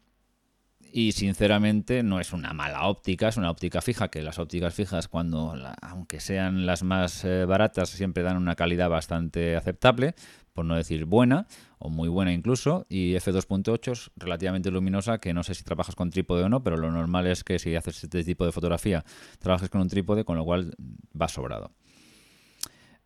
y 0.94 1.14
sinceramente 1.14 2.04
no 2.04 2.20
es 2.20 2.34
una 2.34 2.52
mala 2.54 2.88
óptica, 2.88 3.30
es 3.30 3.38
una 3.38 3.50
óptica 3.50 3.82
fija, 3.82 4.10
que 4.10 4.22
las 4.22 4.40
ópticas 4.40 4.74
fijas 4.74 5.08
cuando, 5.08 5.56
aunque 5.82 6.20
sean 6.20 6.66
las 6.66 6.84
más 6.84 7.26
baratas, 7.48 7.90
siempre 7.90 8.24
dan 8.24 8.38
una 8.38 8.56
calidad 8.56 8.90
bastante 8.90 9.56
aceptable, 9.56 10.16
por 10.54 10.66
no 10.66 10.76
decir 10.76 11.06
buena, 11.06 11.48
o 11.82 11.90
muy 11.90 12.10
buena 12.10 12.32
incluso, 12.32 12.86
y 12.90 13.14
f2.8 13.14 13.92
es 13.92 14.12
relativamente 14.16 14.72
luminosa, 14.72 15.18
que 15.20 15.34
no 15.34 15.44
sé 15.44 15.56
si 15.56 15.64
trabajas 15.64 15.96
con 15.96 16.10
trípode 16.10 16.44
o 16.44 16.50
no, 16.50 16.64
pero 16.64 16.78
lo 16.78 16.92
normal 16.92 17.28
es 17.28 17.44
que 17.44 17.60
si 17.60 17.76
haces 17.76 18.04
este 18.04 18.24
tipo 18.24 18.46
de 18.46 18.52
fotografía 18.52 19.04
trabajes 19.40 19.70
con 19.70 19.82
un 19.82 19.90
trípode, 19.90 20.24
con 20.24 20.38
lo 20.38 20.46
cual 20.46 20.74
va 21.20 21.28
sobrado. 21.28 21.72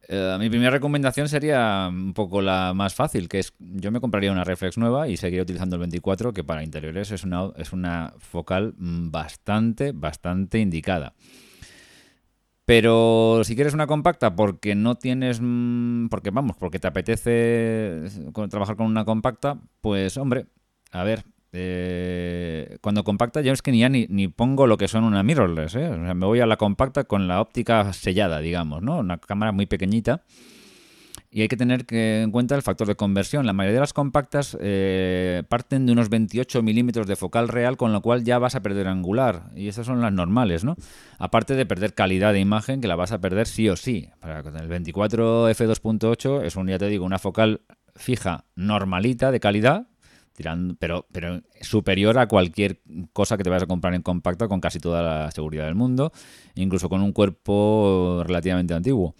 Eh, 0.07 0.37
mi 0.39 0.49
primera 0.49 0.69
recomendación 0.69 1.27
sería 1.27 1.87
un 1.89 2.13
poco 2.13 2.41
la 2.41 2.73
más 2.75 2.93
fácil, 2.93 3.27
que 3.27 3.39
es 3.39 3.53
yo 3.59 3.91
me 3.91 3.99
compraría 3.99 4.31
una 4.31 4.43
reflex 4.43 4.77
nueva 4.77 5.07
y 5.07 5.17
seguiría 5.17 5.43
utilizando 5.43 5.77
el 5.77 5.79
24, 5.79 6.33
que 6.33 6.43
para 6.43 6.63
interiores 6.63 7.11
es 7.11 7.23
una, 7.23 7.51
es 7.55 7.73
una 7.73 8.13
focal 8.19 8.73
bastante, 8.77 9.93
bastante 9.93 10.59
indicada. 10.59 11.15
Pero 12.65 13.41
si 13.43 13.55
quieres 13.55 13.75
una 13.75 13.85
compacta 13.85 14.35
porque 14.35 14.73
no 14.73 14.95
tienes, 14.95 15.39
mm, 15.41 16.07
porque 16.07 16.31
vamos, 16.31 16.57
porque 16.57 16.79
te 16.79 16.87
apetece 16.87 18.03
trabajar 18.49 18.75
con 18.75 18.87
una 18.87 19.05
compacta, 19.05 19.59
pues 19.81 20.17
hombre, 20.17 20.47
a 20.91 21.03
ver, 21.03 21.25
eh, 21.53 22.77
cuando 22.81 23.03
compacta 23.03 23.41
ya 23.41 23.53
es 23.53 23.61
que 23.61 23.71
ni 23.71 23.79
ya 23.79 23.89
ni, 23.89 24.27
pongo 24.29 24.65
lo 24.67 24.77
que 24.77 24.87
son 24.87 25.03
una 25.03 25.21
mirrorless, 25.21 25.75
¿eh? 25.75 25.89
o 25.89 25.95
sea, 25.95 26.13
me 26.15 26.25
voy 26.25 26.39
a 26.39 26.47
la 26.47 26.57
compacta 26.57 27.03
con 27.03 27.27
la 27.27 27.39
óptica 27.39 27.93
sellada, 27.93 28.39
digamos, 28.39 28.81
¿no? 28.81 28.97
Una 28.97 29.19
cámara 29.19 29.51
muy 29.51 29.67
pequeñita 29.67 30.23
Y 31.35 31.41
hay 31.41 31.49
que 31.49 31.57
tener 31.57 31.85
en 31.89 32.31
cuenta 32.31 32.55
el 32.55 32.61
factor 32.61 32.87
de 32.87 32.95
conversión. 32.95 33.45
La 33.45 33.51
mayoría 33.51 33.73
de 33.73 33.81
las 33.81 33.91
compactas 33.91 34.57
eh, 34.61 35.43
parten 35.49 35.85
de 35.85 35.91
unos 35.91 36.07
28 36.07 36.63
milímetros 36.63 37.07
de 37.07 37.17
focal 37.17 37.49
real, 37.49 37.75
con 37.75 37.91
lo 37.91 38.01
cual 38.01 38.23
ya 38.23 38.39
vas 38.39 38.55
a 38.55 38.61
perder 38.61 38.87
angular. 38.87 39.51
Y 39.53 39.67
esas 39.67 39.85
son 39.85 39.99
las 39.99 40.13
normales, 40.13 40.63
¿no? 40.63 40.77
Aparte 41.19 41.55
de 41.55 41.65
perder 41.65 41.93
calidad 41.93 42.31
de 42.31 42.39
imagen, 42.39 42.79
que 42.79 42.87
la 42.87 42.95
vas 42.95 43.11
a 43.11 43.19
perder 43.19 43.47
sí 43.47 43.67
o 43.67 43.75
sí. 43.75 44.07
El 44.23 44.67
24 44.69 45.49
f2.8 45.49 46.45
es 46.45 46.55
un, 46.55 46.67
ya 46.67 46.77
te 46.77 46.87
digo, 46.87 47.03
una 47.03 47.19
focal 47.19 47.59
fija 47.97 48.45
normalita 48.55 49.29
de 49.29 49.41
calidad, 49.41 49.87
tirando, 50.37 50.77
pero, 50.79 51.05
pero 51.11 51.41
superior 51.59 52.17
a 52.17 52.29
cualquier 52.29 52.79
cosa 53.11 53.35
que 53.35 53.43
te 53.43 53.49
vayas 53.49 53.63
a 53.63 53.67
comprar 53.67 53.93
en 53.93 54.03
compacta 54.03 54.47
con 54.47 54.61
casi 54.61 54.79
toda 54.79 55.01
la 55.01 55.31
seguridad 55.31 55.65
del 55.65 55.75
mundo, 55.75 56.13
incluso 56.55 56.87
con 56.87 57.01
un 57.01 57.11
cuerpo 57.11 58.23
relativamente 58.25 58.73
antiguo. 58.73 59.15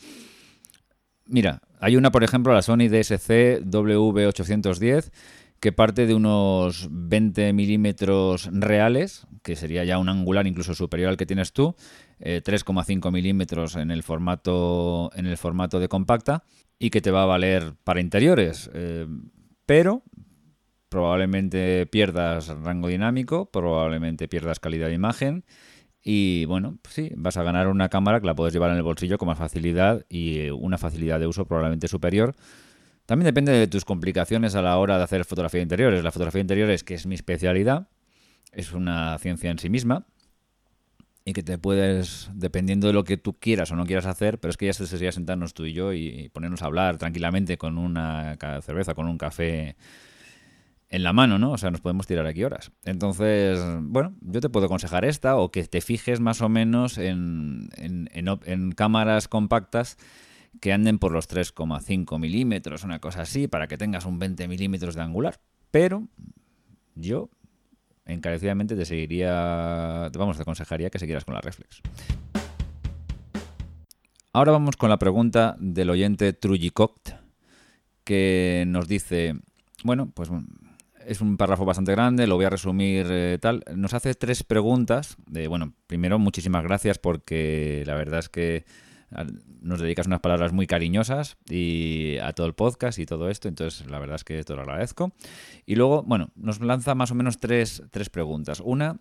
Mira, 1.28 1.60
hay 1.80 1.96
una, 1.96 2.12
por 2.12 2.24
ejemplo, 2.24 2.54
la 2.54 2.62
Sony 2.62 2.88
DSC 2.90 3.62
W810, 3.64 5.12
que 5.60 5.72
parte 5.72 6.06
de 6.06 6.14
unos 6.14 6.88
20 6.92 7.54
milímetros 7.54 8.50
reales, 8.52 9.26
que 9.42 9.56
sería 9.56 9.84
ya 9.84 9.98
un 9.98 10.10
angular 10.10 10.48
incluso 10.48 10.76
superior 10.76 11.10
al 11.10 11.18
que 11.18 11.26
tienes 11.26 11.54
tú, 11.54 11.76
3,5 12.20 13.08
eh, 13.08 13.12
milímetros 13.12 13.76
en 13.76 13.92
el 13.92 14.04
formato 14.04 15.12
en 15.16 15.26
el 15.26 15.38
formato 15.38 15.80
de 15.80 15.88
compacta 15.88 16.44
y 16.80 16.90
que 16.90 17.02
te 17.02 17.12
va 17.12 17.24
a 17.24 17.26
valer 17.26 17.74
para 17.84 18.02
interiores, 18.02 18.70
eh, 18.74 19.08
pero 19.66 20.04
probablemente 20.90 21.86
pierdas 21.88 22.48
rango 22.48 22.88
dinámico, 22.88 23.50
probablemente 23.50 24.28
pierdas 24.28 24.60
calidad 24.60 24.88
de 24.88 24.94
imagen 24.94 25.46
y 26.08 26.46
bueno, 26.46 26.78
sí, 26.88 27.12
vas 27.16 27.36
a 27.36 27.42
ganar 27.42 27.68
una 27.68 27.90
cámara 27.90 28.22
que 28.22 28.28
la 28.28 28.36
puedes 28.36 28.54
llevar 28.54 28.70
en 28.70 28.78
el 28.78 28.84
bolsillo 28.84 29.18
con 29.18 29.28
más 29.28 29.40
facilidad 29.40 30.06
y 30.08 30.38
eh, 30.38 30.52
una 30.52 30.78
facilidad 30.78 31.20
de 31.20 31.26
uso 31.26 31.46
probablemente 31.46 31.88
superior. 31.88 32.36
También 33.08 33.26
depende 33.26 33.52
de 33.52 33.66
tus 33.66 33.86
complicaciones 33.86 34.54
a 34.54 34.62
la 34.62 34.78
hora 34.78 35.00
de 35.00 35.04
hacer 35.04 35.26
fotografía 35.26 35.58
de 35.58 35.64
interiores. 35.64 36.04
La 36.04 36.12
fotografía 36.12 36.38
de 36.38 36.44
interiores, 36.44 36.84
que 36.84 36.94
es 36.94 37.08
mi 37.08 37.16
especialidad, 37.16 37.88
es 38.52 38.72
una 38.72 39.18
ciencia 39.18 39.50
en 39.50 39.58
sí 39.58 39.68
misma 39.68 40.06
y 41.26 41.34
que 41.34 41.42
te 41.42 41.58
puedes, 41.58 42.30
dependiendo 42.36 42.86
de 42.86 42.94
lo 42.94 43.04
que 43.04 43.18
tú 43.18 43.40
quieras 43.40 43.72
o 43.72 43.76
no 43.76 43.88
quieras 43.88 44.06
hacer, 44.06 44.40
pero 44.40 44.52
es 44.52 44.58
que 44.58 44.68
ya 44.68 44.74
se 44.74 44.86
sería 44.86 45.12
sentarnos 45.12 45.56
tú 45.56 45.66
y 45.66 45.74
yo 45.74 45.92
y 45.92 46.30
ponernos 46.30 46.62
a 46.62 46.68
hablar 46.68 47.00
tranquilamente 47.00 47.58
con 47.58 47.80
una 47.80 48.38
cerveza, 48.62 48.94
con 48.94 49.08
un 49.08 49.18
café 49.18 49.76
en 50.90 51.04
la 51.04 51.14
mano, 51.14 51.40
¿no? 51.40 51.52
O 51.52 51.58
sea, 51.58 51.72
nos 51.72 51.82
podemos 51.82 52.08
tirar 52.08 52.26
aquí 52.28 52.44
horas. 52.44 52.72
Entonces, 52.84 53.60
bueno, 53.82 54.16
yo 54.22 54.40
te 54.40 54.50
puedo 54.50 54.68
aconsejar 54.68 55.06
esta 55.06 55.36
o 55.38 55.52
que 55.52 55.64
te 55.64 55.82
fijes 55.82 56.20
más 56.20 56.42
o 56.42 56.50
menos 56.50 56.98
en, 56.98 57.70
en, 57.78 58.72
cámaras 58.74 59.28
compactas 59.28 59.98
que 60.62 60.72
anden 60.72 61.00
por 61.00 61.12
los 61.12 61.30
3,5 61.30 62.20
milímetros, 62.20 62.84
una 62.84 63.00
cosa 63.00 63.22
así, 63.22 63.48
para 63.48 63.68
que 63.68 63.78
tengas 63.78 64.06
un 64.06 64.20
20 64.20 64.48
milímetros 64.48 64.96
de 64.96 65.02
angular. 65.02 65.40
Pero 65.72 66.08
yo 66.94 67.30
encarecidamente 68.06 68.76
te 68.76 68.86
seguiría, 68.86 70.10
vamos, 70.18 70.38
te 70.38 70.44
aconsejaría 70.44 70.90
que 70.90 71.00
siguieras 71.00 71.26
con 71.26 71.34
la 71.34 71.42
reflex. 71.42 71.82
Ahora 74.32 74.52
vamos 74.52 74.76
con 74.76 74.90
la 74.90 75.00
pregunta 75.00 75.56
del 75.60 75.90
oyente 75.90 76.34
Trujicoct, 76.34 77.10
que 78.04 78.66
nos 78.68 78.88
dice, 78.88 79.34
bueno, 79.84 80.12
pues 80.14 80.30
es 81.06 81.22
un 81.22 81.38
párrafo 81.38 81.66
bastante 81.66 81.92
grande, 81.92 82.28
lo 82.28 82.36
voy 82.36 82.46
a 82.46 82.50
resumir 82.50 83.08
eh, 83.10 83.38
tal. 83.42 83.64
Nos 83.76 83.94
hace 83.94 84.14
tres 84.16 84.44
preguntas. 84.44 85.18
De, 85.28 85.48
bueno, 85.48 85.74
primero, 85.88 86.20
muchísimas 86.20 86.64
gracias 86.64 86.98
porque 86.98 87.84
la 87.86 87.96
verdad 87.96 88.20
es 88.20 88.30
que 88.30 88.66
ah, 89.12 89.26
nos 89.62 89.80
dedicas 89.80 90.08
unas 90.08 90.20
palabras 90.20 90.54
muy 90.54 90.68
cariñosas 90.68 91.38
y 91.50 92.18
a 92.18 92.34
todo 92.34 92.48
el 92.48 92.54
podcast 92.54 93.00
y 93.00 93.06
todo 93.06 93.30
esto, 93.30 93.48
entonces 93.48 93.90
la 93.90 94.00
verdad 94.00 94.16
es 94.16 94.24
que 94.24 94.44
te 94.44 94.56
lo 94.56 94.62
agradezco. 94.62 95.14
Y 95.66 95.76
luego, 95.76 96.04
bueno, 96.04 96.30
nos 96.36 96.60
lanza 96.62 96.96
más 96.96 97.12
o 97.12 97.16
menos 97.16 97.40
tres, 97.40 97.84
tres 97.92 98.10
preguntas. 98.10 98.62
Una, 98.64 99.00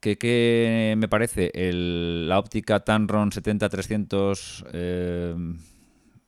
que, 0.00 0.94
me 0.96 1.08
parece 1.08 1.50
la 1.72 2.38
óptica 2.38 2.80
Tamron 2.80 3.30
70-300... 3.30 4.66
Eh, 4.72 5.34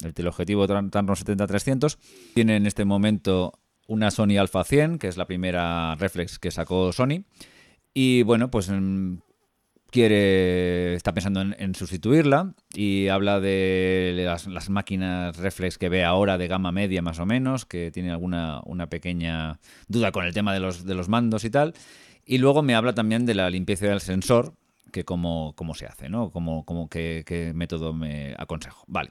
el 0.02 0.14
teleobjetivo 0.14 0.66
Tamron 0.66 1.14
70-300 1.14 1.98
tiene 2.34 2.56
en 2.56 2.66
este 2.66 2.86
momento 2.86 3.52
una 3.90 4.12
Sony 4.12 4.38
Alpha 4.38 4.62
100, 4.62 4.98
que 4.98 5.08
es 5.08 5.16
la 5.16 5.26
primera 5.26 5.96
reflex 5.96 6.38
que 6.38 6.52
sacó 6.52 6.92
Sony. 6.92 7.24
Y 7.92 8.22
bueno, 8.22 8.48
pues 8.48 8.70
mm, 8.70 9.16
quiere 9.90 10.94
está 10.94 11.12
pensando 11.12 11.40
en, 11.40 11.74
sustituirla 11.74 12.54
y 12.72 13.08
habla 13.08 13.40
de 13.40 14.22
las, 14.24 14.70
máquinas 14.70 15.36
reflex 15.36 15.76
que 15.76 15.88
ve 15.88 16.04
ahora 16.04 16.38
de 16.38 16.46
gama 16.46 16.70
media 16.70 17.02
más 17.02 17.18
o 17.18 17.26
menos, 17.26 17.66
que 17.66 17.90
tiene 17.90 18.12
alguna 18.12 18.60
una 18.64 18.88
pequeña 18.88 19.58
duda 19.88 20.12
con 20.12 20.24
el 20.24 20.34
tema 20.34 20.54
de 20.54 20.60
los, 20.60 20.84
de 20.84 20.94
los 20.94 21.08
mandos 21.08 21.44
y 21.44 21.50
tal. 21.50 21.74
Y 22.24 22.38
luego 22.38 22.62
me 22.62 22.76
habla 22.76 22.94
también 22.94 23.26
de 23.26 23.34
la 23.34 23.50
limpieza 23.50 23.86
del 23.86 24.00
sensor, 24.00 24.54
que 24.90 25.04
cómo, 25.04 25.54
cómo 25.56 25.74
se 25.74 25.86
hace, 25.86 26.08
¿no? 26.08 26.30
Como, 26.30 26.64
como 26.64 26.88
qué, 26.88 27.24
qué 27.26 27.52
método 27.54 27.92
me 27.92 28.34
aconsejo. 28.38 28.84
Vale. 28.86 29.10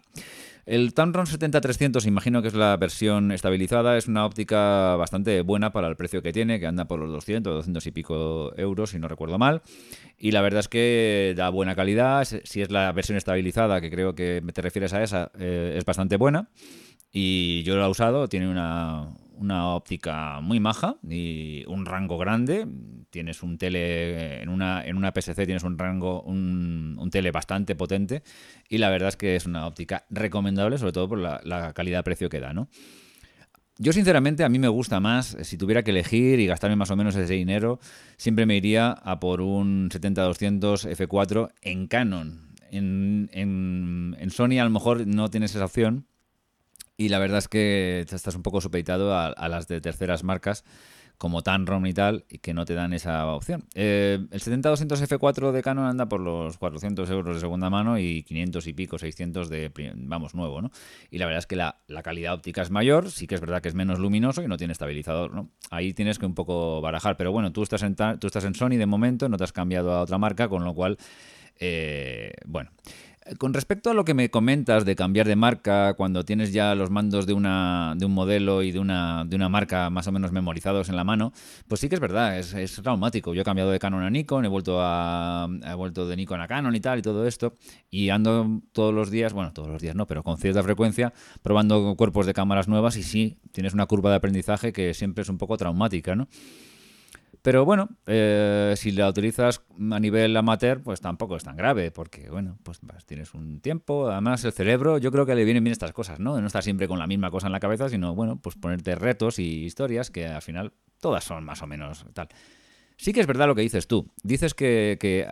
El 0.69 0.93
Tamron 0.93 1.25
70-300, 1.25 2.05
imagino 2.05 2.43
que 2.43 2.49
es 2.49 2.53
la 2.53 2.77
versión 2.77 3.31
estabilizada, 3.31 3.97
es 3.97 4.07
una 4.07 4.23
óptica 4.23 4.95
bastante 4.97 5.41
buena 5.41 5.71
para 5.71 5.87
el 5.87 5.95
precio 5.95 6.21
que 6.21 6.31
tiene, 6.31 6.59
que 6.59 6.67
anda 6.67 6.85
por 6.85 6.99
los 6.99 7.11
200, 7.11 7.55
200 7.55 7.87
y 7.87 7.91
pico 7.91 8.53
euros, 8.55 8.91
si 8.91 8.99
no 8.99 9.07
recuerdo 9.07 9.39
mal. 9.39 9.63
Y 10.19 10.29
la 10.29 10.41
verdad 10.41 10.59
es 10.59 10.67
que 10.67 11.33
da 11.35 11.49
buena 11.49 11.75
calidad. 11.75 12.23
Si 12.23 12.61
es 12.61 12.69
la 12.69 12.91
versión 12.91 13.17
estabilizada, 13.17 13.81
que 13.81 13.89
creo 13.89 14.13
que 14.13 14.43
te 14.53 14.61
refieres 14.61 14.93
a 14.93 15.01
esa, 15.01 15.31
eh, 15.39 15.73
es 15.75 15.85
bastante 15.85 16.17
buena. 16.17 16.49
Y 17.11 17.63
yo 17.63 17.75
lo 17.75 17.85
he 17.85 17.89
usado, 17.89 18.27
tiene 18.27 18.47
una, 18.47 19.09
una 19.39 19.69
óptica 19.73 20.39
muy 20.41 20.59
maja 20.59 20.97
y 21.01 21.63
un 21.67 21.85
rango 21.85 22.17
grande. 22.17 22.67
Tienes 23.09 23.41
un 23.43 23.57
tele 23.57 24.41
en 24.41 24.49
una, 24.49 24.85
en 24.85 24.95
una 24.95 25.11
PSC 25.11 25.45
tienes 25.45 25.63
un 25.63 25.77
rango, 25.77 26.21
un, 26.21 26.95
un 26.99 27.09
tele 27.09 27.31
bastante 27.31 27.75
potente 27.75 28.23
y 28.67 28.77
la 28.77 28.89
verdad 28.89 29.09
es 29.09 29.17
que 29.17 29.35
es 29.35 29.45
una 29.45 29.65
óptica 29.65 30.05
recomendable, 30.09 30.77
sobre 30.77 30.91
todo 30.91 31.09
por 31.09 31.17
la, 31.17 31.73
calidad-precio 31.73 32.29
que 32.29 32.39
da, 32.39 32.53
¿no? 32.53 32.69
Yo 33.77 33.93
sinceramente 33.93 34.43
a 34.43 34.49
mí 34.49 34.59
me 34.59 34.67
gusta 34.67 34.99
más, 34.99 35.37
si 35.41 35.57
tuviera 35.57 35.83
que 35.83 35.91
elegir 35.91 36.39
y 36.39 36.47
gastarme 36.47 36.75
más 36.75 36.91
o 36.91 36.97
menos 36.97 37.15
ese 37.15 37.33
dinero, 37.33 37.79
siempre 38.17 38.45
me 38.45 38.57
iría 38.57 38.91
a 38.91 39.21
por 39.21 39.39
un 39.39 39.89
70-200 39.89 40.89
F4 40.97 41.51
en 41.61 41.87
Canon. 41.87 42.49
En, 42.71 43.29
en, 43.31 44.17
en 44.19 44.29
Sony 44.31 44.59
a 44.59 44.65
lo 44.65 44.69
mejor 44.69 45.07
no 45.07 45.29
tienes 45.29 45.55
esa 45.55 45.65
opción, 45.65 46.09
y 46.99 47.07
la 47.07 47.19
verdad 47.19 47.37
es 47.37 47.47
que 47.47 48.05
estás 48.11 48.35
un 48.35 48.43
poco 48.43 48.59
supeditado 48.59 49.17
a, 49.17 49.47
las 49.47 49.69
de 49.69 49.79
terceras 49.79 50.25
marcas 50.25 50.65
como 51.19 51.43
Tamron 51.43 51.85
y 51.85 51.93
tal, 51.93 52.23
y 52.29 52.37
que 52.37 52.53
no 52.53 52.63
te 52.63 52.73
dan 52.73 52.93
esa 52.93 53.27
opción. 53.27 53.65
Eh, 53.75 54.25
el 54.31 54.39
70-200 54.39 55.05
F4 55.05 55.51
de 55.51 55.61
Canon 55.61 55.85
anda 55.85 56.07
por 56.07 56.21
los 56.21 56.57
400 56.57 57.09
euros 57.09 57.35
de 57.35 57.41
segunda 57.41 57.69
mano 57.69 57.99
y 57.99 58.23
500 58.23 58.65
y 58.67 58.73
pico, 58.73 58.97
600 58.97 59.49
de, 59.49 59.69
vamos, 59.95 60.33
nuevo, 60.33 60.61
¿no? 60.61 60.71
Y 61.11 61.17
la 61.17 61.25
verdad 61.25 61.39
es 61.39 61.45
que 61.45 61.57
la, 61.57 61.75
calidad 62.03 62.35
óptica 62.35 62.61
es 62.61 62.71
mayor, 62.71 63.11
sí 63.11 63.27
que 63.27 63.35
es 63.35 63.41
verdad 63.41 63.61
que 63.61 63.67
es 63.67 63.75
menos 63.75 63.99
luminoso 63.99 64.41
y 64.41 64.47
no 64.47 64.55
tiene 64.55 64.71
estabilizador, 64.71 65.33
¿no? 65.33 65.49
Ahí 65.71 65.93
tienes 65.93 66.19
que 66.19 66.25
un 66.25 66.35
poco 66.35 66.79
barajar, 66.79 67.17
pero 67.17 67.33
bueno, 67.33 67.51
tú 67.51 67.63
estás 67.63 67.83
en, 67.83 67.97
tú 67.97 68.27
estás 68.27 68.45
en 68.45 68.55
Sony 68.55 68.77
de 68.77 68.85
momento, 68.85 69.27
no 69.27 69.35
te 69.35 69.43
has 69.43 69.51
cambiado 69.51 69.91
a 69.91 70.01
otra 70.01 70.17
marca, 70.17 70.47
con 70.47 70.63
lo 70.63 70.73
cual, 70.73 70.97
eh, 71.59 72.31
bueno... 72.45 72.71
Con 73.37 73.53
respecto 73.53 73.91
a 73.91 73.93
lo 73.93 74.05
que 74.05 74.13
me 74.13 74.31
comentas 74.31 74.85
de 74.85 74.95
cambiar 74.95 75.27
de 75.27 75.35
marca 75.35 75.93
cuando 75.95 76.23
tienes 76.23 76.53
ya 76.53 76.73
los 76.73 76.89
mandos 76.89 77.27
de, 77.27 77.33
una, 77.33 77.93
de 77.97 78.05
un 78.05 78.13
modelo 78.13 78.63
y 78.63 78.71
de 78.71 78.79
una, 78.79 79.25
de 79.25 79.35
una 79.35 79.49
marca 79.49 79.89
más 79.89 80.07
o 80.07 80.11
menos 80.11 80.31
memorizados 80.31 80.89
en 80.89 80.95
la 80.95 81.03
mano, 81.03 81.33
pues 81.67 81.81
sí 81.81 81.89
que 81.89 81.95
es 81.95 82.01
verdad, 82.01 82.39
es, 82.39 82.75
traumático. 82.81 83.33
Yo 83.33 83.41
he 83.41 83.45
cambiado 83.45 83.71
de 83.71 83.77
Canon 83.77 84.03
a 84.03 84.09
Nikon, 84.09 84.45
he 84.45 84.47
vuelto, 84.47 84.79
a, 84.81 85.47
vuelto 85.75 86.07
de 86.07 86.15
Nikon 86.15 86.41
a 86.41 86.47
Canon 86.47 86.75
y 86.75 86.79
tal 86.79 86.99
y 86.99 87.01
todo 87.01 87.27
esto, 87.27 87.57
y 87.91 88.09
ando 88.09 88.61
todos 88.71 88.93
los 88.93 89.11
días, 89.11 89.33
bueno, 89.33 89.51
todos 89.53 89.67
los 89.67 89.81
días 89.81 89.95
no, 89.95 90.07
pero 90.07 90.23
con 90.23 90.37
cierta 90.37 90.63
frecuencia, 90.63 91.13
probando 91.43 91.95
cuerpos 91.95 92.25
de 92.25 92.33
cámaras 92.33 92.67
nuevas 92.67 92.95
y 92.95 93.03
sí, 93.03 93.37
tienes 93.51 93.73
una 93.73 93.85
curva 93.85 94.09
de 94.11 94.15
aprendizaje 94.15 94.71
que 94.71 94.93
siempre 94.93 95.21
es 95.23 95.29
un 95.29 95.37
poco 95.37 95.57
traumática, 95.57 96.15
¿no? 96.15 96.29
Pero 97.41 97.63
bueno, 97.63 97.89
eh, 98.05 98.73
si 98.75 98.91
la 98.91 99.07
utilizas 99.07 99.61
a 99.91 99.99
nivel 99.99 100.35
amateur, 100.35 100.81
pues 100.81 100.99
tampoco 100.99 101.37
es 101.37 101.43
tan 101.43 101.55
grave, 101.55 101.89
porque 101.89 102.29
bueno, 102.29 102.57
pues 102.63 102.81
tienes 103.05 103.33
un 103.33 103.61
tiempo. 103.61 104.09
Además, 104.09 104.43
el 104.43 104.51
cerebro, 104.51 104.97
yo 104.97 105.11
creo 105.11 105.25
que 105.25 105.35
le 105.35 105.45
vienen 105.45 105.63
bien 105.63 105.71
estas 105.71 105.93
cosas, 105.93 106.19
¿no? 106.19 106.39
No 106.39 106.47
estar 106.47 106.63
siempre 106.63 106.87
con 106.87 106.99
la 106.99 107.07
misma 107.07 107.31
cosa 107.31 107.47
en 107.47 107.53
la 107.53 107.59
cabeza, 107.59 107.87
sino 107.87 108.13
bueno, 108.13 108.39
pues 108.41 108.55
ponerte 108.55 108.95
retos 108.95 109.39
y 109.39 109.63
historias 109.63 110.11
que 110.11 110.27
al 110.27 110.41
final 110.41 110.73
todas 110.99 111.23
son 111.23 111.45
más 111.45 111.61
o 111.61 111.67
menos 111.67 112.05
tal. 112.13 112.27
Sí 112.99 113.13
que 113.13 113.21
es 113.21 113.27
verdad 113.27 113.47
lo 113.47 113.55
que 113.55 113.61
dices 113.61 113.87
tú. 113.87 114.11
Dices 114.23 114.53
que, 114.53 115.25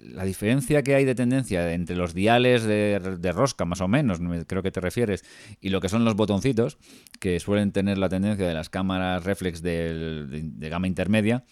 la 0.00 0.24
diferencia 0.24 0.82
que 0.82 0.94
hay 0.94 1.04
de 1.04 1.14
tendencia 1.14 1.74
entre 1.74 1.94
los 1.94 2.14
diales 2.14 2.64
de, 2.64 3.32
rosca, 3.34 3.66
más 3.66 3.82
o 3.82 3.88
menos, 3.88 4.18
creo 4.46 4.62
que 4.62 4.70
te 4.70 4.80
refieres, 4.80 5.26
y 5.60 5.68
lo 5.68 5.82
que 5.82 5.90
son 5.90 6.06
los 6.06 6.16
botoncitos, 6.16 6.78
que 7.20 7.38
suelen 7.38 7.70
tener 7.70 7.98
la 7.98 8.08
tendencia 8.08 8.48
de 8.48 8.54
las 8.54 8.70
cámaras 8.70 9.24
reflex 9.24 9.60
de, 9.60 10.52
gama 10.70 10.86
intermedia, 10.86 11.44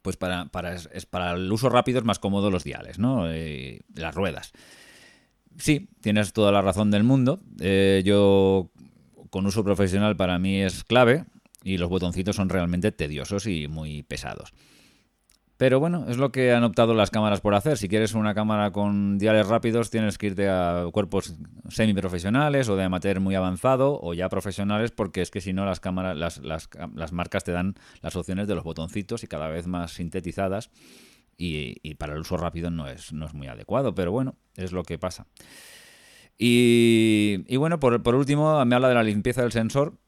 pues 0.00 0.16
para, 0.16 0.44
para, 0.44 0.76
es, 0.76 1.06
para 1.06 1.32
el 1.32 1.50
uso 1.50 1.68
rápido 1.68 1.98
es 1.98 2.04
más 2.04 2.20
cómodo 2.20 2.52
los 2.52 2.62
diales, 2.62 3.00
¿no? 3.00 3.28
Eh, 3.28 3.80
las 3.96 4.14
ruedas. 4.14 4.52
Sí, 5.58 5.88
tienes 6.02 6.32
toda 6.32 6.52
la 6.52 6.62
razón 6.62 6.92
del 6.92 7.02
mundo. 7.02 7.40
Eh, 7.58 8.02
yo, 8.04 8.70
con 9.30 9.44
uso 9.46 9.64
profesional, 9.64 10.14
para 10.14 10.38
mí 10.38 10.62
es 10.62 10.84
clave 10.84 11.24
y 11.62 11.78
los 11.78 11.88
botoncitos 11.88 12.36
son 12.36 12.48
realmente 12.48 12.92
tediosos 12.92 13.46
y 13.46 13.68
muy 13.68 14.02
pesados. 14.02 14.52
Pero 15.60 15.78
bueno, 15.78 16.06
es 16.08 16.16
lo 16.16 16.32
que 16.32 16.54
han 16.54 16.64
optado 16.64 16.94
las 16.94 17.10
cámaras 17.10 17.42
por 17.42 17.54
hacer. 17.54 17.76
Si 17.76 17.86
quieres 17.86 18.14
una 18.14 18.32
cámara 18.32 18.70
con 18.72 19.18
diales 19.18 19.46
rápidos, 19.46 19.90
tienes 19.90 20.16
que 20.16 20.28
irte 20.28 20.48
a 20.48 20.86
cuerpos 20.90 21.34
semiprofesionales 21.68 22.66
o 22.70 22.76
de 22.76 22.84
amateur 22.84 23.20
muy 23.20 23.34
avanzado 23.34 24.00
o 24.00 24.14
ya 24.14 24.30
profesionales, 24.30 24.90
porque 24.90 25.20
es 25.20 25.30
que 25.30 25.42
si 25.42 25.52
no 25.52 25.66
las 25.66 25.78
cámaras, 25.78 26.16
las, 26.16 26.40
las, 26.42 27.12
marcas 27.12 27.44
te 27.44 27.52
dan 27.52 27.74
las 28.00 28.16
opciones 28.16 28.48
de 28.48 28.54
los 28.54 28.64
botoncitos 28.64 29.22
y 29.22 29.26
cada 29.26 29.48
vez 29.48 29.66
más 29.66 29.92
sintetizadas. 29.92 30.70
Y, 31.36 31.94
para 31.96 32.14
el 32.14 32.20
uso 32.20 32.38
rápido 32.38 32.70
no 32.70 32.88
es, 32.88 33.12
no 33.12 33.26
es 33.26 33.34
muy 33.34 33.46
adecuado, 33.46 33.94
pero 33.94 34.12
bueno, 34.12 34.36
es 34.56 34.72
lo 34.72 34.82
que 34.82 34.98
pasa. 34.98 35.26
Y, 36.38 37.44
y 37.48 37.56
bueno, 37.58 37.78
por, 37.78 38.02
por 38.02 38.14
último, 38.14 38.64
me 38.64 38.76
habla 38.76 38.88
de 38.88 38.94
la 38.94 39.02
limpieza 39.02 39.42
del 39.42 39.52
sensor 39.52 39.98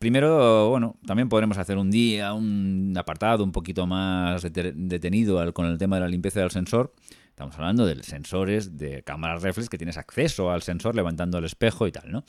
primero, 0.00 0.70
bueno, 0.70 0.96
también 1.06 1.28
podremos 1.28 1.58
hacer 1.58 1.76
un 1.76 1.90
día, 1.90 2.32
un 2.32 2.94
apartado 2.96 3.44
un 3.44 3.52
poquito 3.52 3.86
más 3.86 4.42
detenido 4.42 5.52
con 5.52 5.66
el 5.66 5.76
tema 5.76 5.96
de 5.96 6.00
la 6.00 6.08
limpieza 6.08 6.40
del 6.40 6.50
sensor. 6.50 6.94
Estamos 7.28 7.54
hablando 7.56 7.84
de 7.84 8.02
sensores 8.02 8.78
de 8.78 9.02
cámaras 9.02 9.42
reflex 9.42 9.68
que 9.68 9.76
tienes 9.76 9.98
acceso 9.98 10.50
al 10.50 10.62
sensor 10.62 10.96
levantando 10.96 11.36
el 11.36 11.44
espejo 11.44 11.86
y 11.86 11.92
tal, 11.92 12.10
¿no? 12.10 12.24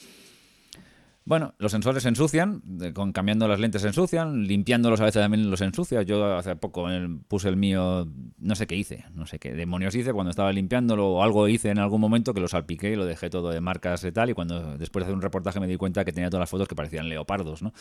Bueno, 1.24 1.54
los 1.60 1.72
sensores 1.72 2.02
se 2.02 2.10
ensucian, 2.10 2.64
con 2.96 3.12
cambiando 3.12 3.48
las 3.48 3.60
lentes 3.60 3.84
se 3.84 3.90
ensucian, 3.90 4.48
limpiándolos 4.48 5.02
a 5.02 5.06
veces 5.06 5.22
también 5.22 5.52
los 5.52 5.62
ensucia. 5.62 6.02
Yo 6.02 6.36
hace 6.36 6.56
poco 6.56 6.88
puse 7.28 7.48
el 7.48 7.58
mío, 7.58 8.08
no 8.40 8.56
sé 8.56 8.66
qué 8.66 8.76
hice, 8.76 9.06
no 9.14 9.28
sé 9.28 9.38
qué 9.38 9.54
demonios 9.54 9.94
hice 9.94 10.14
cuando 10.14 10.32
estaba 10.32 10.52
limpiándolo 10.52 11.08
o 11.08 11.24
algo 11.24 11.48
hice 11.48 11.70
en 11.70 11.78
algún 11.78 12.02
momento 12.02 12.34
que 12.34 12.42
lo 12.42 12.48
salpiqué 12.48 12.94
y 12.94 12.96
lo 12.96 13.06
dejé 13.06 13.30
todo 13.30 13.52
de 13.52 13.62
marcas 13.62 14.04
y 14.04 14.12
tal. 14.12 14.32
Y 14.32 14.34
cuando 14.34 14.78
después 14.80 15.02
de 15.02 15.06
hacer 15.06 15.16
un 15.16 15.22
reportaje 15.22 15.60
me 15.60 15.68
di 15.68 15.78
cuenta 15.78 16.04
que 16.04 16.12
tenía 16.12 16.30
todas 16.32 16.42
las 16.42 16.50
fotos 16.50 16.68
que 16.68 16.76
parecían 16.76 17.08
leopardos, 17.08 17.62
¿no? 17.62 17.72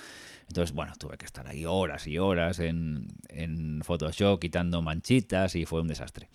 Entonces, 0.46 0.74
bueno, 0.74 0.92
tuve 0.98 1.16
que 1.16 1.24
estar 1.24 1.46
ahí 1.46 1.64
horas 1.64 2.06
y 2.06 2.18
horas 2.18 2.58
en, 2.58 3.06
en 3.28 3.80
Photoshop 3.82 4.38
quitando 4.38 4.82
manchitas 4.82 5.56
y 5.56 5.64
fue 5.64 5.80
un 5.80 5.88
desastre. 5.88 6.28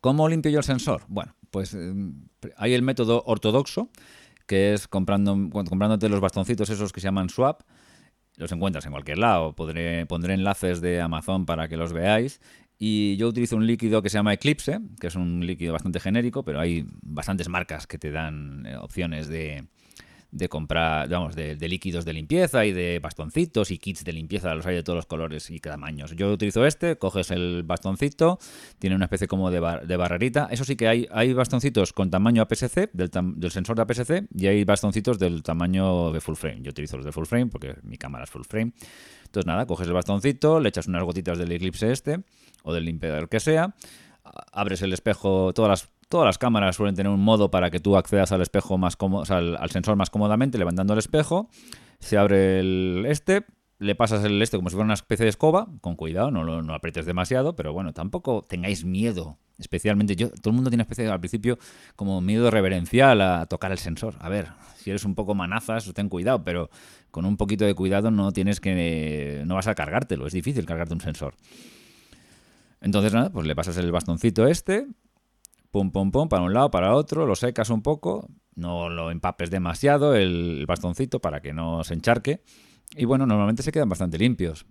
¿Cómo 0.00 0.28
limpio 0.28 0.52
yo 0.52 0.58
el 0.58 0.64
sensor? 0.64 1.02
Bueno, 1.08 1.34
pues 1.50 1.74
eh, 1.74 1.92
hay 2.56 2.74
el 2.74 2.82
método 2.82 3.24
ortodoxo 3.26 3.90
que 4.46 4.72
es 4.72 4.88
comprando, 4.88 5.50
comprándote 5.50 6.08
los 6.08 6.20
bastoncitos 6.20 6.70
esos 6.70 6.92
que 6.92 7.00
se 7.00 7.06
llaman 7.06 7.28
swap. 7.28 7.62
Los 8.36 8.52
encuentras 8.52 8.84
en 8.86 8.92
cualquier 8.92 9.18
lado. 9.18 9.54
Pondré 9.54 10.34
enlaces 10.34 10.80
de 10.80 11.00
Amazon 11.00 11.46
para 11.46 11.68
que 11.68 11.76
los 11.76 11.92
veáis. 11.92 12.40
Y 12.78 13.16
yo 13.16 13.28
utilizo 13.28 13.56
un 13.56 13.66
líquido 13.66 14.02
que 14.02 14.10
se 14.10 14.18
llama 14.18 14.34
Eclipse, 14.34 14.80
que 15.00 15.06
es 15.06 15.16
un 15.16 15.46
líquido 15.46 15.72
bastante 15.72 15.98
genérico, 15.98 16.44
pero 16.44 16.60
hay 16.60 16.84
bastantes 17.02 17.48
marcas 17.48 17.86
que 17.86 17.98
te 17.98 18.10
dan 18.10 18.66
eh, 18.66 18.76
opciones 18.76 19.28
de, 19.28 19.64
de 20.36 20.48
comprar, 20.48 21.08
vamos, 21.08 21.34
de, 21.34 21.56
líquidos 21.68 22.04
de 22.04 22.12
limpieza 22.12 22.64
y 22.64 22.72
de 22.72 22.98
bastoncitos 22.98 23.70
y 23.70 23.78
kits 23.78 24.04
de 24.04 24.12
limpieza, 24.12 24.54
los 24.54 24.66
hay 24.66 24.74
de 24.74 24.82
todos 24.82 24.96
los 24.96 25.06
colores 25.06 25.50
y 25.50 25.58
tamaños. 25.58 26.14
Yo 26.14 26.30
utilizo 26.32 26.66
este, 26.66 26.96
coges 26.96 27.30
el 27.30 27.62
bastoncito, 27.64 28.38
tiene 28.78 28.96
una 28.96 29.06
especie 29.06 29.26
como 29.26 29.50
de, 29.50 29.60
de 29.86 29.96
barrerita. 29.96 30.48
Eso 30.50 30.64
sí 30.64 30.76
que 30.76 30.88
hay, 30.88 31.08
hay 31.10 31.32
bastoncitos 31.32 31.92
con 31.92 32.10
tamaño 32.10 32.42
APS-C, 32.42 32.90
del, 32.92 33.10
del, 33.36 33.50
sensor 33.50 33.76
de 33.76 33.82
APS-C, 33.82 34.28
y 34.34 34.46
hay 34.46 34.64
bastoncitos 34.64 35.18
del 35.18 35.42
tamaño 35.42 36.12
de 36.12 36.20
full 36.20 36.36
frame. 36.36 36.60
Yo 36.62 36.70
utilizo 36.70 36.96
los 36.96 37.06
de 37.06 37.12
full 37.12 37.26
frame 37.26 37.46
porque 37.46 37.76
mi 37.82 37.96
cámara 37.96 38.24
es 38.24 38.30
full 38.30 38.42
frame. 38.48 38.72
Entonces 39.24 39.46
nada, 39.46 39.66
coges 39.66 39.86
el 39.86 39.94
bastoncito, 39.94 40.60
le 40.60 40.68
echas 40.68 40.86
unas 40.86 41.02
gotitas 41.02 41.38
del 41.38 41.50
eclipse 41.52 41.90
este, 41.90 42.20
o 42.62 42.72
del 42.72 42.84
limpiador 42.84 43.28
que 43.28 43.40
sea, 43.40 43.74
abres 44.52 44.82
el 44.82 44.92
espejo, 44.92 45.52
todas 45.52 45.68
las 45.68 45.95
Todas 46.08 46.26
las 46.26 46.38
cámaras 46.38 46.76
suelen 46.76 46.94
tener 46.94 47.10
un 47.10 47.20
modo 47.20 47.50
para 47.50 47.70
que 47.70 47.80
tú 47.80 47.96
accedas 47.96 48.30
al 48.32 48.42
espejo 48.42 48.78
más 48.78 48.96
cómodo, 48.96 49.24
al, 49.34 49.70
sensor 49.70 49.96
más 49.96 50.10
cómodamente, 50.10 50.56
levantando 50.58 50.92
el 50.92 51.00
espejo. 51.00 51.48
Se 51.98 52.16
abre 52.16 52.60
el 52.60 53.04
este, 53.08 53.44
le 53.78 53.94
pasas 53.94 54.24
el 54.24 54.40
este 54.40 54.56
como 54.56 54.70
si 54.70 54.74
fuera 54.76 54.84
una 54.84 54.94
especie 54.94 55.24
de 55.24 55.30
escoba, 55.30 55.68
con 55.80 55.96
cuidado, 55.96 56.30
no 56.30 56.44
lo 56.44 56.74
aprietes 56.74 57.06
demasiado, 57.06 57.56
pero 57.56 57.72
bueno, 57.72 57.92
tampoco 57.92 58.44
tengáis 58.48 58.84
miedo. 58.84 59.38
Especialmente 59.58 60.16
yo, 60.16 60.28
todo 60.28 60.50
el 60.50 60.54
mundo 60.54 60.70
tiene 60.70 60.82
especie 60.82 61.08
al 61.08 61.18
principio 61.18 61.58
como 61.94 62.20
miedo 62.20 62.50
reverencial 62.50 63.20
a 63.22 63.46
tocar 63.46 63.72
el 63.72 63.78
sensor. 63.78 64.14
A 64.20 64.28
ver, 64.28 64.48
si 64.76 64.90
eres 64.90 65.04
un 65.04 65.14
poco 65.14 65.34
manazas, 65.34 65.90
ten 65.94 66.08
cuidado, 66.08 66.44
pero 66.44 66.68
con 67.10 67.24
un 67.24 67.36
poquito 67.36 67.64
de 67.64 67.74
cuidado 67.74 68.10
no 68.10 68.32
tienes 68.32 68.60
que 68.60 69.42
no 69.46 69.54
vas 69.54 69.66
a 69.66 69.74
cargártelo, 69.74 70.26
es 70.26 70.34
difícil 70.34 70.66
cargarte 70.66 70.94
un 70.94 71.00
sensor. 71.00 71.34
Entonces 72.82 73.14
nada, 73.14 73.30
pues 73.30 73.46
le 73.46 73.56
pasas 73.56 73.78
el 73.78 73.90
bastoncito 73.90 74.46
este, 74.46 74.86
pum, 75.76 75.90
pum, 75.90 76.10
pum, 76.10 76.28
para 76.30 76.42
un 76.42 76.54
lado, 76.54 76.70
para 76.70 76.94
otro, 76.94 77.26
lo 77.26 77.36
secas 77.36 77.68
un 77.68 77.82
poco, 77.82 78.30
no 78.54 78.88
lo 78.88 79.10
empapes 79.10 79.50
demasiado 79.50 80.14
el, 80.14 80.64
bastoncito 80.66 81.20
para 81.20 81.42
que 81.42 81.52
no 81.52 81.84
se 81.84 81.92
encharque. 81.92 82.40
Y 82.96 83.04
bueno, 83.04 83.26
normalmente 83.26 83.62
se 83.62 83.72
quedan 83.72 83.90
bastante 83.90 84.16
limpios. 84.16 84.64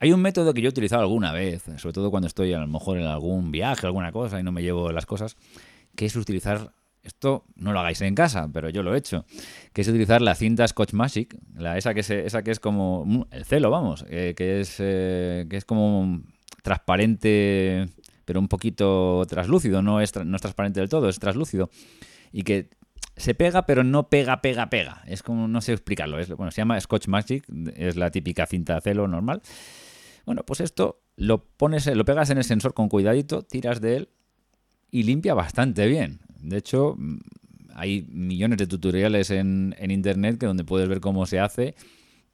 Hay 0.00 0.12
un 0.12 0.20
método 0.20 0.52
que 0.52 0.60
yo 0.60 0.68
he 0.68 0.68
utilizado 0.68 1.00
alguna 1.00 1.32
vez, 1.32 1.62
sobre 1.78 1.94
todo 1.94 2.10
cuando 2.10 2.26
estoy 2.26 2.52
a 2.52 2.58
lo 2.58 2.66
mejor 2.66 2.98
en 2.98 3.06
algún 3.06 3.52
viaje, 3.52 3.86
alguna 3.86 4.12
cosa, 4.12 4.38
y 4.38 4.42
no 4.42 4.52
me 4.52 4.60
llevo 4.60 4.92
las 4.92 5.06
cosas, 5.06 5.38
que 5.96 6.04
es 6.04 6.14
utilizar, 6.14 6.74
esto 7.02 7.46
no 7.56 7.72
lo 7.72 7.80
hagáis 7.80 8.02
en 8.02 8.14
casa, 8.14 8.50
pero 8.52 8.68
yo 8.68 8.82
lo 8.82 8.94
he 8.94 8.98
hecho, 8.98 9.24
que 9.72 9.80
es 9.80 9.88
utilizar 9.88 10.20
la 10.20 10.34
cinta 10.34 10.68
Scotch 10.68 10.92
Magic, 10.92 11.38
la, 11.54 11.78
esa, 11.78 11.94
que 11.94 12.00
esa 12.00 12.42
que 12.42 12.50
es 12.50 12.60
como 12.60 13.26
el 13.30 13.46
celo, 13.46 13.70
vamos, 13.70 14.04
eh, 14.10 14.34
que, 14.36 14.60
es, 14.60 14.76
eh, 14.78 15.46
que 15.48 15.56
es 15.56 15.64
como 15.64 16.20
transparente 16.62 17.88
pero 18.24 18.40
un 18.40 18.48
poquito 18.48 19.24
traslúcido, 19.28 19.82
no 19.82 20.00
es, 20.00 20.14
no 20.16 20.36
es 20.36 20.42
transparente 20.42 20.80
del 20.80 20.88
todo, 20.88 21.08
es 21.08 21.18
traslúcido. 21.18 21.70
Y 22.32 22.42
que 22.42 22.70
se 23.16 23.34
pega, 23.34 23.66
pero 23.66 23.84
no 23.84 24.08
pega, 24.08 24.40
pega, 24.40 24.70
pega. 24.70 25.02
Es 25.06 25.22
como, 25.22 25.46
no 25.46 25.60
sé 25.60 25.72
explicarlo. 25.72 26.18
Es, 26.18 26.28
bueno, 26.30 26.50
se 26.50 26.60
llama 26.60 26.80
Scotch 26.80 27.08
Magic, 27.08 27.44
es 27.76 27.96
la 27.96 28.10
típica 28.10 28.46
cinta 28.46 28.80
celo 28.80 29.06
normal. 29.06 29.42
Bueno, 30.26 30.42
pues 30.44 30.60
esto 30.60 31.00
lo 31.16 31.44
pones, 31.44 31.86
lo 31.86 32.04
pegas 32.04 32.30
en 32.30 32.38
el 32.38 32.44
sensor 32.44 32.74
con 32.74 32.88
cuidadito, 32.88 33.42
tiras 33.42 33.80
de 33.80 33.96
él 33.96 34.08
y 34.90 35.04
limpia 35.04 35.34
bastante 35.34 35.86
bien. 35.86 36.20
De 36.40 36.56
hecho, 36.56 36.96
mm, 36.98 37.18
hay 37.74 38.06
millones 38.10 38.58
de 38.58 38.66
tutoriales 38.66 39.30
en, 39.30 39.74
en 39.78 39.90
internet 39.90 40.38
que 40.38 40.46
donde 40.46 40.64
puedes 40.64 40.88
ver 40.88 41.00
cómo 41.00 41.26
se 41.26 41.38
hace 41.38 41.74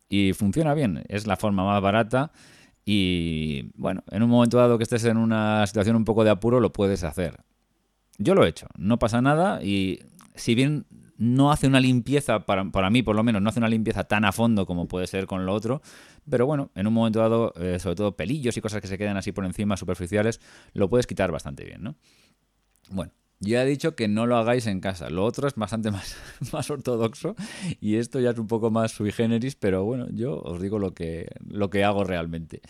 y 0.09 0.33
funciona 0.33 0.75
bien. 0.75 1.05
Es 1.09 1.27
la 1.27 1.37
forma 1.37 1.65
más 1.65 1.83
barata 1.83 2.33
y 2.85 3.71
bueno, 3.75 4.03
en 4.11 4.23
un 4.23 4.31
momento 4.31 4.57
dado 4.57 4.79
que 4.79 4.85
estés 4.85 5.05
en 5.05 5.17
una 5.17 5.67
situación 5.67 5.97
un 5.97 6.05
poco 6.05 6.25
de 6.25 6.31
apuro, 6.31 6.61
lo 6.61 6.73
puedes 6.73 7.05
hacer. 7.05 7.41
Yo 8.19 8.35
lo 8.35 8.45
he 8.45 8.49
hecho, 8.49 8.67
no 8.77 8.99
pasa 8.99 9.23
nada 9.23 9.63
y 9.63 10.01
si 10.35 10.55
bien 10.55 10.87
no 11.21 11.53
hace 11.53 11.67
una 11.67 11.81
limpieza, 11.81 12.47
para, 12.47 12.91
mí 12.91 13.03
por 13.03 13.15
lo 13.15 13.23
menos, 13.23 13.43
no 13.43 13.51
hace 13.51 13.59
una 13.59 13.69
limpieza 13.69 14.05
tan 14.05 14.25
a 14.25 14.33
fondo 14.33 14.65
como 14.65 14.89
puede 14.89 15.07
ser 15.07 15.27
con 15.27 15.45
lo 15.45 15.53
otro, 15.53 15.83
pero 16.29 16.47
bueno, 16.47 16.71
en 16.75 16.87
un 16.87 16.95
momento 16.95 17.19
dado, 17.19 17.53
eh, 17.57 17.79
sobre 17.79 17.97
todo 17.97 18.17
pelillos 18.17 18.57
y 18.57 18.61
cosas 18.63 18.81
que 18.81 18.89
se 18.89 18.97
quedan 18.97 19.19
así 19.19 19.31
por 19.31 19.45
encima, 19.45 19.77
superficiales, 19.77 20.41
lo 20.73 20.89
puedes 20.89 21.07
quitar 21.07 21.31
bastante 21.31 21.65
bien, 21.65 21.83
¿no? 21.83 21.97
Bueno, 22.91 23.13
ya 23.41 23.63
he 23.63 23.67
dicho 23.67 23.97
que 23.97 24.07
no 24.07 24.27
lo 24.27 24.37
hagáis 24.37 24.67
en 24.67 24.81
casa. 24.81 25.11
Lo 25.11 25.25
otro 25.25 25.49
es 25.49 25.55
bastante 25.55 25.91
más, 25.93 26.17
más 26.53 26.71
ortodoxo 26.71 27.35
y 27.81 27.97
esto 27.97 28.21
ya 28.21 28.31
es 28.31 28.39
un 28.39 28.47
poco 28.47 28.71
más 28.71 28.93
sui 28.93 29.11
generis, 29.11 29.57
pero 29.57 29.85
bueno, 29.85 30.07
yo 30.11 30.41
os 30.41 30.61
digo 30.61 30.79
lo 30.79 30.95
que, 30.95 31.29
lo 31.49 31.71
que 31.71 31.85
hago 31.85 32.05
realmente. 32.05 32.61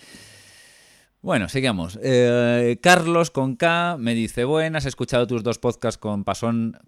Bueno, 1.22 1.50
sigamos. 1.50 1.98
Eh, 2.02 2.78
Carlos 2.80 3.30
con 3.30 3.56
K 3.56 3.98
me 3.98 4.14
dice, 4.14 4.44
buenas, 4.44 4.86
he 4.86 4.88
escuchado 4.88 5.26
tus 5.26 5.42
dos 5.42 5.58
podcasts 5.58 5.98
con, 5.98 6.24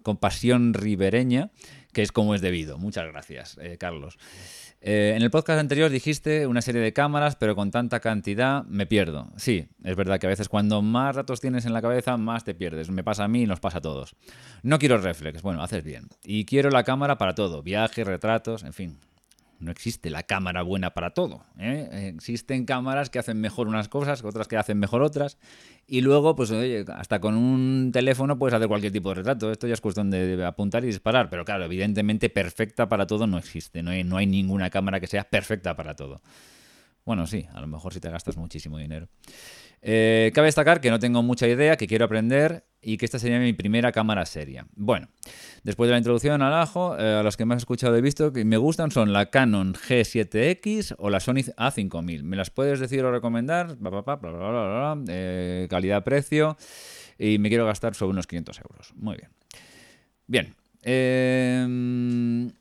con 0.01 0.17
pasión 0.17 0.73
ribereña, 0.73 1.51
que 1.91 2.01
es 2.01 2.11
como 2.11 2.33
es 2.33 2.41
debido. 2.41 2.79
Muchas 2.79 3.05
gracias, 3.05 3.59
eh, 3.61 3.77
Carlos. 3.77 4.17
Eh, 4.85 5.13
en 5.15 5.23
el 5.23 5.31
podcast 5.31 5.61
anterior 5.61 5.89
dijiste 5.89 6.45
una 6.45 6.61
serie 6.61 6.81
de 6.81 6.91
cámaras, 6.91 7.37
pero 7.37 7.55
con 7.55 7.71
tanta 7.71 8.01
cantidad 8.01 8.65
me 8.65 8.85
pierdo. 8.85 9.31
Sí, 9.37 9.69
es 9.81 9.95
verdad 9.95 10.19
que 10.19 10.27
a 10.27 10.29
veces 10.29 10.49
cuando 10.49 10.81
más 10.81 11.15
datos 11.15 11.39
tienes 11.39 11.65
en 11.65 11.71
la 11.71 11.81
cabeza, 11.81 12.17
más 12.17 12.43
te 12.43 12.53
pierdes. 12.53 12.89
Me 12.89 13.01
pasa 13.01 13.23
a 13.23 13.29
mí 13.29 13.43
y 13.43 13.45
nos 13.45 13.61
pasa 13.61 13.77
a 13.77 13.81
todos. 13.81 14.17
No 14.61 14.79
quiero 14.79 14.97
reflex, 14.97 15.41
bueno, 15.41 15.63
haces 15.63 15.85
bien. 15.85 16.09
Y 16.25 16.43
quiero 16.43 16.69
la 16.69 16.83
cámara 16.83 17.17
para 17.17 17.33
todo, 17.33 17.63
viajes, 17.63 18.05
retratos, 18.05 18.63
en 18.63 18.73
fin, 18.73 18.97
no 19.63 19.71
existe 19.71 20.09
la 20.09 20.23
cámara 20.23 20.61
buena 20.61 20.93
para 20.93 21.11
todo. 21.11 21.43
¿eh? 21.57 22.11
Existen 22.13 22.65
cámaras 22.65 23.09
que 23.09 23.19
hacen 23.19 23.39
mejor 23.39 23.67
unas 23.67 23.89
cosas, 23.89 24.23
otras 24.23 24.47
que 24.47 24.57
hacen 24.57 24.77
mejor 24.77 25.01
otras. 25.01 25.37
Y 25.87 26.01
luego, 26.01 26.35
pues 26.35 26.51
oye, 26.51 26.85
hasta 26.93 27.19
con 27.19 27.35
un 27.35 27.91
teléfono 27.91 28.37
puedes 28.37 28.53
hacer 28.53 28.67
cualquier 28.67 28.91
tipo 28.91 29.09
de 29.09 29.15
retrato. 29.15 29.51
Esto 29.51 29.67
ya 29.67 29.73
es 29.73 29.81
cuestión 29.81 30.11
de 30.11 30.45
apuntar 30.45 30.83
y 30.83 30.87
disparar. 30.87 31.29
Pero 31.29 31.45
claro, 31.45 31.65
evidentemente 31.65 32.29
perfecta 32.29 32.87
para 32.87 33.07
todo 33.07 33.25
no 33.25 33.37
existe. 33.37 33.81
No 33.81 33.91
hay, 33.91 34.03
no 34.03 34.17
hay 34.17 34.27
ninguna 34.27 34.69
cámara 34.69 34.99
que 34.99 35.07
sea 35.07 35.23
perfecta 35.23 35.75
para 35.75 35.95
todo. 35.95 36.21
Bueno, 37.05 37.27
sí, 37.27 37.47
a 37.53 37.59
lo 37.59 37.67
mejor 37.67 37.93
si 37.93 37.99
te 37.99 38.09
gastas 38.09 38.37
muchísimo 38.37 38.77
dinero. 38.77 39.07
Eh, 39.81 40.31
cabe 40.33 40.47
destacar 40.47 40.79
que 40.79 40.89
no 40.89 40.99
tengo 40.99 41.21
mucha 41.21 41.47
idea, 41.47 41.75
que 41.75 41.87
quiero 41.87 42.05
aprender 42.05 42.65
y 42.83 42.97
que 42.97 43.05
esta 43.05 43.19
sería 43.19 43.39
mi 43.39 43.53
primera 43.53 43.91
cámara 43.91 44.25
seria. 44.25 44.67
Bueno, 44.75 45.07
después 45.63 45.87
de 45.87 45.91
la 45.93 45.97
introducción 45.97 46.41
al 46.41 46.53
ajo, 46.53 46.97
eh, 46.97 47.15
a 47.15 47.23
las 47.23 47.37
que 47.37 47.45
más 47.45 47.57
he 47.57 47.59
escuchado 47.59 47.97
y 47.97 48.01
visto 48.01 48.33
que 48.33 48.45
me 48.45 48.57
gustan 48.57 48.91
son 48.91 49.13
la 49.13 49.27
Canon 49.27 49.73
G7X 49.73 50.95
o 50.97 51.09
la 51.09 51.19
Sony 51.19 51.43
A5000. 51.57 52.23
¿Me 52.23 52.35
las 52.35 52.49
puedes 52.49 52.79
decir 52.79 53.03
o 53.05 53.11
recomendar? 53.11 53.77
Eh, 55.07 55.67
calidad-precio 55.69 56.57
y 57.17 57.37
me 57.37 57.49
quiero 57.49 57.65
gastar 57.65 57.95
sobre 57.95 58.11
unos 58.11 58.27
500 58.27 58.59
euros. 58.59 58.93
Muy 58.95 59.17
bien. 59.17 59.29
Bien. 60.27 60.55
Em, 60.83 62.51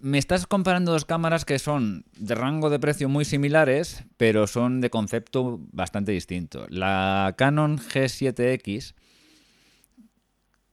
me 0.00 0.18
estás 0.18 0.46
comparando 0.46 0.92
dos 0.92 1.04
cámaras 1.04 1.44
que 1.44 1.58
son 1.58 2.04
de 2.16 2.34
rango 2.34 2.70
de 2.70 2.78
precio 2.78 3.08
muy 3.08 3.24
similares, 3.24 4.04
pero 4.16 4.46
son 4.46 4.80
de 4.80 4.90
concepto 4.90 5.60
bastante 5.72 6.12
distinto. 6.12 6.66
La 6.68 7.34
Canon 7.36 7.78
G7X 7.78 8.94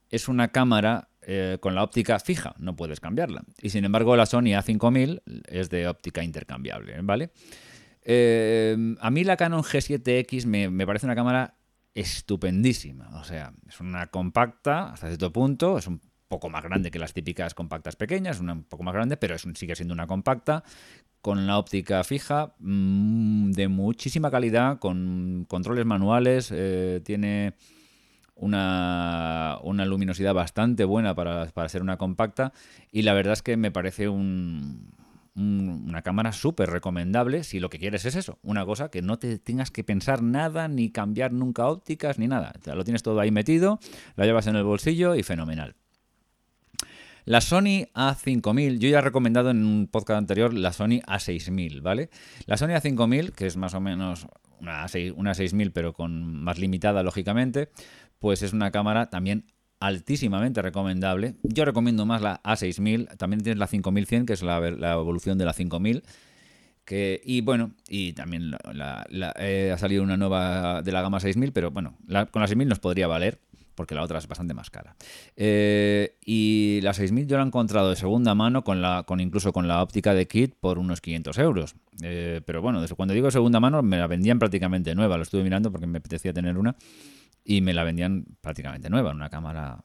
es 0.10 0.28
una 0.28 0.50
cámara 0.50 1.10
eh, 1.22 1.58
con 1.60 1.76
la 1.76 1.84
óptica 1.84 2.20
fija, 2.20 2.56
no 2.58 2.76
puedes 2.76 3.00
cambiarla. 3.00 3.43
Y 3.62 3.70
sin 3.70 3.86
embargo, 3.86 4.15
la 4.15 4.26
Sony 4.26 4.56
A5000 4.56 5.22
es 5.48 5.70
de 5.70 5.88
óptica 5.88 6.24
intercambiable, 6.24 6.98
¿vale? 7.02 7.32
Eh, 8.02 8.96
a 9.02 9.12
mí 9.12 9.26
la 9.26 9.36
Canon 9.36 9.63
G7X 9.63 10.46
me, 10.46 10.86
parece 10.86 11.06
una 11.06 11.15
cámara 11.15 11.56
estupendísima. 11.93 13.10
O 13.20 13.26
sea, 13.26 13.52
es 13.67 13.82
una 13.82 14.08
compacta 14.08 14.91
hasta 14.91 15.08
cierto 15.08 15.34
punto, 15.34 15.78
es 15.78 15.88
un 15.88 16.00
poco 16.30 16.50
más 16.50 16.63
grande 16.63 16.91
que 16.91 17.00
las 17.00 17.13
típicas 17.13 17.54
compactas 17.54 17.98
pequeñas, 17.98 18.39
un 18.39 18.63
poco 18.63 18.84
más 18.84 18.93
grande, 18.93 19.17
pero 19.17 19.38
sigue 19.38 19.76
siendo 19.76 19.93
una 19.93 20.08
compacta 20.08 20.63
con 21.22 21.46
la 21.46 21.58
óptica 21.58 22.06
fija 22.06 22.56
mm, 22.60 23.52
de 23.52 23.67
muchísima 23.67 24.32
calidad, 24.32 24.80
con 24.80 25.46
controles 25.50 25.86
manuales, 25.86 26.50
eh, 26.54 27.02
tiene 27.04 27.56
una, 28.38 29.60
luminosidad 29.86 30.34
bastante 30.34 30.86
buena 30.86 31.15
para, 31.15 31.47
para, 31.47 31.69
ser 31.69 31.82
una 31.82 31.97
compacta 31.97 32.54
y 32.91 33.02
la 33.04 33.13
verdad 33.13 33.34
es 33.34 33.41
que 33.41 33.58
me 33.58 33.71
parece 33.71 34.10
un, 34.10 34.91
una 35.38 36.02
cámara 36.02 36.32
súper 36.32 36.69
recomendable 36.69 37.43
si 37.43 37.60
lo 37.60 37.69
que 37.69 37.78
quieres 37.78 38.06
es 38.06 38.15
eso, 38.15 38.39
una 38.41 38.65
cosa 38.65 38.89
que 38.89 39.02
no 39.02 39.19
te 39.19 39.38
tengas 39.38 39.69
que 39.69 39.84
pensar 39.84 40.23
nada, 40.23 40.67
ni 40.67 40.89
cambiar 40.89 41.32
nunca 41.32 41.67
ópticas, 41.67 42.17
ni 42.17 42.28
nada. 42.28 42.54
lo 42.65 42.84
tienes 42.84 43.04
todo 43.04 43.19
ahí 43.19 43.32
metido, 43.32 43.80
la 44.15 44.26
llevas 44.26 44.47
en 44.47 44.56
el 44.56 44.63
bolsillo 44.63 45.15
y 45.15 45.23
fenomenal. 45.23 45.76
La 47.26 47.41
Sony 47.41 47.89
A5000, 47.93 48.80
yo 48.80 48.89
ya 48.89 49.00
he 49.00 49.02
recomendado 49.02 49.52
en 49.52 49.65
un 49.65 49.88
podcast 49.88 50.17
anterior 50.17 50.54
la 50.54 50.71
Sony 50.71 51.02
A6000, 51.06 51.82
¿vale? 51.82 52.10
La 52.45 52.56
Sony 52.56 52.69
A5000, 52.69 53.34
que 53.34 53.47
es 53.47 53.58
más 53.58 53.73
o 53.73 53.82
menos 53.82 54.28
una, 54.62 54.86
una 55.15 55.34
6000 55.34 55.71
pero 55.71 55.93
con 55.93 56.41
más 56.41 56.58
limitada 56.58 57.04
lógicamente, 57.04 57.69
pues 58.19 58.41
es 58.41 58.53
una 58.53 58.71
cámara 58.71 59.10
también 59.10 59.45
altísimamente 59.80 60.62
recomendable. 60.62 61.36
Yo 61.43 61.65
recomiendo 61.65 62.06
más 62.06 62.21
la 62.21 62.41
A6000, 62.43 63.17
también 63.17 63.41
tienes 63.41 63.60
la 63.60 63.67
5100, 63.67 64.25
que 64.25 64.34
es 64.34 64.41
la, 64.41 64.58
evolución 64.93 65.38
de 65.38 65.45
la 65.45 65.53
5000. 65.53 66.03
Que, 66.86 67.21
y 67.23 67.41
bueno, 67.41 67.71
y 67.89 68.13
también 68.13 68.56
eh, 69.39 69.71
ha 69.73 69.77
salido 69.77 70.03
una 70.03 70.15
nueva 70.15 70.82
de 70.82 70.91
la 70.93 71.01
gama 71.01 71.19
6000, 71.19 71.51
pero 71.51 71.69
bueno, 71.71 71.97
con 72.32 72.41
la 72.41 72.47
6000 72.47 72.67
nos 72.69 72.80
podría 72.80 73.08
valer, 73.08 73.41
porque 73.75 73.93
la 73.93 74.03
otra 74.03 74.19
es 74.19 74.27
bastante 74.27 74.53
más 74.53 74.69
cara. 74.69 74.95
Eh, 75.36 76.15
y 76.25 76.80
la 76.82 76.93
6000 76.93 77.27
yo 77.27 77.36
la 77.36 77.43
he 77.43 77.45
encontrado 77.45 77.89
de 77.89 77.97
segunda 77.97 78.34
mano, 78.36 78.63
con 78.63 78.82
la, 78.82 79.03
con 79.03 79.19
incluso 79.19 79.51
con 79.51 79.67
la 79.67 79.84
óptica 79.84 80.13
de 80.13 80.27
kit, 80.27 80.56
por 80.56 80.80
unos 80.80 81.01
500 81.01 81.38
euros. 81.39 81.75
Eh, 82.01 82.41
pero 82.45 82.62
bueno, 82.62 82.82
desde 82.82 82.95
cuando 82.95 83.13
digo 83.13 83.30
segunda 83.32 83.60
mano, 83.60 83.84
me 83.84 83.97
la 83.97 84.08
vendían 84.08 84.39
prácticamente 84.39 84.95
nueva, 84.95 85.17
lo 85.17 85.23
estuve 85.23 85.43
mirando 85.43 85.71
porque 85.71 85.88
me 85.88 85.97
apetecía 85.97 86.32
tener 86.32 86.58
una 86.58 86.77
y 87.49 87.62
me 87.62 87.73
la 87.73 87.86
vendían 87.86 88.25
prácticamente 88.41 88.89
nueva, 88.89 89.12
una 89.12 89.29
cámara 89.29 89.79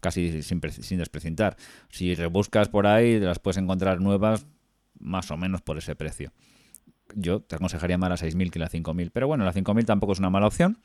casi 0.00 0.42
sin, 0.42 0.60
sin 0.70 0.98
desprecintar. 0.98 1.56
Si 1.88 2.14
rebuscas 2.14 2.68
por 2.68 2.86
ahí, 2.86 3.18
las 3.18 3.38
puedes 3.38 3.56
encontrar 3.56 4.02
nuevas 4.02 4.46
más 5.00 5.30
o 5.30 5.38
menos 5.38 5.62
por 5.62 5.78
ese 5.78 5.96
precio. 5.96 6.32
Yo 7.14 7.40
te 7.40 7.56
aconsejaría 7.56 7.96
más 7.96 8.10
la 8.10 8.28
6.000 8.28 8.50
que 8.50 8.58
la 8.58 8.68
5.000, 8.68 9.10
pero 9.14 9.26
bueno, 9.26 9.44
la 9.44 9.54
5.000 9.54 9.86
tampoco 9.86 10.12
es 10.12 10.18
una 10.18 10.28
mala 10.28 10.46
opción. 10.46 10.78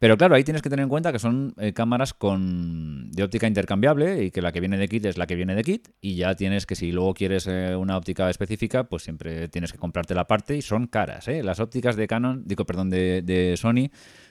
Pero 0.00 0.16
claro, 0.16 0.34
ahí 0.34 0.44
tienes 0.44 0.62
que 0.62 0.70
tener 0.70 0.84
en 0.84 0.88
cuenta 0.88 1.12
que 1.12 1.18
son 1.18 1.54
eh, 1.58 1.72
cámaras 1.72 2.14
con 2.14 3.10
de 3.10 3.22
óptica 3.24 3.46
intercambiable 3.46 4.24
y 4.24 4.30
que 4.30 4.42
la 4.42 4.52
que 4.52 4.60
viene 4.60 4.76
de 4.76 4.88
kit 4.88 5.04
es 5.06 5.18
la 5.18 5.26
que 5.26 5.34
viene 5.34 5.56
de 5.56 5.64
kit 5.64 5.88
y 6.00 6.14
ya 6.14 6.36
tienes 6.36 6.66
que 6.66 6.76
si 6.76 6.92
luego 6.92 7.14
quieres 7.14 7.48
eh, 7.48 7.74
una 7.74 7.96
óptica 7.96 8.30
específica, 8.30 8.84
pues 8.84 9.02
siempre 9.02 9.48
tienes 9.48 9.72
que 9.72 9.78
comprarte 9.78 10.14
la 10.14 10.26
parte 10.26 10.56
y 10.56 10.62
son 10.62 10.86
caras. 10.86 11.26
¿eh? 11.26 11.42
Las 11.42 11.58
ópticas 11.58 11.96
de 11.96 12.06
Canon, 12.06 12.44
digo, 12.46 12.64
perdón, 12.64 12.90
de, 12.90 13.22
de 13.22 13.56
Sony 13.56 13.90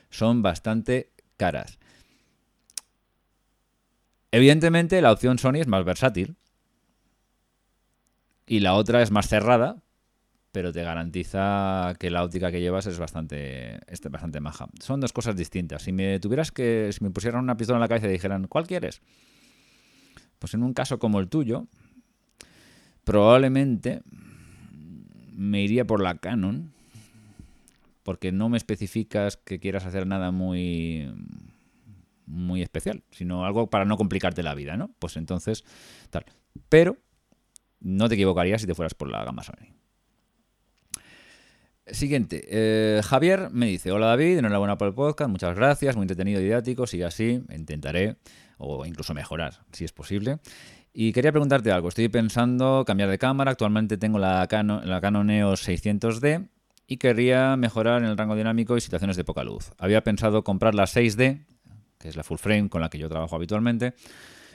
son 0.10 0.42
bastante 0.42 1.12
caras. 1.38 1.80
Evidentemente 4.32 5.02
la 5.02 5.12
opción 5.12 5.40
Sony 5.40 5.56
es 5.56 5.68
más 5.68 5.86
versátil 5.86 6.36
y 8.46 8.60
la 8.60 8.74
otra 8.74 9.02
es 9.02 9.12
más 9.12 9.28
cerrada, 9.28 9.82
pero 10.52 10.72
te 10.72 10.84
garantiza 10.84 11.94
que 12.00 12.10
la 12.10 12.24
óptica 12.24 12.52
que 12.52 12.62
llevas 12.62 12.88
es 12.88 12.98
bastante, 12.98 13.80
bastante 14.10 14.40
maja. 14.40 14.68
Son 14.80 15.00
dos 15.00 15.14
cosas 15.14 15.36
distintas. 15.36 15.84
Si 15.84 15.92
me 15.92 16.20
tuvieras 16.20 16.52
que, 16.52 16.90
si 16.92 17.04
me 17.04 17.12
pusieran 17.12 17.44
una 17.44 17.58
pistola 17.58 17.78
en 17.78 17.82
la 17.82 17.88
cabeza 17.88 18.08
y 18.08 18.14
dijeran, 18.14 18.48
¿cuál 18.48 18.68
quieres? 18.68 19.02
Pues 20.40 20.54
en 20.54 20.64
un 20.64 20.74
caso 20.74 21.00
como 21.00 21.20
el 21.20 21.30
tuyo, 21.30 21.68
probablemente 23.04 24.02
me 25.34 25.62
iría 25.62 25.86
por 25.86 26.02
la 26.02 26.18
Canon, 26.18 26.74
porque 28.08 28.32
no 28.32 28.48
me 28.48 28.56
especificas 28.56 29.36
que 29.36 29.60
quieras 29.60 29.86
hacer 29.86 30.08
nada 30.08 30.32
muy 30.32 31.12
muy 32.26 32.62
especial, 32.62 33.04
sino 33.12 33.44
algo 33.44 33.70
para 33.70 33.84
no 33.84 33.98
complicarte 33.98 34.44
la 34.44 34.56
vida, 34.56 34.78
¿no? 34.78 34.92
Pues 34.98 35.18
entonces, 35.18 35.66
tal. 36.10 36.24
Pero 36.70 36.96
no 37.82 38.08
te 38.08 38.16
equivocarías 38.16 38.62
si 38.62 38.68
te 38.68 38.76
fueras 38.76 38.94
por 38.94 39.10
la 39.12 39.26
gama 39.26 39.44
Sony. 39.44 39.76
Siguiente, 41.86 42.46
eh, 42.48 43.02
Javier 43.04 43.50
me 43.52 43.66
dice, 43.66 43.92
hola 43.92 44.06
David, 44.06 44.38
enhorabuena 44.38 44.78
por 44.78 44.88
el 44.88 44.94
podcast, 44.94 45.30
muchas 45.30 45.54
gracias, 45.58 45.98
muy 45.98 46.04
entretenido 46.06 46.40
didáctico, 46.40 46.88
sigue 46.88 47.04
así, 47.04 47.44
intentaré, 47.54 48.16
o 48.58 48.86
incluso 48.86 49.14
mejorar, 49.16 49.66
si 49.74 49.84
es 49.84 49.92
posible. 49.92 50.40
Y 50.94 51.12
quería 51.12 51.34
preguntarte 51.34 51.74
algo, 51.74 51.90
estoy 51.90 52.08
pensando 52.08 52.86
cambiar 52.88 53.10
de 53.10 53.18
cámara, 53.18 53.52
actualmente 53.52 53.98
tengo 53.98 54.18
la 54.18 54.48
Canon, 54.48 54.88
la 54.88 55.02
Canon 55.02 55.30
EOS 55.30 55.68
600D 55.68 56.48
y 56.88 56.98
querría 56.98 57.56
mejorar 57.58 58.02
en 58.02 58.10
el 58.10 58.18
rango 58.18 58.36
dinámico 58.36 58.78
y 58.78 58.82
situaciones 58.82 59.18
de 59.18 59.26
poca 59.26 59.44
luz. 59.44 59.72
Había 59.78 60.04
pensado 60.04 60.44
comprar 60.44 60.74
la 60.74 60.86
6D, 60.86 61.46
que 62.00 62.08
es 62.08 62.16
la 62.16 62.24
full 62.24 62.38
frame 62.38 62.70
con 62.70 62.82
la 62.82 62.90
que 62.90 62.98
yo 62.98 63.10
trabajo 63.10 63.36
habitualmente, 63.36 63.94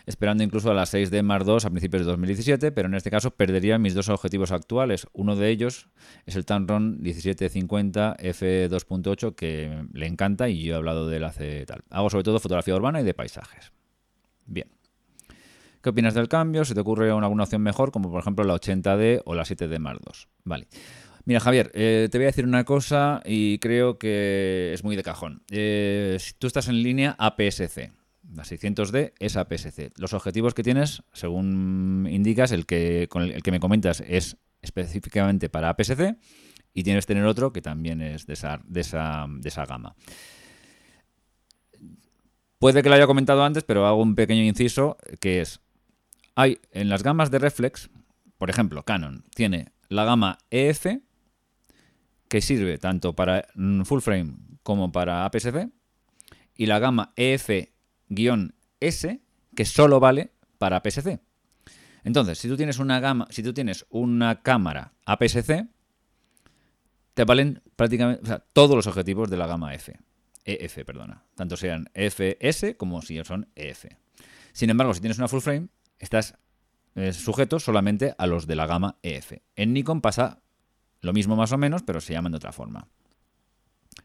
esperando 0.06 0.42
incluso 0.42 0.70
a 0.70 0.74
la 0.74 0.84
6D 0.84 1.22
Mark 1.22 1.44
II 1.46 1.58
a 1.62 1.70
principios 1.70 2.02
de 2.02 2.10
2017, 2.10 2.72
pero 2.72 2.88
en 2.88 2.94
este 2.94 3.10
caso 3.10 3.32
perdería 3.32 3.78
mis 3.78 3.94
dos 3.94 4.08
objetivos 4.08 4.50
actuales. 4.50 5.06
Uno 5.12 5.36
de 5.36 5.50
ellos 5.50 5.88
es 6.24 6.34
el 6.34 6.46
Tamron 6.46 7.00
1750 7.02 8.16
f2.8 8.18 9.34
que 9.34 9.84
le 9.92 10.06
encanta 10.06 10.48
y 10.48 10.62
yo 10.64 10.74
he 10.74 10.76
hablado 10.76 11.08
de 11.08 11.18
él 11.18 11.24
hace 11.24 11.66
tal. 11.66 11.82
Hago 11.90 12.08
sobre 12.08 12.24
todo 12.24 12.40
fotografía 12.40 12.74
urbana 12.74 13.00
y 13.00 13.04
de 13.04 13.14
paisajes. 13.14 13.72
Bien. 14.46 14.68
¿Qué 15.82 15.90
opinas 15.90 16.14
del 16.14 16.28
cambio? 16.28 16.64
¿Se 16.64 16.74
te 16.74 16.80
ocurre 16.80 17.10
alguna 17.10 17.42
opción 17.42 17.60
mejor, 17.60 17.90
como 17.90 18.08
por 18.08 18.20
ejemplo 18.20 18.44
la 18.44 18.54
80D 18.54 19.22
o 19.24 19.34
la 19.34 19.42
7D 19.42 19.78
Mark 19.80 20.00
II? 20.06 20.12
Vale. 20.44 20.68
Mira, 21.24 21.40
Javier, 21.40 21.70
eh, 21.74 22.08
te 22.10 22.18
voy 22.18 22.24
a 22.24 22.28
decir 22.30 22.44
una 22.44 22.64
cosa 22.64 23.22
y 23.24 23.58
creo 23.58 23.98
que 23.98 24.72
es 24.74 24.82
muy 24.82 24.96
de 24.96 25.02
cajón. 25.02 25.42
Eh, 25.50 26.18
tú 26.38 26.46
estás 26.46 26.68
en 26.68 26.82
línea 26.82 27.14
APS-C. 27.18 27.92
La 28.34 28.44
600D 28.44 29.12
es 29.18 29.36
APS-C. 29.36 29.92
Los 29.96 30.14
objetivos 30.14 30.54
que 30.54 30.62
tienes, 30.62 31.02
según 31.12 32.08
indicas, 32.10 32.50
el 32.50 32.66
que, 32.66 33.08
el, 33.14 33.42
que 33.42 33.50
me 33.50 33.60
comentas 33.60 34.02
es 34.06 34.36
específicamente 34.62 35.48
para 35.48 35.68
APS-C 35.68 36.16
y 36.74 36.82
tienes 36.82 37.06
que 37.06 37.14
tener 37.14 37.26
otro 37.26 37.52
que 37.52 37.62
también 37.62 38.00
es 38.00 38.26
de 38.26 38.32
esa, 38.32 38.60
de 38.64 38.80
esa, 38.80 39.26
de 39.28 39.48
esa 39.48 39.66
gama. 39.66 39.94
Puede 42.58 42.82
que 42.82 42.88
lo 42.88 42.94
haya 42.94 43.06
comentado 43.06 43.44
antes, 43.44 43.64
pero 43.64 43.86
hago 43.86 44.00
un 44.00 44.14
pequeño 44.14 44.42
inciso 44.42 44.96
que 45.20 45.40
es, 45.40 45.60
hay 46.34 46.60
en 46.70 46.88
las 46.88 47.02
gamas 47.02 47.30
de 47.30 47.38
reflex, 47.38 47.90
por 48.38 48.50
ejemplo, 48.50 48.84
Canon 48.84 49.24
tiene 49.34 49.72
la 49.88 50.04
gama 50.04 50.38
EF, 50.50 50.86
que 52.32 52.40
sirve 52.40 52.78
tanto 52.78 53.14
para 53.14 53.46
mm, 53.56 53.82
full 53.82 54.00
frame 54.00 54.32
como 54.62 54.90
para 54.90 55.26
APS-C, 55.26 55.68
y 56.56 56.64
la 56.64 56.78
gama 56.78 57.12
EF-S, 57.16 57.68
que 59.54 59.64
solo 59.66 60.00
vale 60.00 60.32
para 60.56 60.76
APS-C. 60.78 61.20
Entonces, 62.04 62.38
si 62.38 62.48
tú 62.48 62.56
tienes 62.56 62.78
una 62.78 63.00
gama, 63.00 63.26
si 63.28 63.42
tú 63.42 63.52
tienes 63.52 63.84
una 63.90 64.40
cámara 64.40 64.94
APS-C, 65.04 65.68
te 67.12 67.24
valen 67.24 67.60
prácticamente 67.76 68.38
todos 68.54 68.76
los 68.76 68.86
objetivos 68.86 69.28
de 69.28 69.36
la 69.36 69.46
gama 69.46 69.74
F. 69.74 69.94
EF, 70.46 70.86
perdona. 70.86 71.26
Tanto 71.34 71.58
sean 71.58 71.90
FS 71.92 72.78
como 72.78 73.02
si 73.02 73.22
son 73.24 73.50
EF. 73.56 73.84
Sin 74.54 74.70
embargo, 74.70 74.94
si 74.94 75.00
tienes 75.00 75.18
una 75.18 75.28
full 75.28 75.40
frame, 75.40 75.68
estás 75.98 76.38
eh, 76.94 77.12
sujeto 77.12 77.60
solamente 77.60 78.14
a 78.16 78.26
los 78.26 78.46
de 78.46 78.56
la 78.56 78.64
gama 78.64 78.96
EF. 79.02 79.34
En 79.54 79.74
Nikon 79.74 80.00
pasa 80.00 80.42
lo 81.02 81.12
mismo 81.12 81.36
más 81.36 81.52
o 81.52 81.58
menos, 81.58 81.82
pero 81.82 82.00
se 82.00 82.14
llaman 82.14 82.32
de 82.32 82.36
otra 82.36 82.52
forma. 82.52 82.88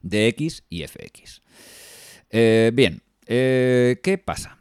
DX 0.01 0.63
y 0.69 0.85
FX. 0.85 1.41
Eh, 2.29 2.71
bien, 2.73 3.01
eh, 3.25 3.99
¿qué 4.03 4.17
pasa? 4.17 4.57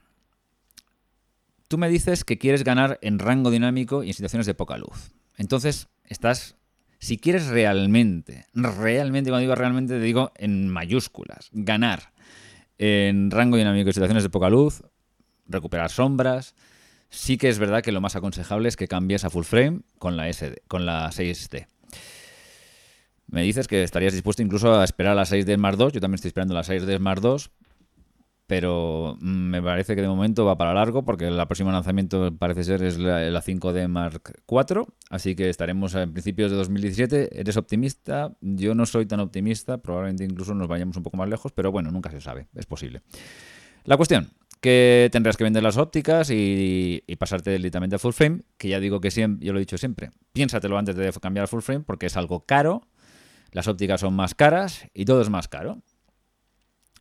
Tú 1.69 1.79
me 1.79 1.89
dices 1.89 2.25
que 2.25 2.39
quieres 2.39 2.63
ganar 2.63 2.99
en 3.03 3.19
rango 3.19 3.51
dinámico 3.51 4.05
y 4.05 4.09
en 4.09 4.15
situaciones 4.15 4.47
de 4.47 4.55
poca 4.55 4.77
luz. 4.79 5.13
Entonces, 5.37 5.89
estás, 6.05 6.57
si 7.01 7.19
quieres 7.19 7.49
realmente, 7.49 8.47
realmente, 8.55 9.31
cuando 9.31 9.41
digo 9.41 9.55
realmente, 9.57 9.95
te 9.95 10.01
digo 10.01 10.33
en 10.37 10.69
mayúsculas, 10.69 11.49
ganar 11.53 12.13
en 12.79 13.31
rango 13.31 13.57
dinámico 13.57 13.91
y 13.91 13.93
situaciones 13.93 14.23
de 14.23 14.31
poca 14.31 14.51
luz, 14.51 14.83
recuperar 15.47 15.91
sombras. 15.91 16.55
Sí 17.09 17.39
que 17.39 17.49
es 17.49 17.59
verdad 17.59 17.83
que 17.83 17.93
lo 17.93 18.01
más 18.01 18.17
aconsejable 18.17 18.69
es 18.69 18.77
que 18.77 18.89
cambies 18.89 19.25
a 19.25 19.31
full 19.31 19.45
frame 19.45 19.81
con 19.99 20.17
la, 20.17 20.33
SD, 20.33 20.63
con 20.69 20.87
la 20.87 21.09
6D. 21.11 21.67
Me 23.29 23.43
dices 23.43 23.69
que 23.69 23.83
estarías 23.83 24.13
dispuesto 24.13 24.43
incluso 24.43 24.79
a 24.79 24.85
esperar 24.85 25.13
a 25.13 25.17
la 25.17 25.25
6D 25.25 25.57
Mark 25.57 25.77
II. 25.79 25.91
Yo 25.93 26.01
también 26.01 26.17
estoy 26.17 26.29
esperando 26.29 26.55
la 26.55 26.63
6D 26.63 26.99
Mark 26.99 27.21
II. 27.23 27.37
Pero 28.47 29.17
mm, 29.21 29.27
me 29.27 29.63
parece 29.63 29.97
que 29.97 30.03
de 30.03 30.09
momento 30.09 30.45
va 30.45 30.57
para 30.57 30.73
largo 30.73 31.05
porque 31.05 31.27
el 31.27 31.37
próximo 31.47 31.73
lanzamiento 31.73 32.33
parece 32.37 32.63
ser 32.63 32.83
es 32.85 32.97
la, 32.97 33.43
5D 33.43 33.89
Mark 33.89 34.41
IV. 34.49 34.87
Así 35.11 35.35
que 35.35 35.49
estaremos 35.49 35.95
en 35.97 36.13
principios 36.13 36.53
de 36.53 36.57
2017. 36.57 37.41
¿Eres 37.41 37.57
optimista? 37.57 38.37
Yo 38.41 38.75
no 38.75 38.87
soy 38.87 39.07
tan 39.07 39.21
optimista. 39.21 39.79
Probablemente 39.79 40.25
incluso 40.25 40.55
nos 40.55 40.69
vayamos 40.69 40.97
un 40.97 41.03
poco 41.03 41.17
más 41.17 41.29
lejos. 41.29 41.53
Pero 41.53 41.73
bueno, 41.73 41.91
nunca 41.91 42.11
se 42.11 42.21
sabe. 42.21 42.47
Es 42.55 42.67
posible. 42.67 43.03
La 43.85 43.97
cuestión, 43.97 44.31
que 44.61 45.09
tendrás 45.13 45.37
que 45.37 45.45
vender 45.45 45.63
las 45.63 45.77
ópticas 45.77 46.31
y, 46.33 47.03
pasarte 47.19 47.53
directamente 47.53 47.97
a 47.97 47.99
full 47.99 48.13
frame, 48.13 48.43
que 48.59 48.69
ya 48.69 48.81
digo 48.81 49.01
que 49.01 49.11
siempre, 49.11 49.47
yo 49.47 49.53
lo 49.53 49.59
he 49.59 49.61
dicho 49.61 49.79
siempre, 49.79 50.11
piénsatelo 50.33 50.77
antes 50.77 50.97
de 50.97 51.13
cambiar 51.21 51.45
a 51.45 51.47
full 51.47 51.61
frame 51.61 51.85
porque 51.85 52.07
es 52.07 52.17
algo 52.17 52.45
caro, 52.45 52.83
las 53.57 53.69
ópticas 53.69 54.03
son 54.03 54.13
más 54.13 54.35
caras 54.35 54.87
y 54.93 55.07
todo 55.07 55.23
es 55.23 55.31
más 55.31 55.49
caro. 55.49 55.81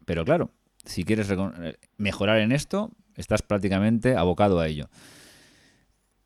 Pero 0.06 0.24
claro, 0.24 0.52
si 0.86 1.04
quieres 1.04 1.30
eh, 1.30 1.78
mejorar 1.98 2.40
en 2.40 2.54
esto, 2.54 2.92
estás 3.16 3.42
prácticamente 3.42 4.16
abocado 4.16 4.62
a 4.62 4.68
ello. 4.70 4.88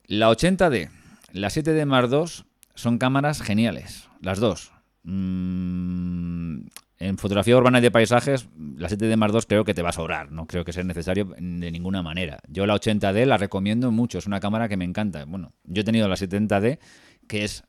La 0.06 0.30
80D, 0.30 0.92
la 1.32 1.48
7D 1.48 1.84
Mark 1.88 2.10
II 2.12 2.46
son 2.76 3.00
cámaras 3.00 3.42
geniales, 3.42 4.08
las 4.22 4.40
dos. 4.40 4.72
Mm, 5.02 6.68
en 7.00 7.18
fotografía 7.18 7.58
urbana 7.58 7.80
y 7.80 7.82
de 7.82 7.90
paisajes, 7.90 8.50
la 8.56 8.88
7D 8.88 9.18
Mark 9.18 9.34
II 9.34 9.42
creo 9.48 9.66
que 9.66 9.74
te 9.74 9.82
va 9.82 9.90
a 9.90 9.94
sobrar, 9.94 10.32
no 10.32 10.46
creo 10.46 10.64
que 10.64 10.74
sea 10.74 10.84
necesario 10.84 11.26
de 11.40 11.72
ninguna 11.72 12.04
manera. 12.04 12.38
Yo 12.48 12.68
la 12.68 12.76
80D 12.76 13.26
la 13.26 13.38
recomiendo 13.38 13.90
mucho, 13.90 14.20
es 14.20 14.28
una 14.28 14.40
cámara 14.40 14.70
que 14.70 14.78
me 14.78 14.86
encanta. 14.86 15.26
Bueno, 15.26 15.54
yo 15.64 15.82
he 15.82 15.86
tenido 15.86 16.08
la 16.08 16.18
70D, 16.18 16.78
que 17.28 17.46
es 17.46 17.64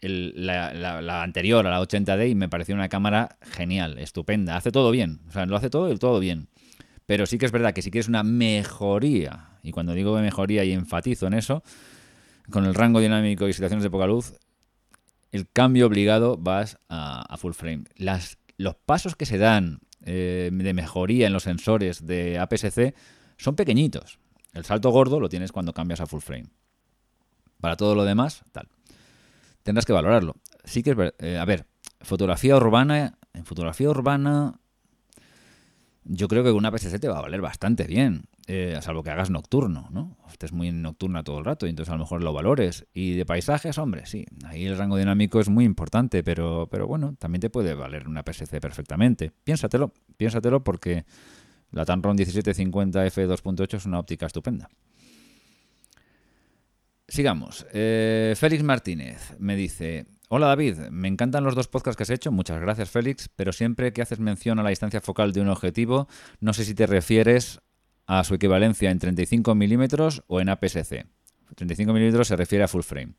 la, 0.00 1.22
anterior 1.22 1.66
a 1.66 1.70
la 1.70 1.80
80D 1.80 2.30
y 2.30 2.34
me 2.34 2.48
pareció 2.48 2.74
una 2.74 2.88
cámara 2.88 3.36
genial, 3.40 3.98
estupenda. 3.98 4.56
Hace 4.56 4.70
todo 4.70 4.90
bien, 4.90 5.20
o 5.28 5.32
sea, 5.32 5.46
lo 5.46 5.56
hace 5.56 5.70
todo 5.70 5.92
y 5.92 5.96
todo 5.96 6.20
bien. 6.20 6.48
Pero 7.06 7.26
sí 7.26 7.38
que 7.38 7.46
es 7.46 7.52
verdad 7.52 7.72
que 7.72 7.82
si 7.82 7.90
quieres 7.90 8.08
una 8.08 8.22
mejoría, 8.22 9.58
y 9.62 9.72
cuando 9.72 9.94
digo 9.94 10.16
mejoría 10.18 10.64
y 10.64 10.72
enfatizo 10.72 11.26
en 11.26 11.34
eso, 11.34 11.62
con 12.50 12.64
el 12.64 12.74
rango 12.74 13.00
dinámico 13.00 13.48
y 13.48 13.52
situaciones 13.52 13.82
de 13.82 13.90
poca 13.90 14.06
luz, 14.06 14.34
el 15.32 15.50
cambio 15.50 15.86
obligado 15.86 16.36
vas 16.36 16.78
a, 16.88 17.36
full 17.38 17.52
frame. 17.52 17.84
Las, 17.96 18.38
los 18.56 18.74
pasos 18.74 19.16
que 19.16 19.26
se 19.26 19.38
dan 19.38 19.80
eh, 20.04 20.50
de 20.52 20.74
mejoría 20.74 21.26
en 21.26 21.32
los 21.32 21.42
sensores 21.42 22.06
de 22.06 22.38
APS-C 22.38 22.94
son 23.36 23.56
pequeñitos. 23.56 24.18
El 24.54 24.64
salto 24.64 24.90
gordo 24.90 25.20
lo 25.20 25.28
tienes 25.28 25.52
cuando 25.52 25.74
cambias 25.74 26.00
a 26.00 26.06
full 26.06 26.20
frame. 26.20 26.48
Para 27.60 27.76
todo 27.76 27.94
lo 27.94 28.04
demás, 28.04 28.42
tal 28.52 28.68
tendrás 29.68 29.84
que 29.84 29.92
valorarlo. 29.92 30.34
Sí 30.64 30.82
que 30.82 30.92
es 30.92 30.96
eh, 31.18 31.36
a 31.36 31.44
ver, 31.44 31.66
fotografía 32.00 32.56
urbana, 32.56 33.18
en 33.34 33.44
fotografía 33.44 33.90
urbana 33.90 34.58
yo 36.04 36.26
creo 36.26 36.42
que 36.42 36.52
una 36.52 36.70
PSC 36.70 36.98
te 36.98 37.06
va 37.06 37.18
a 37.18 37.20
valer 37.20 37.42
bastante 37.42 37.84
bien, 37.84 38.22
eh, 38.46 38.78
salvo 38.80 39.02
que 39.02 39.10
hagas 39.10 39.28
nocturno, 39.28 39.88
¿no? 39.90 40.16
Estés 40.30 40.52
muy 40.54 40.72
nocturna 40.72 41.22
todo 41.22 41.38
el 41.38 41.44
rato 41.44 41.66
y 41.66 41.68
entonces 41.68 41.92
a 41.92 41.96
lo 41.96 42.04
mejor 42.04 42.22
lo 42.22 42.32
valores. 42.32 42.86
Y 42.94 43.12
de 43.12 43.26
paisajes, 43.26 43.76
hombre, 43.76 44.06
sí, 44.06 44.24
ahí 44.46 44.64
el 44.64 44.78
rango 44.78 44.96
dinámico 44.96 45.38
es 45.38 45.50
muy 45.50 45.66
importante, 45.66 46.24
pero, 46.24 46.66
pero 46.70 46.86
bueno, 46.86 47.14
también 47.18 47.42
te 47.42 47.50
puede 47.50 47.74
valer 47.74 48.08
una 48.08 48.22
PSC 48.22 48.62
perfectamente. 48.62 49.32
Piénsatelo, 49.44 49.92
piénsatelo 50.16 50.64
porque 50.64 51.04
la 51.72 51.84
Tamron 51.84 52.16
1750 52.16 53.04
f2.8 53.04 53.74
es 53.74 53.84
una 53.84 53.98
óptica 53.98 54.24
estupenda. 54.24 54.70
Sigamos. 57.08 57.66
Eh, 57.72 58.34
Félix 58.36 58.62
Martínez 58.62 59.34
me 59.38 59.56
dice, 59.56 60.06
Hola 60.28 60.48
David, 60.48 60.76
me 60.90 61.08
encantan 61.08 61.42
los 61.42 61.54
dos 61.54 61.66
podcasts 61.66 61.96
que 61.96 62.02
has 62.02 62.10
hecho, 62.10 62.30
muchas 62.30 62.60
gracias 62.60 62.90
Félix, 62.90 63.30
pero 63.34 63.50
siempre 63.50 63.94
que 63.94 64.02
haces 64.02 64.20
mención 64.20 64.58
a 64.58 64.62
la 64.62 64.68
distancia 64.68 65.00
focal 65.00 65.32
de 65.32 65.40
un 65.40 65.48
objetivo, 65.48 66.06
no 66.40 66.52
sé 66.52 66.66
si 66.66 66.74
te 66.74 66.86
refieres 66.86 67.60
a 68.06 68.22
su 68.24 68.34
equivalencia 68.34 68.90
en 68.90 68.98
35 68.98 69.54
milímetros 69.54 70.22
o 70.26 70.42
en 70.42 70.50
APS-C. 70.50 71.06
35 71.54 71.94
milímetros 71.94 72.28
se 72.28 72.36
refiere 72.36 72.64
a 72.64 72.68
full 72.68 72.82
frame. 72.82 73.14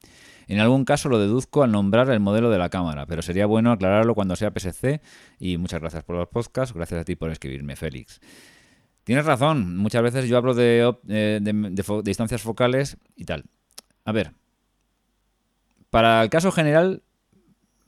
En 0.47 0.59
algún 0.59 0.85
caso 0.85 1.09
lo 1.09 1.17
deduzco 1.17 1.63
al 1.63 1.71
nombrar 1.71 2.11
el 2.11 2.19
modelo 2.19 2.51
de 2.51 2.59
la 2.59 2.69
cámara, 2.69 3.07
pero 3.07 3.23
sería 3.23 3.47
bueno 3.47 3.71
aclararlo 3.71 4.13
cuando 4.13 4.35
sea 4.35 4.49
APS-C 4.49 5.01
y 5.39 5.57
muchas 5.57 5.81
gracias 5.81 6.03
por 6.03 6.15
los 6.15 6.27
podcasts, 6.27 6.75
gracias 6.75 7.01
a 7.01 7.05
ti 7.05 7.15
por 7.15 7.31
escribirme 7.31 7.75
Félix. 7.75 8.19
Tienes 9.03 9.25
razón, 9.25 9.77
muchas 9.77 10.03
veces 10.03 10.29
yo 10.29 10.37
hablo 10.37 10.53
de 10.53 10.93
eh, 11.07 11.39
distancias 12.03 12.43
focales 12.43 12.97
y 13.15 13.25
tal. 13.25 13.45
A 14.09 14.11
ver, 14.11 14.31
para 15.91 16.23
el 16.23 16.31
caso 16.31 16.51
general, 16.51 17.03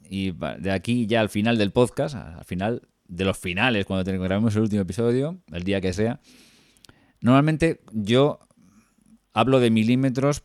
y 0.08 0.34
de 0.60 0.72
aquí 0.72 1.08
ya 1.08 1.20
al 1.20 1.30
final 1.30 1.58
del 1.58 1.72
podcast, 1.72 2.14
al 2.14 2.46
final 2.46 2.84
de 3.08 3.26
los 3.26 3.40
finales, 3.40 3.88
cuando 3.88 4.06
grabemos 4.22 4.56
el 4.56 4.62
último 4.62 4.84
episodio, 4.84 5.42
el 5.52 5.64
día 5.64 5.82
que 5.82 5.94
sea, 5.94 6.20
normalmente 7.22 7.82
yo 7.92 8.38
hablo 9.34 9.60
de 9.60 9.72
milímetros, 9.72 10.44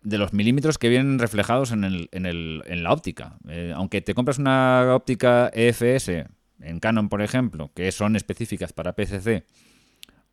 de 0.00 0.16
los 0.16 0.32
milímetros 0.32 0.78
que 0.78 0.88
vienen 0.88 1.18
reflejados 1.18 1.72
en, 1.72 1.84
el, 1.84 2.08
en, 2.12 2.24
el, 2.24 2.62
en 2.64 2.82
la 2.82 2.90
óptica. 2.90 3.36
Eh, 3.46 3.74
aunque 3.76 4.00
te 4.00 4.14
compras 4.14 4.38
una 4.38 4.94
óptica 4.94 5.50
EFS, 5.52 6.30
en 6.60 6.80
Canon 6.80 7.10
por 7.10 7.20
ejemplo, 7.20 7.70
que 7.74 7.92
son 7.92 8.16
específicas 8.16 8.72
para 8.72 8.94
PCC, 8.94 9.44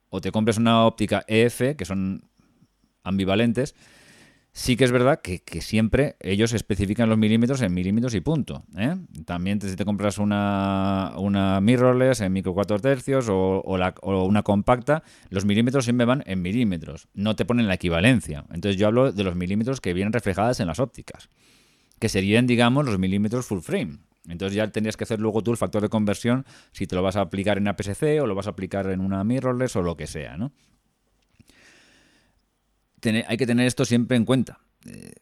o 0.08 0.22
te 0.22 0.32
compras 0.32 0.56
una 0.56 0.86
óptica 0.86 1.26
EF, 1.28 1.76
que 1.76 1.84
son 1.84 2.24
ambivalentes, 3.04 3.76
Sí 4.58 4.76
que 4.76 4.86
es 4.86 4.92
verdad 4.92 5.22
que, 5.22 5.62
siempre 5.62 6.16
ellos 6.20 6.52
especifican 6.52 7.08
los 7.08 7.18
milímetros 7.20 7.62
en 7.62 7.72
milímetros 7.76 8.16
y 8.16 8.22
punto. 8.22 8.64
¿eh? 8.76 8.96
También 9.24 9.62
si 9.62 9.76
te 9.76 9.86
compras 9.86 10.18
una, 10.18 11.14
una 11.18 11.62
mirrorless 11.62 12.22
en 12.22 12.34
micro 12.34 12.56
4 12.56 12.80
tercios 12.80 13.28
o, 13.30 13.62
una 13.62 14.42
compacta, 14.42 15.04
los 15.30 15.46
milímetros 15.46 15.84
siempre 15.84 16.08
van 16.08 16.24
en 16.26 16.42
milímetros. 16.42 17.08
No 17.14 17.36
te 17.36 17.46
ponen 17.46 17.68
la 17.68 17.76
equivalencia. 17.76 18.46
Entonces 18.52 18.78
yo 18.82 18.88
hablo 18.88 19.12
de 19.12 19.24
los 19.24 19.36
milímetros 19.36 19.80
que 19.80 19.94
vienen 19.94 20.12
reflejadas 20.12 20.60
en 20.60 20.66
las 20.66 20.80
ópticas. 20.80 21.30
Que 22.00 22.10
serían, 22.10 22.48
digamos, 22.48 22.84
los 22.84 22.98
milímetros 22.98 23.46
full 23.46 23.60
frame. 23.60 24.00
Entonces 24.28 24.56
ya 24.56 24.68
tendrías 24.72 24.98
que 24.98 25.04
hacer 25.04 25.20
luego 25.20 25.44
tú 25.44 25.52
el 25.52 25.58
factor 25.58 25.84
de 25.84 25.90
conversión 25.90 26.48
si 26.72 26.88
te 26.88 26.96
lo 26.96 27.04
vas 27.04 27.16
a 27.16 27.22
aplicar 27.22 27.60
en 27.60 27.68
APS-C 27.68 28.22
o 28.22 28.26
lo 28.26 28.34
vas 28.34 28.48
a 28.48 28.52
aplicar 28.52 28.90
en 28.90 29.02
una 29.02 29.24
mirrorless 29.24 29.76
o 29.76 29.84
lo 29.84 29.96
que 29.96 30.08
sea, 30.08 30.36
¿no? 30.36 30.52
Hay 33.28 33.38
que 33.38 33.48
tener 33.48 33.68
esto 33.68 33.86
siempre 33.86 34.18
en 34.18 34.26
cuenta. 34.26 34.60
Eh, 34.86 35.14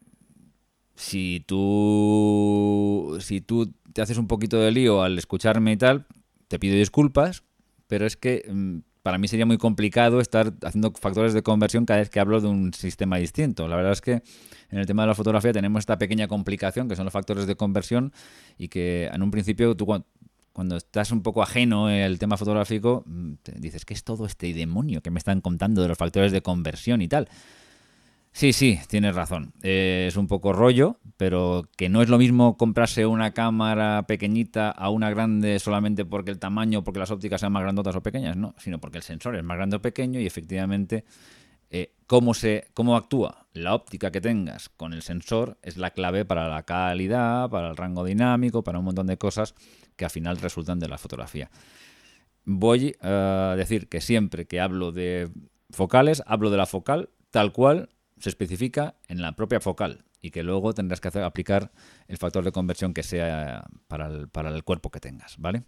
si 0.95 1.43
tú, 1.45 3.17
si 3.19 3.41
tú 3.41 3.73
te 3.93 4.01
haces 4.01 4.17
un 4.17 4.27
poquito 4.27 4.59
de 4.59 4.71
lío 4.71 5.03
al 5.03 5.17
escucharme 5.17 5.73
y 5.73 5.77
tal, 5.77 6.05
te 6.47 6.59
pido 6.59 6.75
disculpas, 6.75 7.43
pero 7.87 8.05
es 8.05 8.15
que 8.15 8.45
mm, 8.49 8.79
para 9.05 9.17
mí 9.17 9.27
sería 9.27 9.45
muy 9.45 9.57
complicado 9.57 10.19
estar 10.19 10.53
haciendo 10.63 10.91
factores 10.91 11.33
de 11.33 11.43
conversión 11.43 11.85
cada 11.85 11.99
vez 11.99 12.09
que 12.09 12.19
hablo 12.19 12.41
de 12.41 12.47
un 12.47 12.73
sistema 12.73 13.17
distinto. 13.17 13.67
La 13.67 13.75
verdad 13.75 13.91
es 13.91 14.01
que 14.01 14.23
en 14.71 14.79
el 14.79 14.87
tema 14.87 15.03
de 15.03 15.09
la 15.09 15.15
fotografía 15.15 15.53
tenemos 15.53 15.81
esta 15.81 15.99
pequeña 15.99 16.27
complicación 16.27 16.89
que 16.89 16.95
son 16.95 17.05
los 17.05 17.13
factores 17.13 17.45
de 17.45 17.55
conversión 17.55 18.13
y 18.57 18.69
que 18.69 19.09
en 19.13 19.21
un 19.21 19.29
principio 19.31 19.75
tú 19.75 19.85
cuando, 19.85 20.77
estás 20.77 21.11
un 21.11 21.21
poco 21.21 21.43
ajeno 21.43 21.89
el 21.89 22.17
tema 22.17 22.35
fotográfico, 22.35 23.03
mm, 23.05 23.33
dices, 23.57 23.85
¿qué 23.85 23.93
es 23.93 24.03
todo 24.03 24.25
este 24.25 24.53
demonio 24.53 25.01
que 25.01 25.11
me 25.11 25.19
están 25.19 25.39
contando 25.41 25.81
de 25.81 25.87
los 25.89 25.97
factores 25.97 26.31
de 26.31 26.41
conversión 26.41 27.01
y 27.01 27.07
tal? 27.07 27.29
Sí, 28.35 28.51
sí, 28.51 28.81
tienes 28.89 29.15
razón. 29.15 29.53
Eh, 29.63 30.07
es 30.09 30.17
un 30.17 30.27
poco 30.27 30.51
rollo, 30.51 30.99
pero 31.15 31.69
que 31.77 31.87
no 31.87 32.01
es 32.01 32.09
lo 32.09 32.17
mismo 32.17 32.57
comprarse 32.57 33.05
una 33.05 33.31
cámara 33.31 34.03
pequeñita 34.07 34.71
a 34.71 34.89
una 34.89 35.09
grande 35.09 35.57
solamente 35.57 36.03
porque 36.03 36.31
el 36.31 36.37
tamaño, 36.37 36.83
porque 36.83 36.99
las 36.99 37.11
ópticas 37.11 37.39
sean 37.39 37.53
más 37.53 37.63
grandotas 37.63 37.95
o 37.95 38.03
pequeñas, 38.03 38.35
no, 38.35 38.53
sino 38.57 38.77
porque 38.81 38.97
el 38.97 39.05
sensor 39.05 39.37
es 39.37 39.43
más 39.45 39.55
grande 39.55 39.77
o 39.77 39.81
pequeño 39.81 40.19
y 40.19 40.25
efectivamente 40.25 41.05
eh, 41.69 41.93
cómo, 42.07 42.33
se, 42.33 42.67
cómo 42.73 42.97
actúa 42.97 43.47
la 43.53 43.73
óptica 43.73 44.11
que 44.11 44.19
tengas 44.19 44.67
con 44.67 44.91
el 44.91 45.01
sensor 45.01 45.57
es 45.61 45.77
la 45.77 45.91
clave 45.91 46.25
para 46.25 46.49
la 46.49 46.63
calidad, 46.63 47.49
para 47.49 47.69
el 47.69 47.77
rango 47.77 48.03
dinámico, 48.03 48.65
para 48.65 48.79
un 48.79 48.85
montón 48.85 49.07
de 49.07 49.17
cosas 49.17 49.55
que 49.95 50.03
al 50.03 50.11
final 50.11 50.39
resultan 50.39 50.77
de 50.81 50.89
la 50.89 50.97
fotografía. 50.97 51.49
Voy 52.43 52.97
a 52.99 53.53
decir 53.55 53.87
que 53.87 54.01
siempre 54.01 54.43
que 54.43 54.59
hablo 54.59 54.91
de 54.91 55.29
focales, 55.69 56.21
hablo 56.25 56.49
de 56.49 56.57
la 56.57 56.65
focal 56.65 57.11
tal 57.31 57.51
cual 57.51 57.89
se 58.19 58.29
especifica 58.29 58.95
en 59.07 59.21
la 59.21 59.35
propia 59.35 59.59
focal 59.59 60.05
y 60.21 60.31
que 60.31 60.43
luego 60.43 60.73
tendrás 60.73 61.01
que 61.01 61.07
aplicar 61.19 61.71
el 62.07 62.17
factor 62.17 62.43
de 62.43 62.51
conversión 62.51 62.93
que 62.93 63.03
sea 63.03 63.65
para 63.87 64.07
el, 64.07 64.29
el 64.33 64.63
cuerpo 64.63 64.89
que 64.89 64.99
tengas, 64.99 65.37
¿vale? 65.37 65.63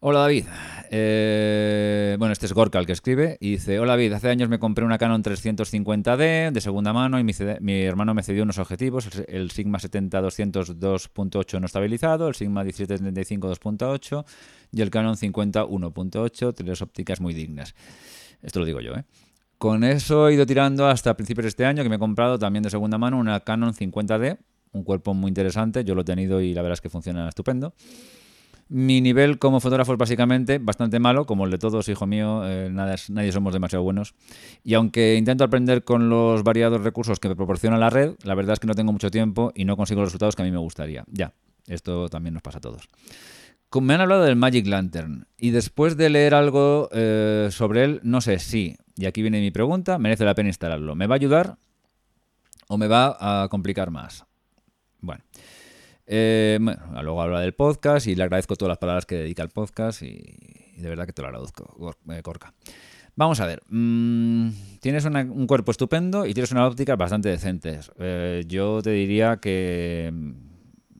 Hola 0.00 0.20
David, 0.20 0.44
eh, 0.92 2.14
bueno 2.20 2.32
este 2.32 2.46
es 2.46 2.52
Gorka 2.52 2.78
el 2.78 2.86
que 2.86 2.92
escribe 2.92 3.36
y 3.40 3.50
dice, 3.50 3.80
hola 3.80 3.94
David, 3.94 4.12
hace 4.12 4.28
años 4.28 4.48
me 4.48 4.60
compré 4.60 4.84
una 4.84 4.96
Canon 4.96 5.24
350D 5.24 6.52
de 6.52 6.60
segunda 6.60 6.92
mano 6.92 7.18
y 7.18 7.24
mi, 7.24 7.82
hermano 7.82 8.14
me 8.14 8.22
cedió 8.22 8.44
unos 8.44 8.58
objetivos, 8.58 9.08
el, 9.26 9.50
Sigma 9.50 9.80
70-200 9.80 10.78
2.8 10.78 11.58
no 11.58 11.66
estabilizado, 11.66 12.28
el 12.28 12.36
Sigma 12.36 12.64
17-35 12.64 13.58
2.8 13.58 14.24
y 14.70 14.82
el 14.82 14.90
Canon 14.90 15.16
50 15.16 15.64
1.8, 15.64 16.54
tres 16.54 16.80
ópticas 16.80 17.20
muy 17.20 17.34
dignas. 17.34 17.74
Esto 18.40 18.60
lo 18.60 18.66
digo 18.66 18.80
yo, 18.80 18.94
¿eh? 18.94 19.04
Con 19.58 19.82
eso 19.82 20.28
he 20.28 20.34
ido 20.34 20.46
tirando 20.46 20.86
hasta 20.86 21.16
principios 21.16 21.42
de 21.42 21.48
este 21.48 21.64
año, 21.64 21.82
que 21.82 21.88
me 21.88 21.96
he 21.96 21.98
comprado 21.98 22.38
también 22.38 22.62
de 22.62 22.70
segunda 22.70 22.96
mano 22.96 23.18
una 23.18 23.40
Canon 23.40 23.74
50D, 23.74 24.38
un 24.72 24.84
cuerpo 24.84 25.14
muy 25.14 25.28
interesante, 25.30 25.82
yo 25.84 25.96
lo 25.96 26.02
he 26.02 26.04
tenido 26.04 26.40
y 26.40 26.54
la 26.54 26.62
verdad 26.62 26.74
es 26.74 26.80
que 26.80 26.88
funciona 26.88 27.28
estupendo. 27.28 27.74
Mi 28.68 29.00
nivel 29.00 29.38
como 29.38 29.58
fotógrafo 29.60 29.92
es 29.92 29.98
básicamente 29.98 30.58
bastante 30.58 31.00
malo, 31.00 31.24
como 31.24 31.44
el 31.44 31.50
de 31.50 31.58
todos, 31.58 31.88
hijo 31.88 32.06
mío, 32.06 32.42
eh, 32.44 32.68
nadie 32.70 33.32
somos 33.32 33.52
demasiado 33.52 33.82
buenos. 33.82 34.14
Y 34.62 34.74
aunque 34.74 35.16
intento 35.16 35.42
aprender 35.42 35.82
con 35.82 36.08
los 36.08 36.44
variados 36.44 36.82
recursos 36.82 37.18
que 37.18 37.28
me 37.28 37.34
proporciona 37.34 37.78
la 37.78 37.90
red, 37.90 38.12
la 38.22 38.34
verdad 38.34 38.52
es 38.52 38.60
que 38.60 38.66
no 38.66 38.74
tengo 38.74 38.92
mucho 38.92 39.10
tiempo 39.10 39.52
y 39.56 39.64
no 39.64 39.76
consigo 39.76 40.02
los 40.02 40.10
resultados 40.10 40.36
que 40.36 40.42
a 40.42 40.44
mí 40.44 40.52
me 40.52 40.58
gustaría. 40.58 41.04
Ya, 41.10 41.32
esto 41.66 42.08
también 42.10 42.34
nos 42.34 42.42
pasa 42.42 42.58
a 42.58 42.60
todos. 42.60 42.88
Me 43.74 43.94
han 43.94 44.00
hablado 44.00 44.24
del 44.24 44.36
Magic 44.36 44.66
Lantern 44.66 45.26
y 45.36 45.50
después 45.50 45.96
de 45.96 46.08
leer 46.10 46.34
algo 46.34 46.88
eh, 46.92 47.48
sobre 47.50 47.84
él, 47.84 48.00
no 48.02 48.20
sé 48.20 48.38
si, 48.38 48.76
y 48.96 49.06
aquí 49.06 49.22
viene 49.22 49.40
mi 49.40 49.50
pregunta, 49.50 49.98
merece 49.98 50.24
la 50.24 50.34
pena 50.34 50.48
instalarlo. 50.48 50.94
¿Me 50.94 51.06
va 51.06 51.14
a 51.14 51.16
ayudar 51.16 51.58
o 52.66 52.78
me 52.78 52.88
va 52.88 53.16
a 53.42 53.48
complicar 53.48 53.90
más? 53.90 54.24
Bueno. 55.00 55.22
Eh, 56.10 56.58
luego 57.02 57.20
habla 57.20 57.40
del 57.40 57.52
podcast 57.52 58.06
y 58.06 58.14
le 58.14 58.22
agradezco 58.22 58.56
todas 58.56 58.70
las 58.70 58.78
palabras 58.78 59.04
que 59.04 59.16
dedica 59.16 59.42
al 59.42 59.50
podcast 59.50 60.02
y, 60.02 60.18
de 60.78 60.88
verdad 60.88 61.04
que 61.04 61.12
te 61.12 61.20
lo 61.20 61.28
agradezco, 61.28 61.94
eh, 62.10 62.22
Corca. 62.22 62.54
Vamos 63.14 63.40
a 63.40 63.46
ver, 63.46 63.62
mm, 63.68 64.48
tienes 64.80 65.04
un 65.04 65.46
cuerpo 65.46 65.70
estupendo 65.70 66.24
y 66.24 66.32
tienes 66.32 66.50
una 66.52 66.66
óptica 66.66 66.96
bastante 66.96 67.28
decentes. 67.28 67.92
Eh, 67.98 68.44
yo 68.46 68.80
te 68.80 68.90
diría 68.90 69.36
que 69.36 70.10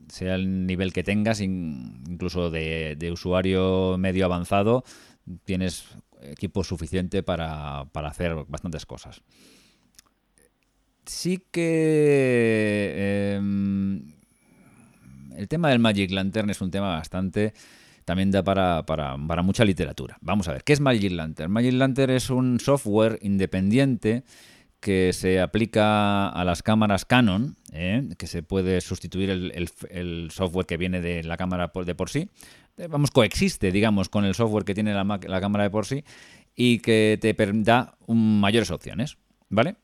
sea 0.09 0.34
el 0.34 0.66
nivel 0.66 0.92
que 0.92 1.02
tengas, 1.02 1.40
incluso 1.40 2.50
de, 2.50 3.11
usuario 3.12 3.96
medio 3.98 4.24
avanzado, 4.24 4.84
tienes 5.44 5.86
equipo 6.22 6.64
suficiente 6.64 7.22
para, 7.22 7.86
para 7.92 8.09
hacer 8.09 8.34
bastantes 8.48 8.86
cosas. 8.86 9.22
Sí 11.04 11.42
que 11.50 13.36
em, 13.36 14.12
el 15.36 15.48
tema 15.48 15.70
del 15.70 15.78
Magic 15.78 16.11
Lantern 16.11 16.50
es 16.50 16.61
un 16.61 16.70
tema 16.70 16.96
bastante 16.96 17.54
también 18.09 18.30
da 18.30 18.42
para, 18.42 19.42
mucha 19.42 19.66
literatura. 19.66 20.16
Vamos 20.22 20.48
a 20.48 20.52
ver, 20.52 20.64
¿qué 20.64 20.72
es 20.72 20.80
Magic 20.80 21.12
Lantern? 21.12 21.52
Magic 21.52 21.74
Lantern 21.74 22.12
es 22.12 22.30
un 22.30 22.59
software 22.59 23.18
independiente 23.20 24.24
que 24.81 25.12
se 25.12 25.41
aplica 25.41 26.29
a 26.29 26.45
las 26.45 26.62
cámaras 26.62 27.05
Canon, 27.05 27.57
¿eh? 27.72 28.09
que 28.16 28.26
se 28.26 28.43
puede 28.43 28.81
sustituir 28.81 29.31
el, 29.31 30.31
software 30.31 30.66
que 30.66 30.76
viene 30.76 31.01
de 31.01 31.24
la 31.24 31.37
cámara 31.37 31.70
de 31.85 31.95
por 31.95 32.11
sí. 32.11 32.29
Eh, 32.76 32.87
vamos, 32.89 33.11
coexiste, 33.11 33.72
digamos, 33.72 34.09
con 34.09 34.24
el 34.24 34.35
software 34.35 34.64
que 34.64 34.74
tiene 34.74 34.95
la, 34.95 35.41
cámara 35.41 35.64
de 35.64 35.70
por 35.70 35.87
sí 35.87 36.05
y 36.55 36.79
que 36.79 37.18
te 37.20 37.35
da 37.62 37.97
mayores 38.07 38.70
opciones, 38.70 39.18
¿vale? 39.49 39.76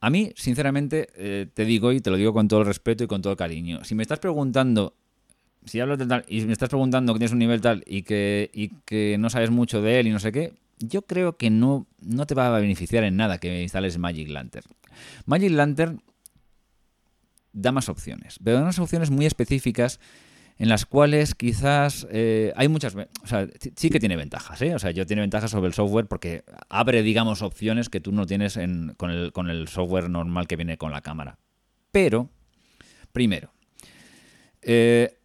A 0.00 0.10
mí, 0.10 0.32
sinceramente, 0.36 1.08
eh, 1.16 1.46
te 1.52 1.64
digo 1.64 1.92
y 1.92 2.00
te 2.00 2.10
lo 2.10 2.16
digo 2.16 2.32
con 2.32 2.46
todo 2.46 2.60
el 2.60 2.66
respeto 2.66 3.04
y 3.04 3.06
con 3.06 3.22
todo 3.22 3.32
el 3.32 3.36
cariño. 3.36 3.84
Si 3.84 3.94
me 3.94 4.02
estás 4.02 4.20
preguntando, 4.20 4.94
si 5.64 5.80
hablas 5.80 5.98
de 5.98 6.06
tal 6.06 6.24
y 6.28 6.42
me 6.42 6.52
estás 6.52 6.68
preguntando 6.68 7.14
que 7.14 7.18
tienes 7.18 7.32
un 7.32 7.40
nivel 7.40 7.60
tal 7.60 7.82
y 7.86 8.02
que 8.02 9.16
no 9.18 9.30
sabes 9.30 9.50
mucho 9.50 9.82
de 9.82 9.98
él 9.98 10.06
y 10.06 10.10
no 10.10 10.20
sé 10.20 10.30
qué, 10.30 10.52
yo 10.78 11.02
creo 11.02 11.36
que 11.36 11.50
no, 11.50 11.86
no 12.00 12.26
te 12.26 12.34
va 12.34 12.54
a 12.54 12.60
beneficiar 12.60 13.04
en 13.04 13.16
nada 13.16 13.38
que 13.38 13.62
instales 13.62 13.98
Magic 13.98 14.28
Lantern. 14.28 14.66
Magic 15.26 15.50
Lantern 15.50 16.02
da 17.52 17.72
más 17.72 17.88
opciones, 17.88 18.38
pero 18.42 18.56
da 18.56 18.62
unas 18.62 18.78
opciones 18.78 19.10
muy 19.10 19.26
específicas 19.26 20.00
en 20.58 20.68
las 20.68 20.86
cuales 20.86 21.34
quizás 21.34 22.06
eh, 22.10 22.52
hay 22.56 22.68
muchas, 22.68 22.94
o 22.96 23.26
sea, 23.26 23.46
sí 23.76 23.90
que 23.90 24.00
tiene 24.00 24.16
ventajas, 24.16 24.60
¿eh? 24.62 24.74
O 24.74 24.78
sea, 24.78 24.90
yo 24.90 25.06
tiene 25.06 25.22
ventajas 25.22 25.52
sobre 25.52 25.68
el 25.68 25.74
software 25.74 26.06
porque 26.06 26.42
abre, 26.68 27.02
digamos, 27.02 27.42
opciones 27.42 27.88
que 27.88 28.00
tú 28.00 28.10
no 28.10 28.26
tienes 28.26 28.58
con, 28.96 29.10
el, 29.10 29.32
con 29.32 29.50
el 29.50 29.68
software 29.68 30.10
normal 30.10 30.48
que 30.48 30.56
viene 30.56 30.76
con 30.76 30.90
la 30.90 31.00
cámara. 31.00 31.38
Pero, 31.92 32.28
primero, 33.12 33.52
eh, 34.62 35.16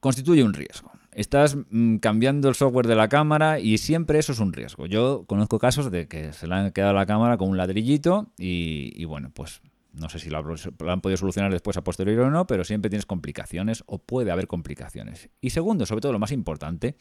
constituye 0.00 0.42
un 0.42 0.54
riesgo. 0.54 0.87
Estás 1.18 1.56
mm, 1.56 1.96
cambiando 1.96 2.48
el 2.48 2.54
software 2.54 2.86
de 2.86 2.94
la 2.94 3.08
cámara 3.08 3.58
y 3.58 3.78
siempre 3.78 4.20
eso 4.20 4.30
es 4.30 4.38
un 4.38 4.52
riesgo. 4.52 4.86
Yo 4.86 5.24
conozco 5.26 5.58
casos 5.58 5.90
de 5.90 6.06
que 6.06 6.32
se 6.32 6.46
le 6.46 6.54
han 6.54 6.70
quedado 6.70 6.92
la 6.92 7.06
cámara 7.06 7.36
con 7.36 7.48
un 7.48 7.56
ladrillito 7.56 8.32
y, 8.38 8.92
y 8.94 9.04
bueno, 9.04 9.32
pues 9.34 9.60
no 9.92 10.08
sé 10.08 10.20
si 10.20 10.30
lo, 10.30 10.38
han 10.38 11.00
podido 11.00 11.16
solucionar 11.16 11.50
después 11.50 11.76
a 11.76 11.82
posteriori 11.82 12.20
o 12.20 12.30
no, 12.30 12.46
pero 12.46 12.62
siempre 12.62 12.88
tienes 12.88 13.04
complicaciones 13.04 13.82
o 13.86 13.98
puede 13.98 14.30
haber 14.30 14.46
complicaciones. 14.46 15.28
Y 15.40 15.50
segundo, 15.50 15.86
sobre 15.86 16.02
todo 16.02 16.12
lo 16.12 16.20
más 16.20 16.30
importante, 16.30 16.96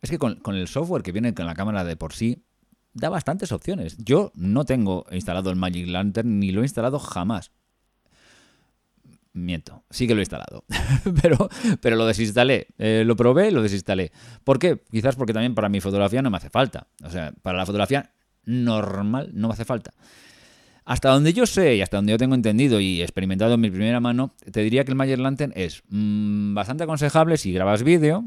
es 0.00 0.08
que 0.08 0.18
con, 0.18 0.40
el 0.54 0.66
software 0.66 1.02
que 1.02 1.12
viene 1.12 1.34
con 1.34 1.44
la 1.44 1.54
cámara 1.54 1.84
de 1.84 1.96
por 1.96 2.14
sí, 2.14 2.42
da 2.94 3.10
bastantes 3.10 3.52
opciones. 3.52 3.98
Yo 3.98 4.32
no 4.34 4.64
tengo 4.64 5.04
instalado 5.10 5.50
el 5.50 5.56
Magic 5.56 5.86
Lantern 5.86 6.38
ni 6.38 6.50
lo 6.50 6.62
he 6.62 6.64
instalado 6.64 6.98
jamás. 6.98 7.52
Miento, 9.32 9.84
sí 9.90 10.08
que 10.08 10.14
lo 10.14 10.20
he 10.20 10.22
instalado, 10.22 10.64
pero, 11.22 11.48
pero 11.80 11.96
lo 11.96 12.04
desinstalé. 12.04 12.66
Eh, 12.78 13.04
lo 13.06 13.14
probé, 13.14 13.52
lo 13.52 13.62
desinstalé. 13.62 14.10
¿Por 14.42 14.58
qué? 14.58 14.82
Quizás 14.90 15.14
porque 15.14 15.32
también 15.32 15.54
para 15.54 15.68
mi 15.68 15.80
fotografía 15.80 16.20
no 16.20 16.30
me 16.30 16.36
hace 16.36 16.50
falta. 16.50 16.88
O 17.04 17.10
sea, 17.10 17.32
para 17.42 17.58
la 17.58 17.66
fotografía 17.66 18.12
normal 18.44 19.30
no 19.32 19.48
me 19.48 19.54
hace 19.54 19.64
falta. 19.64 19.92
Hasta 20.84 21.10
donde 21.10 21.32
yo 21.32 21.46
sé 21.46 21.76
y 21.76 21.82
hasta 21.82 21.98
donde 21.98 22.10
yo 22.10 22.18
tengo 22.18 22.34
entendido 22.34 22.80
y 22.80 23.02
experimentado 23.02 23.54
en 23.54 23.60
mi 23.60 23.70
primera 23.70 24.00
mano, 24.00 24.34
te 24.50 24.62
diría 24.62 24.84
que 24.84 24.90
el 24.90 24.96
Magic 24.96 25.18
Lantern 25.18 25.52
es 25.54 25.84
mm, 25.88 26.54
bastante 26.54 26.82
aconsejable 26.82 27.36
si 27.36 27.52
grabas 27.52 27.84
vídeo, 27.84 28.24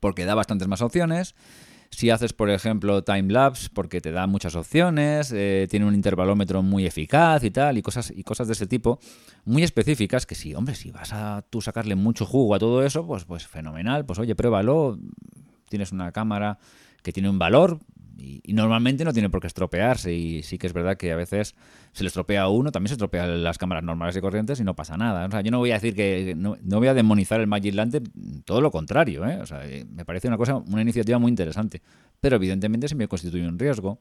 porque 0.00 0.26
da 0.26 0.34
bastantes 0.34 0.68
más 0.68 0.82
opciones. 0.82 1.34
Si 1.92 2.08
haces, 2.08 2.32
por 2.32 2.48
ejemplo, 2.48 3.04
time-lapse, 3.04 3.68
porque 3.72 4.00
te 4.00 4.12
da 4.12 4.26
muchas 4.26 4.56
opciones, 4.56 5.30
eh, 5.30 5.66
tiene 5.70 5.84
un 5.84 5.94
intervalómetro 5.94 6.62
muy 6.62 6.86
eficaz 6.86 7.44
y 7.44 7.50
tal, 7.50 7.76
y 7.76 7.82
cosas, 7.82 8.12
y 8.16 8.24
cosas 8.24 8.46
de 8.46 8.54
ese 8.54 8.66
tipo, 8.66 8.98
muy 9.44 9.62
específicas, 9.62 10.24
que 10.24 10.34
sí, 10.34 10.54
hombre, 10.54 10.74
si 10.74 10.90
vas 10.90 11.12
a 11.12 11.44
tú 11.50 11.60
sacarle 11.60 11.94
mucho 11.94 12.24
jugo 12.24 12.54
a 12.54 12.58
todo 12.58 12.82
eso, 12.82 13.06
pues, 13.06 13.26
pues 13.26 13.46
fenomenal, 13.46 14.06
pues 14.06 14.18
oye, 14.18 14.34
pruébalo, 14.34 14.98
tienes 15.68 15.92
una 15.92 16.12
cámara 16.12 16.58
que 17.02 17.12
tiene 17.12 17.28
un 17.28 17.38
valor, 17.38 17.78
y, 18.18 18.52
normalmente 18.52 19.04
no 19.04 19.12
tiene 19.12 19.30
por 19.30 19.40
qué 19.40 19.46
estropearse 19.46 20.12
y 20.12 20.42
sí 20.42 20.58
que 20.58 20.66
es 20.66 20.72
verdad 20.72 20.96
que 20.96 21.12
a 21.12 21.16
veces 21.16 21.54
se 21.92 22.04
le 22.04 22.08
estropea 22.08 22.42
a 22.42 22.48
uno, 22.48 22.70
también 22.70 22.88
se 22.88 22.94
estropean 22.94 23.42
las 23.42 23.58
cámaras 23.58 23.84
normales 23.84 24.16
y 24.16 24.20
corrientes 24.20 24.60
y 24.60 24.64
no 24.64 24.74
pasa 24.74 24.96
nada. 24.96 25.26
O 25.26 25.30
sea, 25.30 25.40
yo 25.40 25.50
no 25.50 25.58
voy 25.58 25.70
a 25.70 25.74
decir 25.74 25.94
que 25.94 26.34
no, 26.36 26.56
voy 26.62 26.88
a 26.88 26.94
demonizar 26.94 27.40
el 27.40 27.46
Magic 27.46 27.74
Lantern, 27.74 28.04
todo 28.44 28.60
lo 28.60 28.70
contrario, 28.70 29.26
¿eh? 29.26 29.38
O 29.40 29.46
sea, 29.46 29.66
eh, 29.66 29.84
me 29.84 30.04
parece 30.04 30.28
una 30.28 30.36
cosa, 30.36 30.56
una 30.56 30.82
iniciativa 30.82 31.18
muy 31.18 31.30
interesante, 31.30 31.82
pero 32.20 32.36
evidentemente 32.36 32.88
se 32.88 32.94
me 32.94 33.08
constituye 33.08 33.46
un 33.46 33.58
riesgo. 33.58 34.00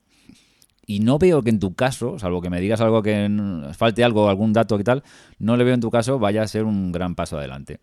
Y 0.85 0.99
no 0.99 1.19
veo 1.19 1.41
que 1.43 1.51
en 1.51 1.59
tu 1.59 1.75
caso, 1.75 2.17
salvo 2.17 2.41
que 2.41 2.49
me 2.49 2.59
digas 2.59 2.81
algo 2.81 3.03
que 3.03 3.29
falte 3.77 4.03
algo, 4.03 4.29
algún 4.29 4.51
dato 4.51 4.79
y 4.79 4.83
tal, 4.83 5.03
no 5.37 5.55
le 5.55 5.63
veo 5.63 5.75
en 5.75 5.79
tu 5.79 5.91
caso 5.91 6.19
vaya 6.19 6.41
a 6.41 6.47
ser 6.47 6.63
un 6.65 6.91
gran 6.91 7.15
paso 7.15 7.37
adelante. 7.37 7.79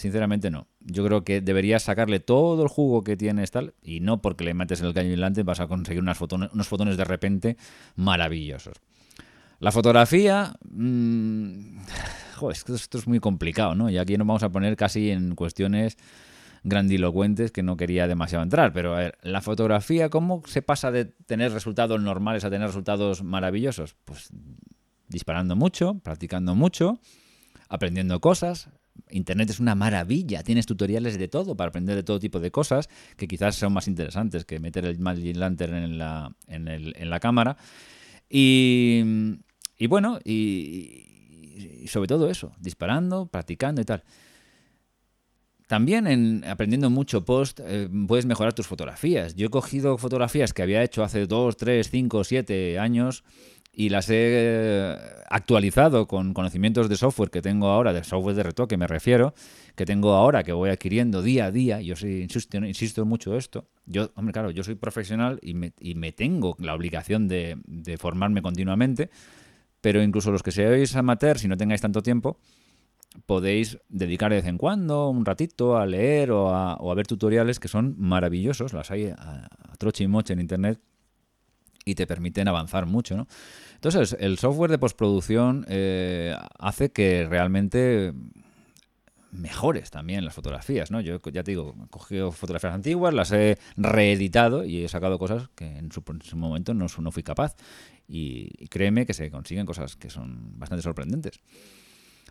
Sinceramente 0.00 0.50
no. 0.50 0.66
Yo 0.80 1.04
creo 1.04 1.24
que 1.24 1.42
deberías 1.42 1.82
sacarle 1.82 2.20
todo 2.20 2.62
el 2.62 2.70
jugo 2.70 3.04
que 3.04 3.18
tienes 3.18 3.50
tal 3.50 3.74
y 3.82 4.00
no 4.00 4.22
porque 4.22 4.44
le 4.44 4.54
metes 4.54 4.80
en 4.80 4.86
el 4.86 4.94
caño 4.94 5.10
delante 5.10 5.42
vas 5.42 5.60
a 5.60 5.66
conseguir 5.66 6.02
unas 6.02 6.18
unos 6.22 6.68
fotones 6.68 6.96
de 6.96 7.04
repente 7.04 7.58
maravillosos. 7.96 8.76
La 9.58 9.70
fotografía... 9.72 10.54
Mmm, 10.70 11.82
joder, 12.36 12.56
esto 12.56 12.96
es 12.96 13.06
muy 13.06 13.20
complicado, 13.20 13.74
¿no? 13.74 13.90
Y 13.90 13.98
aquí 13.98 14.16
nos 14.16 14.26
vamos 14.26 14.42
a 14.42 14.48
poner 14.48 14.74
casi 14.74 15.10
en 15.10 15.34
cuestiones 15.34 15.98
grandilocuentes 16.64 17.52
que 17.52 17.62
no 17.62 17.76
quería 17.76 18.08
demasiado 18.08 18.42
entrar. 18.42 18.72
Pero 18.72 18.94
a 18.94 19.00
ver, 19.00 19.18
la 19.20 19.42
fotografía, 19.42 20.08
¿cómo 20.08 20.42
se 20.46 20.62
pasa 20.62 20.90
de 20.90 21.04
tener 21.04 21.52
resultados 21.52 22.00
normales 22.00 22.46
a 22.46 22.48
tener 22.48 22.68
resultados 22.68 23.22
maravillosos? 23.22 23.96
Pues 24.06 24.30
disparando 25.08 25.56
mucho, 25.56 25.98
practicando 25.98 26.54
mucho, 26.54 27.00
aprendiendo 27.68 28.18
cosas, 28.22 28.70
Internet 29.10 29.50
es 29.50 29.60
una 29.60 29.74
maravilla, 29.74 30.42
tienes 30.42 30.66
tutoriales 30.66 31.18
de 31.18 31.28
todo 31.28 31.56
para 31.56 31.68
aprender 31.68 31.96
de 31.96 32.02
todo 32.02 32.18
tipo 32.18 32.40
de 32.40 32.50
cosas 32.50 32.88
que 33.16 33.26
quizás 33.26 33.56
son 33.56 33.72
más 33.72 33.88
interesantes 33.88 34.44
que 34.44 34.60
meter 34.60 34.84
el 34.84 34.98
Magic 34.98 35.36
Lantern 35.36 35.74
en 35.74 35.98
la, 35.98 36.34
en, 36.46 37.10
la 37.10 37.20
cámara. 37.20 37.56
Y, 38.28 39.02
bueno, 39.88 40.18
y, 40.24 41.86
sobre 41.86 42.08
todo 42.08 42.30
eso, 42.30 42.52
disparando, 42.58 43.26
practicando 43.26 43.80
y 43.80 43.84
tal. 43.84 44.04
También 45.66 46.08
en 46.08 46.44
aprendiendo 46.46 46.90
mucho 46.90 47.24
post 47.24 47.60
eh, 47.62 47.88
puedes 48.08 48.26
mejorar 48.26 48.52
tus 48.54 48.66
fotografías. 48.66 49.36
Yo 49.36 49.46
he 49.46 49.50
cogido 49.50 49.98
fotografías 49.98 50.52
que 50.52 50.62
había 50.62 50.82
hecho 50.82 51.04
hace 51.04 51.26
2, 51.26 51.56
3, 51.56 51.88
5, 51.88 52.24
7 52.24 52.78
años 52.80 53.22
y 53.72 53.88
las 53.88 54.10
he 54.10 54.14
eh, 54.16 54.96
actualizado 55.28 56.06
con 56.06 56.34
conocimientos 56.34 56.88
de 56.88 56.96
software 56.96 57.30
que 57.30 57.40
tengo 57.40 57.68
ahora, 57.68 57.92
de 57.92 58.02
software 58.02 58.34
de 58.34 58.42
retoque 58.42 58.76
me 58.76 58.86
refiero, 58.86 59.34
que 59.76 59.84
tengo 59.84 60.14
ahora, 60.14 60.42
que 60.42 60.52
voy 60.52 60.70
adquiriendo 60.70 61.22
día 61.22 61.46
a 61.46 61.50
día. 61.50 61.80
Yo 61.80 61.94
insisto, 62.06 62.58
insisto 62.58 63.04
mucho 63.04 63.36
esto. 63.36 63.68
Yo, 63.86 64.10
hombre, 64.16 64.32
claro, 64.32 64.50
yo 64.50 64.64
soy 64.64 64.74
profesional 64.74 65.38
y 65.42 65.54
me, 65.54 65.72
y 65.80 65.94
me 65.94 66.12
tengo 66.12 66.56
la 66.58 66.74
obligación 66.74 67.28
de, 67.28 67.58
de, 67.66 67.96
formarme 67.96 68.42
continuamente, 68.42 69.10
pero 69.80 70.02
incluso 70.02 70.32
los 70.32 70.42
que 70.42 70.52
seáis 70.52 70.96
amateurs, 70.96 71.40
si 71.40 71.48
no 71.48 71.56
tengáis 71.56 71.80
tanto 71.80 72.02
tiempo, 72.02 72.38
podéis 73.26 73.78
dedicar 73.88 74.30
de 74.30 74.36
vez 74.36 74.46
en 74.46 74.58
cuando 74.58 75.08
un 75.08 75.24
ratito 75.24 75.76
a 75.76 75.86
leer 75.86 76.30
o 76.32 76.54
a, 76.54 76.74
o 76.74 76.90
a 76.90 76.94
ver 76.94 77.06
tutoriales 77.06 77.58
que 77.58 77.68
son 77.68 77.94
maravillosos, 77.98 78.72
las 78.72 78.90
hay 78.90 79.06
a, 79.06 79.48
troche 79.78 80.04
y 80.04 80.08
moche 80.08 80.32
en 80.32 80.40
Internet 80.40 80.80
y 81.84 81.94
te 81.94 82.06
permiten 82.06 82.48
avanzar 82.48 82.86
mucho, 82.86 83.16
¿no? 83.16 83.26
Entonces, 83.74 84.16
el 84.20 84.38
software 84.38 84.70
de 84.70 84.78
postproducción 84.78 85.64
eh, 85.68 86.36
hace 86.58 86.92
que 86.92 87.26
realmente 87.28 88.12
mejores 89.32 89.90
también 89.90 90.24
las 90.24 90.34
fotografías, 90.34 90.90
¿no? 90.90 91.00
Yo 91.00 91.18
ya 91.32 91.42
te 91.42 91.52
digo, 91.52 91.74
he 91.84 91.88
cogido 91.88 92.32
fotografías 92.32 92.74
antiguas, 92.74 93.14
las 93.14 93.32
he 93.32 93.58
reeditado 93.76 94.64
y 94.64 94.84
he 94.84 94.88
sacado 94.88 95.18
cosas 95.18 95.48
que 95.54 95.66
en 95.66 95.90
su, 95.92 96.02
momento 96.36 96.74
no, 96.74 96.86
no, 96.98 97.12
fui 97.12 97.22
capaz. 97.22 97.56
Y, 98.08 98.66
créeme 98.68 99.06
que 99.06 99.14
se 99.14 99.30
consiguen 99.30 99.66
cosas 99.66 99.96
que 99.96 100.10
son 100.10 100.58
bastante 100.58 100.82
sorprendentes. 100.82 101.40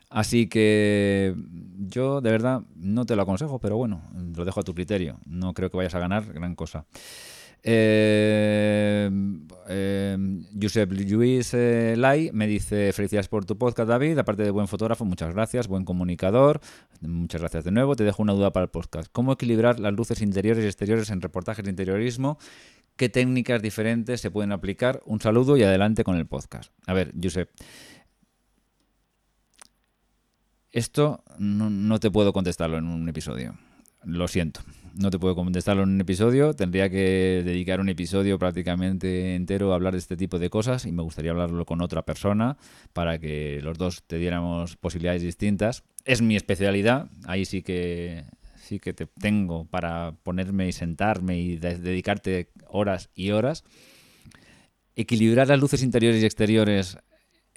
Así 0.10 0.48
que 0.48 1.36
yo 1.78 2.20
de 2.20 2.32
verdad 2.32 2.64
no 2.76 3.06
te 3.06 3.16
lo 3.16 3.22
aconsejo, 3.22 3.60
pero 3.60 3.78
bueno, 3.78 4.02
lo 4.36 4.44
dejo 4.44 4.60
a 4.60 4.64
tu 4.64 4.74
criterio. 4.74 5.20
No 5.26 5.54
creo 5.54 5.70
que 5.70 5.78
vayas 5.78 5.96
a 5.96 6.00
ganar 6.00 6.34
gran 6.34 6.56
cosa. 6.56 6.86
Eh, 7.62 9.10
eh, 9.68 10.18
Josep 10.60 10.92
Luis 10.94 11.54
Lai 11.54 12.32
me 12.34 12.48
dice 12.48 12.94
felicidades 12.94 13.28
por 13.28 13.46
tu 13.46 13.58
podcast 13.58 13.90
David, 13.90 14.18
aparte 14.18 14.44
de 14.44 14.52
buen 14.52 14.68
fotógrafo, 14.68 15.04
muchas 15.04 15.34
gracias, 15.34 15.68
buen 15.68 15.84
comunicador, 15.84 16.62
muchas 17.02 17.42
gracias 17.42 17.66
de 17.66 17.72
nuevo, 17.72 17.96
te 17.96 18.06
dejo 18.06 18.24
una 18.24 18.34
duda 18.34 18.54
para 18.54 18.64
el 18.64 18.70
podcast, 18.70 19.12
¿cómo 19.12 19.34
equilibrar 19.34 19.80
las 19.80 19.94
luces 19.94 20.22
interiores 20.22 20.64
y 20.64 20.68
exteriores 20.68 21.10
en 21.10 21.22
reportajes 21.22 21.66
de 21.66 21.72
interiorismo? 21.72 22.40
¿Qué 22.96 23.10
técnicas 23.10 23.62
diferentes 23.62 24.22
se 24.22 24.32
pueden 24.32 24.52
aplicar? 24.52 25.02
Un 25.06 25.22
saludo 25.22 25.56
y 25.56 25.64
adelante 25.64 26.04
con 26.04 26.18
el 26.18 26.28
podcast. 26.28 26.74
A 26.86 26.94
ver, 26.94 27.14
Josep, 27.22 27.50
esto 30.72 31.24
no 31.38 32.00
te 32.00 32.10
puedo 32.10 32.32
contestarlo 32.32 32.78
en 32.78 32.88
un 32.88 33.08
episodio, 33.10 33.56
lo 34.04 34.28
siento 34.28 34.62
no 34.96 35.10
te 35.10 35.20
puedo 35.20 35.36
contestarlo 35.36 35.84
en 35.84 35.90
un 35.90 36.02
episodio. 36.02 36.54
Tendría 36.54 36.90
que 36.90 37.42
dedicar 37.46 37.80
un 37.80 37.90
episodio 37.90 38.40
prácticamente 38.40 39.36
entero 39.36 39.72
a 39.72 39.76
hablar 39.76 39.94
de 39.94 40.00
este 40.00 40.18
tipo 40.18 40.40
de 40.40 40.50
cosas 40.50 40.86
y 40.86 40.92
me 40.92 41.04
gustaría 41.04 41.32
hablarlo 41.32 41.66
con 41.66 41.82
otra 41.82 42.04
persona 42.04 42.58
para 42.94 43.20
que 43.20 43.60
los 43.62 43.78
dos 43.78 44.04
te 44.06 44.18
diéramos 44.18 44.78
posibilidades 44.78 45.22
distintas. 45.22 45.84
Es 46.06 46.22
mi 46.22 46.36
especialidad, 46.36 47.10
ahí 47.26 47.46
sí 47.46 47.62
que 47.62 48.26
sí 48.56 48.80
que 48.80 48.94
te 48.94 49.08
tengo 49.08 49.66
para 49.66 50.14
ponerme 50.24 50.68
y 50.68 50.72
sentarme 50.72 51.40
y 51.40 51.58
dedicarte 51.58 52.50
horas 52.68 53.10
y 53.16 53.32
horas. 53.32 53.64
Equilibrar 54.96 55.48
las 55.48 55.60
luces 55.60 55.82
interiores 55.82 56.22
y 56.22 56.26
exteriores 56.26 56.98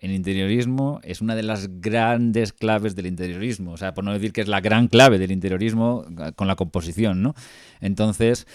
en 0.03 0.11
interiorismo 0.11 1.01
es 1.05 1.21
una 1.21 1.37
de 1.37 1.45
las 1.45 1.81
grandes 1.81 2.53
claves 2.53 2.97
del 2.97 3.07
interiorismo. 3.07 3.73
O 3.73 3.77
sea, 3.77 3.95
por 3.95 4.03
no 4.03 4.13
decir 4.13 4.33
que 4.33 4.41
es 4.41 4.49
la 4.49 4.61
gran 4.61 4.89
clave 4.89 5.17
del 5.17 5.31
interiorismo 5.31 6.05
con 6.35 6.49
la 6.49 6.57
composición, 6.57 7.23
¿no? 7.23 7.35
Entonces, 7.81 8.47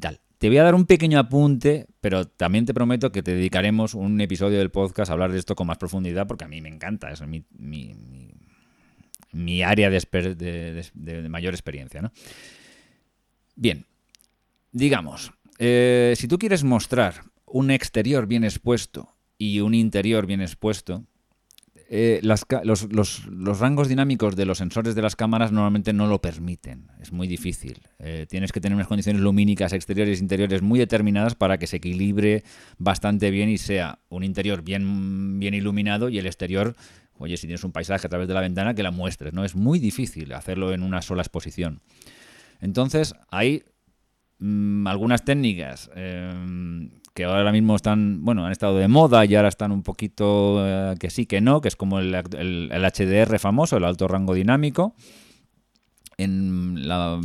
tal. 0.00 0.20
Te 0.38 0.48
voy 0.48 0.58
a 0.58 0.62
dar 0.62 0.74
un 0.76 0.86
pequeño 0.86 1.18
apunte, 1.18 1.86
pero 2.00 2.26
también 2.26 2.64
te 2.64 2.74
prometo 2.74 3.10
que 3.10 3.24
te 3.24 3.34
dedicaremos 3.34 3.94
un 3.94 4.20
episodio 4.20 4.58
del 4.58 4.70
podcast 4.70 5.10
a 5.10 5.14
hablar 5.14 5.32
de 5.32 5.38
esto 5.38 5.56
con 5.56 5.66
más 5.66 5.78
profundidad, 5.78 6.28
porque 6.28 6.44
a 6.44 6.48
mí 6.48 6.60
me 6.60 6.68
encanta, 6.68 7.10
es 7.10 7.20
mi, 7.22 7.44
mi, 9.32 9.62
área 9.62 9.90
de, 9.90 11.28
mayor 11.28 11.54
experiencia. 11.54 12.02
¿no? 12.02 12.12
Bien, 13.56 13.86
digamos, 14.70 15.32
eh, 15.58 16.14
si 16.16 16.28
tú 16.28 16.38
quieres 16.38 16.62
mostrar 16.62 17.22
un 17.44 17.72
exterior 17.72 18.28
bien 18.28 18.44
expuesto 18.44 19.17
y 19.38 19.60
un 19.60 19.74
interior 19.74 20.26
bien 20.26 20.40
expuesto, 20.40 21.04
eh, 21.90 22.20
los, 22.22 23.58
rangos 23.58 23.88
dinámicos 23.88 24.36
de 24.36 24.44
los 24.44 24.58
sensores 24.58 24.94
de 24.94 25.00
las 25.00 25.16
cámaras 25.16 25.52
normalmente 25.52 25.94
no 25.94 26.06
lo 26.06 26.20
permiten. 26.20 26.88
Es 27.00 27.12
muy 27.12 27.26
difícil. 27.26 27.80
Eh, 27.98 28.26
tienes 28.28 28.52
que 28.52 28.60
tener 28.60 28.76
unas 28.76 28.88
condiciones 28.88 29.22
lumínicas 29.22 29.72
exteriores 29.72 30.18
e 30.18 30.22
interiores 30.22 30.60
muy 30.60 30.78
determinadas 30.78 31.34
para 31.34 31.56
que 31.56 31.66
se 31.66 31.76
equilibre 31.76 32.44
bastante 32.76 33.30
bien 33.30 33.48
y 33.48 33.56
sea 33.56 34.00
un 34.10 34.22
interior 34.22 34.62
bien, 34.62 35.40
iluminado 35.40 36.10
y 36.10 36.18
el 36.18 36.26
exterior, 36.26 36.76
oye, 37.16 37.38
si 37.38 37.46
tienes 37.46 37.64
un 37.64 37.72
paisaje 37.72 38.06
a 38.06 38.10
través 38.10 38.28
de 38.28 38.34
la 38.34 38.42
ventana, 38.42 38.74
que 38.74 38.82
la 38.82 38.90
muestres. 38.90 39.32
¿no? 39.32 39.46
Es 39.46 39.56
muy 39.56 39.78
difícil 39.78 40.34
hacerlo 40.34 40.74
en 40.74 40.82
una 40.82 41.00
sola 41.00 41.22
exposición. 41.22 41.80
Entonces, 42.60 43.14
hay 43.30 43.64
mm, 44.40 44.86
algunas 44.86 45.24
técnicas 45.24 45.90
eh, 45.96 46.90
que 47.18 47.24
ahora 47.24 47.50
mismo 47.50 47.74
están, 47.74 48.24
bueno, 48.24 48.46
han 48.46 48.52
estado 48.52 48.76
de 48.76 48.86
moda 48.86 49.24
y 49.24 49.34
ahora 49.34 49.48
están 49.48 49.72
un 49.72 49.82
poquito 49.82 50.64
eh, 50.64 50.94
que 51.00 51.10
sí, 51.10 51.26
que 51.26 51.40
no, 51.40 51.60
que 51.60 51.66
es 51.66 51.74
como 51.74 51.98
el, 51.98 52.14
HDR 52.14 53.40
famoso, 53.40 53.76
el 53.76 53.82
alto 53.82 54.06
rango 54.06 54.34
dinámico. 54.34 54.94
En, 56.16 56.86
la, 56.86 57.18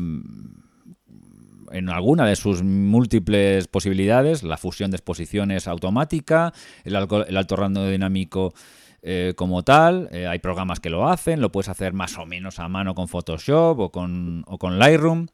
en 1.71 1.89
alguna 1.89 2.25
de 2.25 2.35
sus 2.35 2.63
múltiples 2.63 3.67
posibilidades, 3.67 4.41
la 4.41 4.57
fusión 4.57 4.89
de 4.89 4.97
exposiciones 4.97 5.67
automática, 5.67 6.53
el, 6.85 6.95
alto 6.95 7.55
rango 7.55 7.87
dinámico 7.87 8.55
eh, 9.03 9.33
como 9.35 9.61
tal, 9.61 10.09
eh, 10.11 10.25
hay 10.25 10.39
programas 10.39 10.79
que 10.79 10.89
lo 10.89 11.07
hacen, 11.07 11.39
lo 11.39 11.51
puedes 11.51 11.69
hacer 11.69 11.93
más 11.93 12.17
o 12.17 12.25
menos 12.25 12.57
a 12.57 12.67
mano 12.67 12.95
con 12.95 13.07
Photoshop 13.07 13.79
o 13.79 13.91
con, 13.91 14.43
o 14.47 14.57
con 14.57 14.79
Lightroom. 14.79 15.27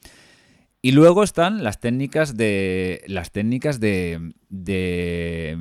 Y 0.81 0.91
luego 0.91 1.23
están 1.23 1.63
las 1.63 1.79
técnicas 1.79 2.37
de. 2.37 3.03
Las 3.07 3.31
técnicas 3.31 3.79
de. 3.79 4.33
de 4.49 5.57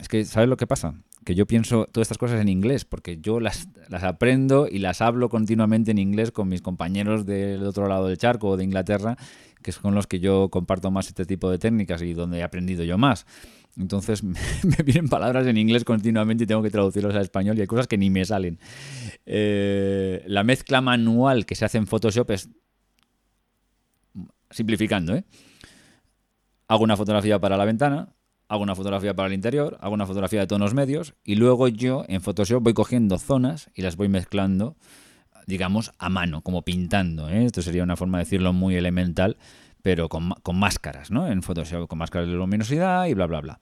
es 0.00 0.08
que, 0.08 0.24
¿sabes 0.24 0.48
lo 0.48 0.56
que 0.56 0.66
pasa? 0.66 0.94
Que 1.24 1.34
yo 1.34 1.46
pienso 1.46 1.86
todas 1.92 2.06
estas 2.06 2.18
cosas 2.18 2.40
en 2.40 2.48
inglés, 2.48 2.86
porque 2.86 3.18
yo 3.20 3.40
las, 3.40 3.68
las 3.88 4.04
aprendo 4.04 4.66
y 4.70 4.78
las 4.78 5.02
hablo 5.02 5.28
continuamente 5.28 5.90
en 5.90 5.98
inglés 5.98 6.30
con 6.30 6.48
mis 6.48 6.62
compañeros 6.62 7.26
del 7.26 7.66
otro 7.66 7.88
lado 7.88 8.06
del 8.06 8.16
charco 8.16 8.48
o 8.48 8.56
de 8.56 8.64
Inglaterra, 8.64 9.16
que 9.62 9.70
es 9.70 9.78
con 9.78 9.94
los 9.94 10.06
que 10.06 10.20
yo 10.20 10.48
comparto 10.48 10.90
más 10.90 11.08
este 11.08 11.26
tipo 11.26 11.50
de 11.50 11.58
técnicas 11.58 12.00
y 12.00 12.14
donde 12.14 12.38
he 12.38 12.42
aprendido 12.42 12.84
yo 12.84 12.96
más. 12.96 13.26
Entonces 13.76 14.22
me 14.24 14.82
vienen 14.82 15.08
palabras 15.08 15.46
en 15.46 15.58
inglés 15.58 15.84
continuamente 15.84 16.44
y 16.44 16.46
tengo 16.46 16.62
que 16.62 16.70
traducirlos 16.70 17.14
al 17.14 17.22
español 17.22 17.58
y 17.58 17.60
hay 17.60 17.66
cosas 17.66 17.86
que 17.86 17.98
ni 17.98 18.08
me 18.08 18.24
salen. 18.24 18.58
Eh, 19.26 20.22
la 20.26 20.42
mezcla 20.44 20.80
manual 20.80 21.44
que 21.44 21.54
se 21.54 21.66
hace 21.66 21.76
en 21.76 21.86
Photoshop 21.86 22.30
es 22.30 22.48
simplificando, 24.50 25.14
¿eh? 25.14 25.24
Hago 26.68 26.84
una 26.84 26.96
fotografía 26.96 27.40
para 27.40 27.56
la 27.56 27.64
ventana, 27.64 28.14
hago 28.48 28.62
una 28.62 28.74
fotografía 28.74 29.14
para 29.14 29.28
el 29.28 29.34
interior, 29.34 29.78
hago 29.80 29.94
una 29.94 30.06
fotografía 30.06 30.40
de 30.40 30.46
tonos 30.46 30.74
medios 30.74 31.14
y 31.24 31.36
luego 31.36 31.68
yo 31.68 32.04
en 32.08 32.20
Photoshop 32.20 32.62
voy 32.62 32.74
cogiendo 32.74 33.18
zonas 33.18 33.70
y 33.74 33.82
las 33.82 33.96
voy 33.96 34.08
mezclando, 34.08 34.76
digamos, 35.46 35.92
a 35.98 36.08
mano, 36.08 36.42
como 36.42 36.62
pintando. 36.62 37.28
¿eh? 37.28 37.44
Esto 37.44 37.62
sería 37.62 37.82
una 37.82 37.96
forma 37.96 38.18
de 38.18 38.24
decirlo 38.24 38.52
muy 38.52 38.76
elemental, 38.76 39.38
pero 39.82 40.08
con, 40.08 40.30
con 40.42 40.58
máscaras, 40.58 41.10
¿no? 41.10 41.28
En 41.28 41.42
Photoshop, 41.42 41.88
con 41.88 41.98
máscaras 41.98 42.28
de 42.28 42.34
luminosidad 42.34 43.06
y 43.06 43.14
bla, 43.14 43.26
bla, 43.26 43.40
bla. 43.40 43.60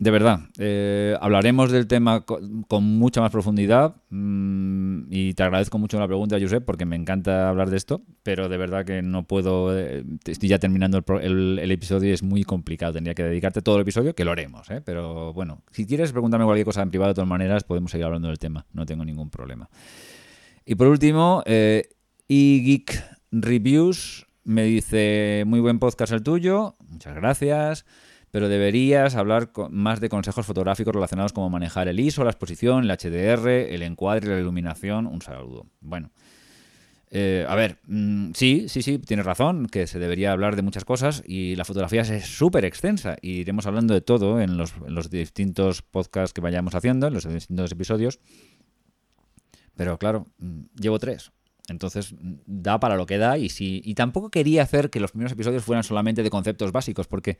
De 0.00 0.10
verdad, 0.10 0.40
eh, 0.58 1.14
hablaremos 1.20 1.70
del 1.70 1.86
tema 1.86 2.22
con, 2.22 2.64
mucha 2.82 3.20
más 3.20 3.30
profundidad 3.30 3.96
mm, 4.08 5.02
y 5.10 5.34
te 5.34 5.42
agradezco 5.42 5.76
mucho 5.76 6.00
la 6.00 6.06
pregunta, 6.06 6.38
Josep, 6.40 6.64
porque 6.64 6.86
me 6.86 6.96
encanta 6.96 7.50
hablar 7.50 7.68
de 7.68 7.76
esto, 7.76 8.00
pero 8.22 8.48
de 8.48 8.56
verdad 8.56 8.86
que 8.86 9.02
no 9.02 9.24
puedo, 9.24 9.78
eh, 9.78 10.02
estoy 10.24 10.48
ya 10.48 10.58
terminando 10.58 11.04
el, 11.20 11.70
episodio 11.70 12.08
y 12.08 12.12
es 12.12 12.22
muy 12.22 12.44
complicado, 12.44 12.94
tendría 12.94 13.14
que 13.14 13.24
dedicarte 13.24 13.60
todo 13.60 13.76
el 13.76 13.82
episodio, 13.82 14.14
que 14.14 14.24
lo 14.24 14.32
haremos, 14.32 14.70
¿eh? 14.70 14.80
pero 14.82 15.34
bueno, 15.34 15.60
si 15.70 15.84
quieres 15.84 16.12
preguntarme 16.12 16.46
cualquier 16.46 16.64
cosa 16.64 16.80
en 16.80 16.88
privado, 16.88 17.10
de 17.10 17.16
todas 17.16 17.28
maneras, 17.28 17.64
podemos 17.64 17.90
seguir 17.90 18.06
hablando 18.06 18.28
del 18.28 18.38
tema, 18.38 18.64
no 18.72 18.86
tengo 18.86 19.04
ningún 19.04 19.28
problema. 19.28 19.68
Y 20.64 20.76
por 20.76 20.86
último, 20.86 21.42
eh, 21.44 21.90
eGeek 22.26 23.04
Reviews 23.32 24.26
me 24.44 24.62
dice, 24.62 25.44
muy 25.46 25.60
buen 25.60 25.78
podcast 25.78 26.14
el 26.14 26.22
tuyo, 26.22 26.76
muchas 26.88 27.14
gracias 27.14 27.84
pero 28.30 28.48
deberías 28.48 29.16
hablar 29.16 29.50
más 29.70 30.00
de 30.00 30.08
consejos 30.08 30.46
fotográficos 30.46 30.94
relacionados 30.94 31.32
como 31.32 31.50
manejar 31.50 31.88
el 31.88 31.98
ISO, 31.98 32.24
la 32.24 32.30
exposición, 32.30 32.84
el 32.84 32.90
HDR, 32.90 33.48
el 33.48 33.82
encuadre, 33.82 34.28
la 34.28 34.40
iluminación. 34.40 35.06
Un 35.06 35.22
saludo. 35.22 35.66
Bueno. 35.80 36.10
Eh, 37.12 37.44
a 37.48 37.56
ver, 37.56 37.78
mm, 37.88 38.30
sí, 38.34 38.66
sí, 38.68 38.82
sí, 38.82 38.98
tienes 38.98 39.26
razón, 39.26 39.66
que 39.66 39.88
se 39.88 39.98
debería 39.98 40.30
hablar 40.30 40.54
de 40.54 40.62
muchas 40.62 40.84
cosas 40.84 41.24
y 41.26 41.56
la 41.56 41.64
fotografía 41.64 42.02
es 42.02 42.26
súper 42.26 42.64
extensa 42.64 43.16
y 43.20 43.40
iremos 43.40 43.66
hablando 43.66 43.94
de 43.94 44.00
todo 44.00 44.40
en 44.40 44.56
los, 44.56 45.10
distintos 45.10 45.82
podcasts 45.82 46.32
que 46.32 46.40
vayamos 46.40 46.76
haciendo, 46.76 47.08
en 47.08 47.14
los 47.14 47.28
distintos 47.28 47.72
episodios. 47.72 48.20
Pero 49.74 49.98
claro, 49.98 50.26
mm, 50.38 50.66
llevo 50.80 51.00
tres. 51.00 51.32
Entonces 51.70 52.14
da 52.20 52.80
para 52.80 52.96
lo 52.96 53.06
que 53.06 53.16
da 53.16 53.38
y 53.38 53.48
si 53.48 53.80
y 53.84 53.94
tampoco 53.94 54.30
quería 54.30 54.64
hacer 54.64 54.90
que 54.90 54.98
los 54.98 55.12
primeros 55.12 55.32
episodios 55.32 55.62
fueran 55.64 55.84
solamente 55.84 56.22
de 56.22 56.30
conceptos 56.30 56.72
básicos 56.72 57.06
porque 57.06 57.38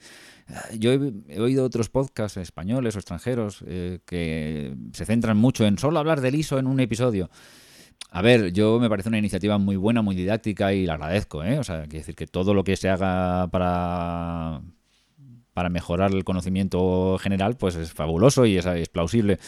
eh, 0.48 0.78
yo 0.78 0.92
he, 0.92 1.40
oído 1.40 1.64
otros 1.64 1.88
podcasts 1.88 2.36
españoles 2.36 2.94
o 2.94 2.98
extranjeros 3.00 3.64
eh, 3.66 3.98
que 4.06 4.74
se 4.92 5.04
centran 5.04 5.36
mucho 5.36 5.66
en 5.66 5.78
solo 5.78 5.98
hablar 5.98 6.20
del 6.20 6.36
ISO 6.36 6.58
en 6.58 6.68
un 6.68 6.78
episodio. 6.78 7.28
A 8.12 8.22
ver, 8.22 8.52
yo 8.52 8.78
me 8.80 8.88
parece 8.88 9.08
una 9.08 9.18
iniciativa 9.18 9.58
muy 9.58 9.76
buena, 9.76 10.00
muy 10.00 10.14
didáctica 10.16 10.72
y 10.72 10.86
la 10.86 10.94
agradezco, 10.94 11.44
¿eh? 11.44 11.58
O 11.58 11.64
sea, 11.64 11.82
quiere 11.82 11.98
decir 11.98 12.14
que 12.14 12.26
todo 12.26 12.54
lo 12.54 12.64
que 12.64 12.76
se 12.76 12.88
haga 12.88 13.48
para 13.48 14.62
para 15.52 15.68
mejorar 15.68 16.12
el 16.12 16.24
conocimiento 16.24 17.18
general, 17.18 17.56
pues 17.56 17.74
es 17.74 17.92
fabuloso 17.92 18.46
y 18.46 18.56
es, 18.56 18.66
es 18.66 18.88
plausible 18.88 19.38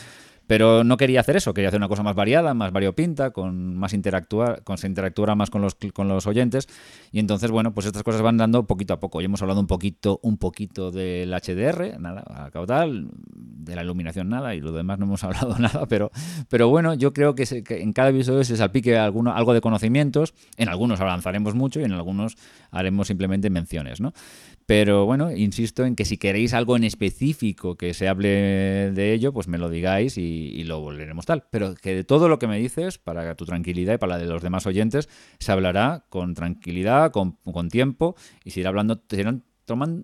Pero 0.47 0.85
no 0.85 0.97
quería 0.97 1.21
hacer 1.21 1.37
eso, 1.37 1.55
quería 1.55 1.69
hacer 1.69 1.79
una 1.79 1.89
cosa 1.89 2.03
más 2.03 2.15
variada, 2.15 2.55
más 2.55 2.73
variopinta, 2.73 3.31
con 3.31 3.77
más 3.77 3.93
interactuar, 3.93 4.63
con 4.65 4.79
se 4.79 4.87
interactuara 4.87 5.35
más 5.35 5.51
con 5.51 5.63
los, 5.63 5.77
con 5.93 6.09
los 6.09 6.27
oyentes. 6.27 6.69
Y 7.11 7.19
entonces, 7.19 7.51
bueno, 7.51 7.75
pues 7.75 7.87
estas 7.87 8.03
cosas 8.03 8.23
van 8.23 8.37
dando 8.37 8.67
poquito 8.67 8.95
a 8.95 9.01
poco. 9.01 9.21
Ya 9.21 9.27
hemos 9.27 9.43
hablado 9.43 9.61
un 9.61 9.67
poquito, 9.67 10.21
un 10.23 10.39
poquito 10.39 10.91
del 10.91 11.33
HDR, 11.33 11.99
nada, 11.99 12.25
a 12.27 12.51
caudal, 12.51 13.09
de 13.65 13.77
la 13.77 13.83
iluminación 13.83 14.29
nada, 14.29 14.55
y 14.55 14.61
lo 14.61 14.73
demás 14.73 14.99
no 14.99 15.07
hemos 15.07 15.25
hablado 15.25 15.59
nada, 15.59 15.87
pero, 15.87 16.11
pero 16.49 16.69
bueno, 16.69 16.95
yo 16.95 17.13
creo 17.13 17.35
que, 17.35 17.45
en 17.69 17.93
cada 17.93 18.11
episodio 18.11 18.45
se 18.45 18.57
salpique 18.57 18.97
alguno, 18.97 19.33
algo 19.33 19.55
de 19.55 19.61
conocimientos, 19.61 20.35
en 20.57 20.69
algunos 20.69 21.01
avanzaremos 21.01 21.55
mucho 21.55 21.81
y 21.81 21.85
en 21.85 21.93
algunos 21.93 22.37
haremos 22.71 23.07
simplemente 23.07 23.51
menciones, 23.51 24.01
¿no? 24.01 24.13
Pero 24.73 25.05
bueno, 25.05 25.31
insisto 25.31 25.85
en 25.85 25.95
que 25.95 26.07
si 26.07 26.17
queréis 26.17 26.55
algo 26.55 26.79
en 26.79 26.85
específico 26.85 27.77
que 27.77 27.93
se 27.93 28.09
hable 28.09 28.91
de 28.93 29.13
ello, 29.13 29.31
pues 29.31 29.47
me 29.47 29.59
lo 29.59 29.69
digáis 29.69 30.17
y, 30.17 30.65
lo 30.65 30.81
volveremos 30.81 31.27
tal. 31.27 31.45
Pero 31.51 31.75
que 31.75 31.95
de 31.95 32.05
todo 32.05 32.27
lo 32.27 32.39
que 32.39 32.47
me 32.47 32.59
dices, 32.59 32.97
para 32.97 33.35
tu 33.35 33.45
tranquilidad 33.45 33.93
y 33.93 33.99
para 33.99 34.15
la 34.15 34.19
de 34.19 34.25
los 34.25 34.41
demás 34.41 34.65
oyentes, 34.65 35.11
se 35.39 35.53
hablará 35.53 36.07
con 36.09 36.33
tranquilidad, 36.33 37.13
con, 37.13 37.37
tiempo 37.69 38.17
y 38.47 38.53
se 38.53 38.61
irá 38.61 38.71
hablando, 38.71 39.03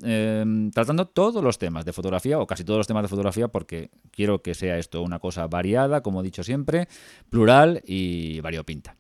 em, 0.03 0.71
tratando 0.71 1.09
todos 1.09 1.43
los 1.43 1.57
temas 1.57 1.87
de 1.87 1.95
fotografía 1.95 2.39
o 2.39 2.47
casi 2.47 2.63
todos 2.63 2.77
los 2.77 2.87
temas 2.87 3.05
de 3.05 3.09
fotografía 3.09 3.49
porque 3.49 3.89
quiero 4.11 4.43
que 4.43 4.55
sea 4.55 4.77
esto 4.77 5.01
una 5.01 5.19
cosa 5.19 5.47
variada, 5.47 6.03
como 6.03 6.21
he 6.21 6.25
dicho 6.25 6.43
siempre, 6.43 6.89
plural 7.31 7.81
y 7.87 8.41
variopinta. 8.41 8.98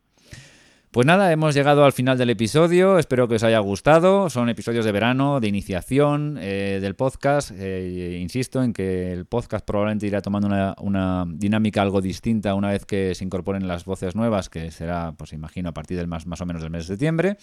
Pues 0.90 1.06
nada, 1.06 1.30
hemos 1.32 1.54
llegado 1.54 1.84
al 1.84 1.92
final 1.92 2.16
del 2.16 2.30
episodio. 2.30 2.98
Espero 2.98 3.28
que 3.28 3.34
os 3.34 3.42
haya 3.42 3.58
gustado. 3.58 4.30
Son 4.30 4.48
episodios 4.48 4.86
de 4.86 4.92
verano, 4.92 5.38
de 5.38 5.46
iniciación 5.46 6.38
eh, 6.40 6.78
del 6.80 6.94
podcast. 6.94 7.50
Eh, 7.54 8.16
insisto 8.18 8.62
en 8.62 8.72
que 8.72 9.12
el 9.12 9.26
podcast 9.26 9.66
probablemente 9.66 10.06
irá 10.06 10.22
tomando 10.22 10.48
una, 10.80 11.26
dinámica 11.28 11.82
algo 11.82 12.00
distinta 12.00 12.54
una 12.54 12.70
vez 12.70 12.86
que 12.86 13.14
se 13.14 13.22
incorporen 13.22 13.68
las 13.68 13.84
voces 13.84 14.16
nuevas, 14.16 14.48
que 14.48 14.70
será, 14.70 15.12
pues 15.12 15.34
imagino, 15.34 15.68
a 15.68 15.74
partir 15.74 15.98
del 15.98 16.06
más, 16.06 16.26
más 16.26 16.40
o 16.40 16.46
menos 16.46 16.62
del 16.62 16.70
mes 16.70 16.84
de 16.84 16.94
septiembre. 16.94 17.36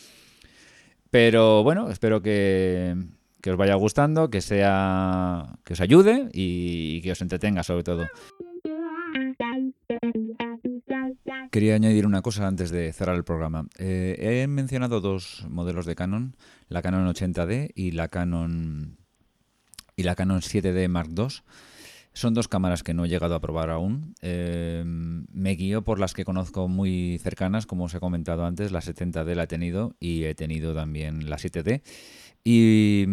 Pero 1.11 1.61
bueno, 1.61 1.91
espero 1.91 2.23
que, 2.23 2.95
que 3.41 3.51
os 3.51 3.57
vaya 3.57 3.75
gustando, 3.75 4.31
que 4.31 4.41
sea 4.41 5.59
que 5.63 5.73
os 5.73 5.81
ayude 5.81 6.29
y 6.33 6.99
que 7.01 7.11
os 7.11 7.21
entretenga 7.21 7.61
sobre 7.61 7.83
todo. 7.83 8.07
Quería 11.55 11.75
añadir 11.75 12.05
una 12.05 12.21
cosa 12.21 12.47
antes 12.47 12.69
de 12.69 12.91
cerrar 12.91 13.15
el 13.15 13.23
programa. 13.23 13.69
Eh, 13.77 14.41
he 14.43 14.45
mencionado 14.45 14.99
dos 14.99 15.45
modelos 15.49 15.85
de 15.85 15.95
Canon, 15.95 16.35
la 16.67 16.81
Canon 16.81 17.07
80D 17.07 17.71
y 17.73 17.91
la 17.91 18.09
Canon 18.09 18.97
y 19.95 20.03
la 20.03 20.15
Canon 20.15 20.41
7D 20.41 20.89
Mark 20.89 21.11
II. 21.17 21.27
Son 22.11 22.33
dos 22.33 22.49
cámaras 22.49 22.83
que 22.83 22.93
no 22.93 23.05
he 23.05 23.07
llegado 23.07 23.35
a 23.35 23.39
probar 23.39 23.69
aún. 23.69 24.15
Eh, 24.21 24.83
me 24.85 25.51
guío 25.51 25.81
por 25.81 25.97
las 25.97 26.13
que 26.13 26.25
conozco 26.25 26.67
muy 26.67 27.21
cercanas, 27.23 27.65
como 27.65 27.85
os 27.85 27.95
he 27.95 28.01
comentado 28.01 28.43
antes. 28.43 28.73
La 28.73 28.81
70D 28.81 29.33
la 29.33 29.43
he 29.43 29.47
tenido 29.47 29.95
y 29.97 30.25
he 30.25 30.35
tenido 30.35 30.75
también 30.75 31.29
la 31.29 31.37
7D. 31.37 31.83
Y, 32.43 33.05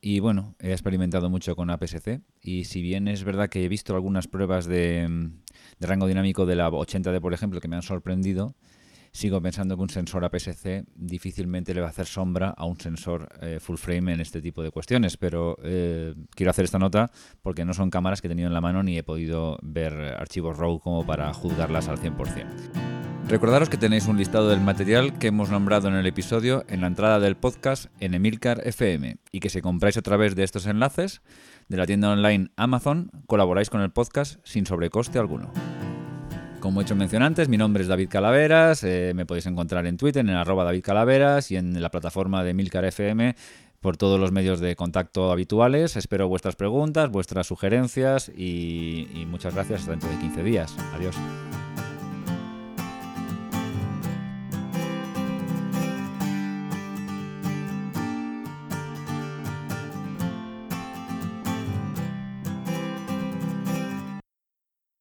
y, 0.00 0.18
bueno, 0.18 0.56
he 0.58 0.72
experimentado 0.72 1.30
mucho 1.30 1.54
con 1.54 1.70
APS-C 1.70 2.22
y 2.42 2.64
si 2.64 2.82
bien 2.82 3.06
es 3.06 3.22
verdad 3.22 3.48
que 3.48 3.64
he 3.64 3.68
visto 3.68 3.94
algunas 3.94 4.26
pruebas 4.26 4.66
de, 4.66 5.30
de 5.78 5.86
rango 5.86 6.06
dinámico 6.06 6.46
de 6.46 6.56
la 6.56 6.70
80D, 6.70 7.20
por 7.20 7.34
ejemplo, 7.34 7.60
que 7.60 7.68
me 7.68 7.76
han 7.76 7.82
sorprendido, 7.82 8.54
sigo 9.14 9.40
pensando 9.40 9.76
que 9.76 9.82
un 9.82 9.90
sensor 9.90 10.24
APS-C 10.24 10.84
difícilmente 10.96 11.72
le 11.72 11.80
va 11.80 11.86
a 11.86 11.90
hacer 11.90 12.06
sombra 12.06 12.50
a 12.50 12.64
un 12.64 12.78
sensor 12.80 13.28
eh, 13.40 13.58
full 13.60 13.76
frame 13.76 14.12
en 14.12 14.20
este 14.20 14.42
tipo 14.42 14.62
de 14.62 14.72
cuestiones, 14.72 15.16
pero 15.16 15.56
eh, 15.62 16.14
quiero 16.34 16.50
hacer 16.50 16.64
esta 16.64 16.80
nota 16.80 17.10
porque 17.40 17.64
no 17.64 17.74
son 17.74 17.90
cámaras 17.90 18.20
que 18.20 18.26
he 18.26 18.30
tenido 18.30 18.48
en 18.48 18.54
la 18.54 18.60
mano 18.60 18.82
ni 18.82 18.98
he 18.98 19.04
podido 19.04 19.58
ver 19.62 19.94
archivos 20.18 20.58
RAW 20.58 20.80
como 20.80 21.06
para 21.06 21.32
juzgarlas 21.32 21.88
al 21.88 21.98
100%. 21.98 22.94
Recordaros 23.28 23.70
que 23.70 23.78
tenéis 23.78 24.06
un 24.06 24.18
listado 24.18 24.50
del 24.50 24.60
material 24.60 25.18
que 25.18 25.28
hemos 25.28 25.48
nombrado 25.48 25.88
en 25.88 25.94
el 25.94 26.06
episodio 26.06 26.64
en 26.68 26.82
la 26.82 26.88
entrada 26.88 27.20
del 27.20 27.36
podcast 27.36 27.86
en 27.98 28.12
Emilcar 28.12 28.60
FM 28.66 29.16
y 29.32 29.40
que 29.40 29.48
si 29.48 29.62
compráis 29.62 29.96
a 29.96 30.02
través 30.02 30.34
de 30.34 30.42
estos 30.42 30.66
enlaces 30.66 31.22
de 31.68 31.76
la 31.76 31.86
tienda 31.86 32.10
online 32.10 32.50
Amazon, 32.56 33.10
colaboráis 33.26 33.70
con 33.70 33.80
el 33.80 33.90
podcast 33.90 34.38
sin 34.44 34.66
sobrecoste 34.66 35.18
alguno. 35.18 35.52
Como 36.60 36.80
he 36.80 36.84
hecho 36.84 36.96
mención 36.96 37.22
antes, 37.22 37.48
mi 37.48 37.58
nombre 37.58 37.82
es 37.82 37.88
David 37.88 38.08
Calaveras, 38.08 38.84
eh, 38.84 39.12
me 39.14 39.26
podéis 39.26 39.46
encontrar 39.46 39.86
en 39.86 39.96
Twitter 39.96 40.24
en 40.24 40.30
arroba 40.30 40.64
David 40.64 40.82
Calaveras 40.82 41.50
y 41.50 41.56
en 41.56 41.82
la 41.82 41.90
plataforma 41.90 42.42
de 42.42 42.54
Milcar 42.54 42.84
FM 42.86 43.36
por 43.80 43.98
todos 43.98 44.18
los 44.18 44.32
medios 44.32 44.60
de 44.60 44.74
contacto 44.74 45.30
habituales. 45.30 45.96
Espero 45.96 46.26
vuestras 46.26 46.56
preguntas, 46.56 47.10
vuestras 47.10 47.46
sugerencias 47.46 48.32
y, 48.34 49.08
y 49.12 49.26
muchas 49.26 49.54
gracias 49.54 49.80
hasta 49.80 49.90
dentro 49.90 50.08
de 50.08 50.18
15 50.20 50.42
días. 50.42 50.74
Adiós. 50.94 51.16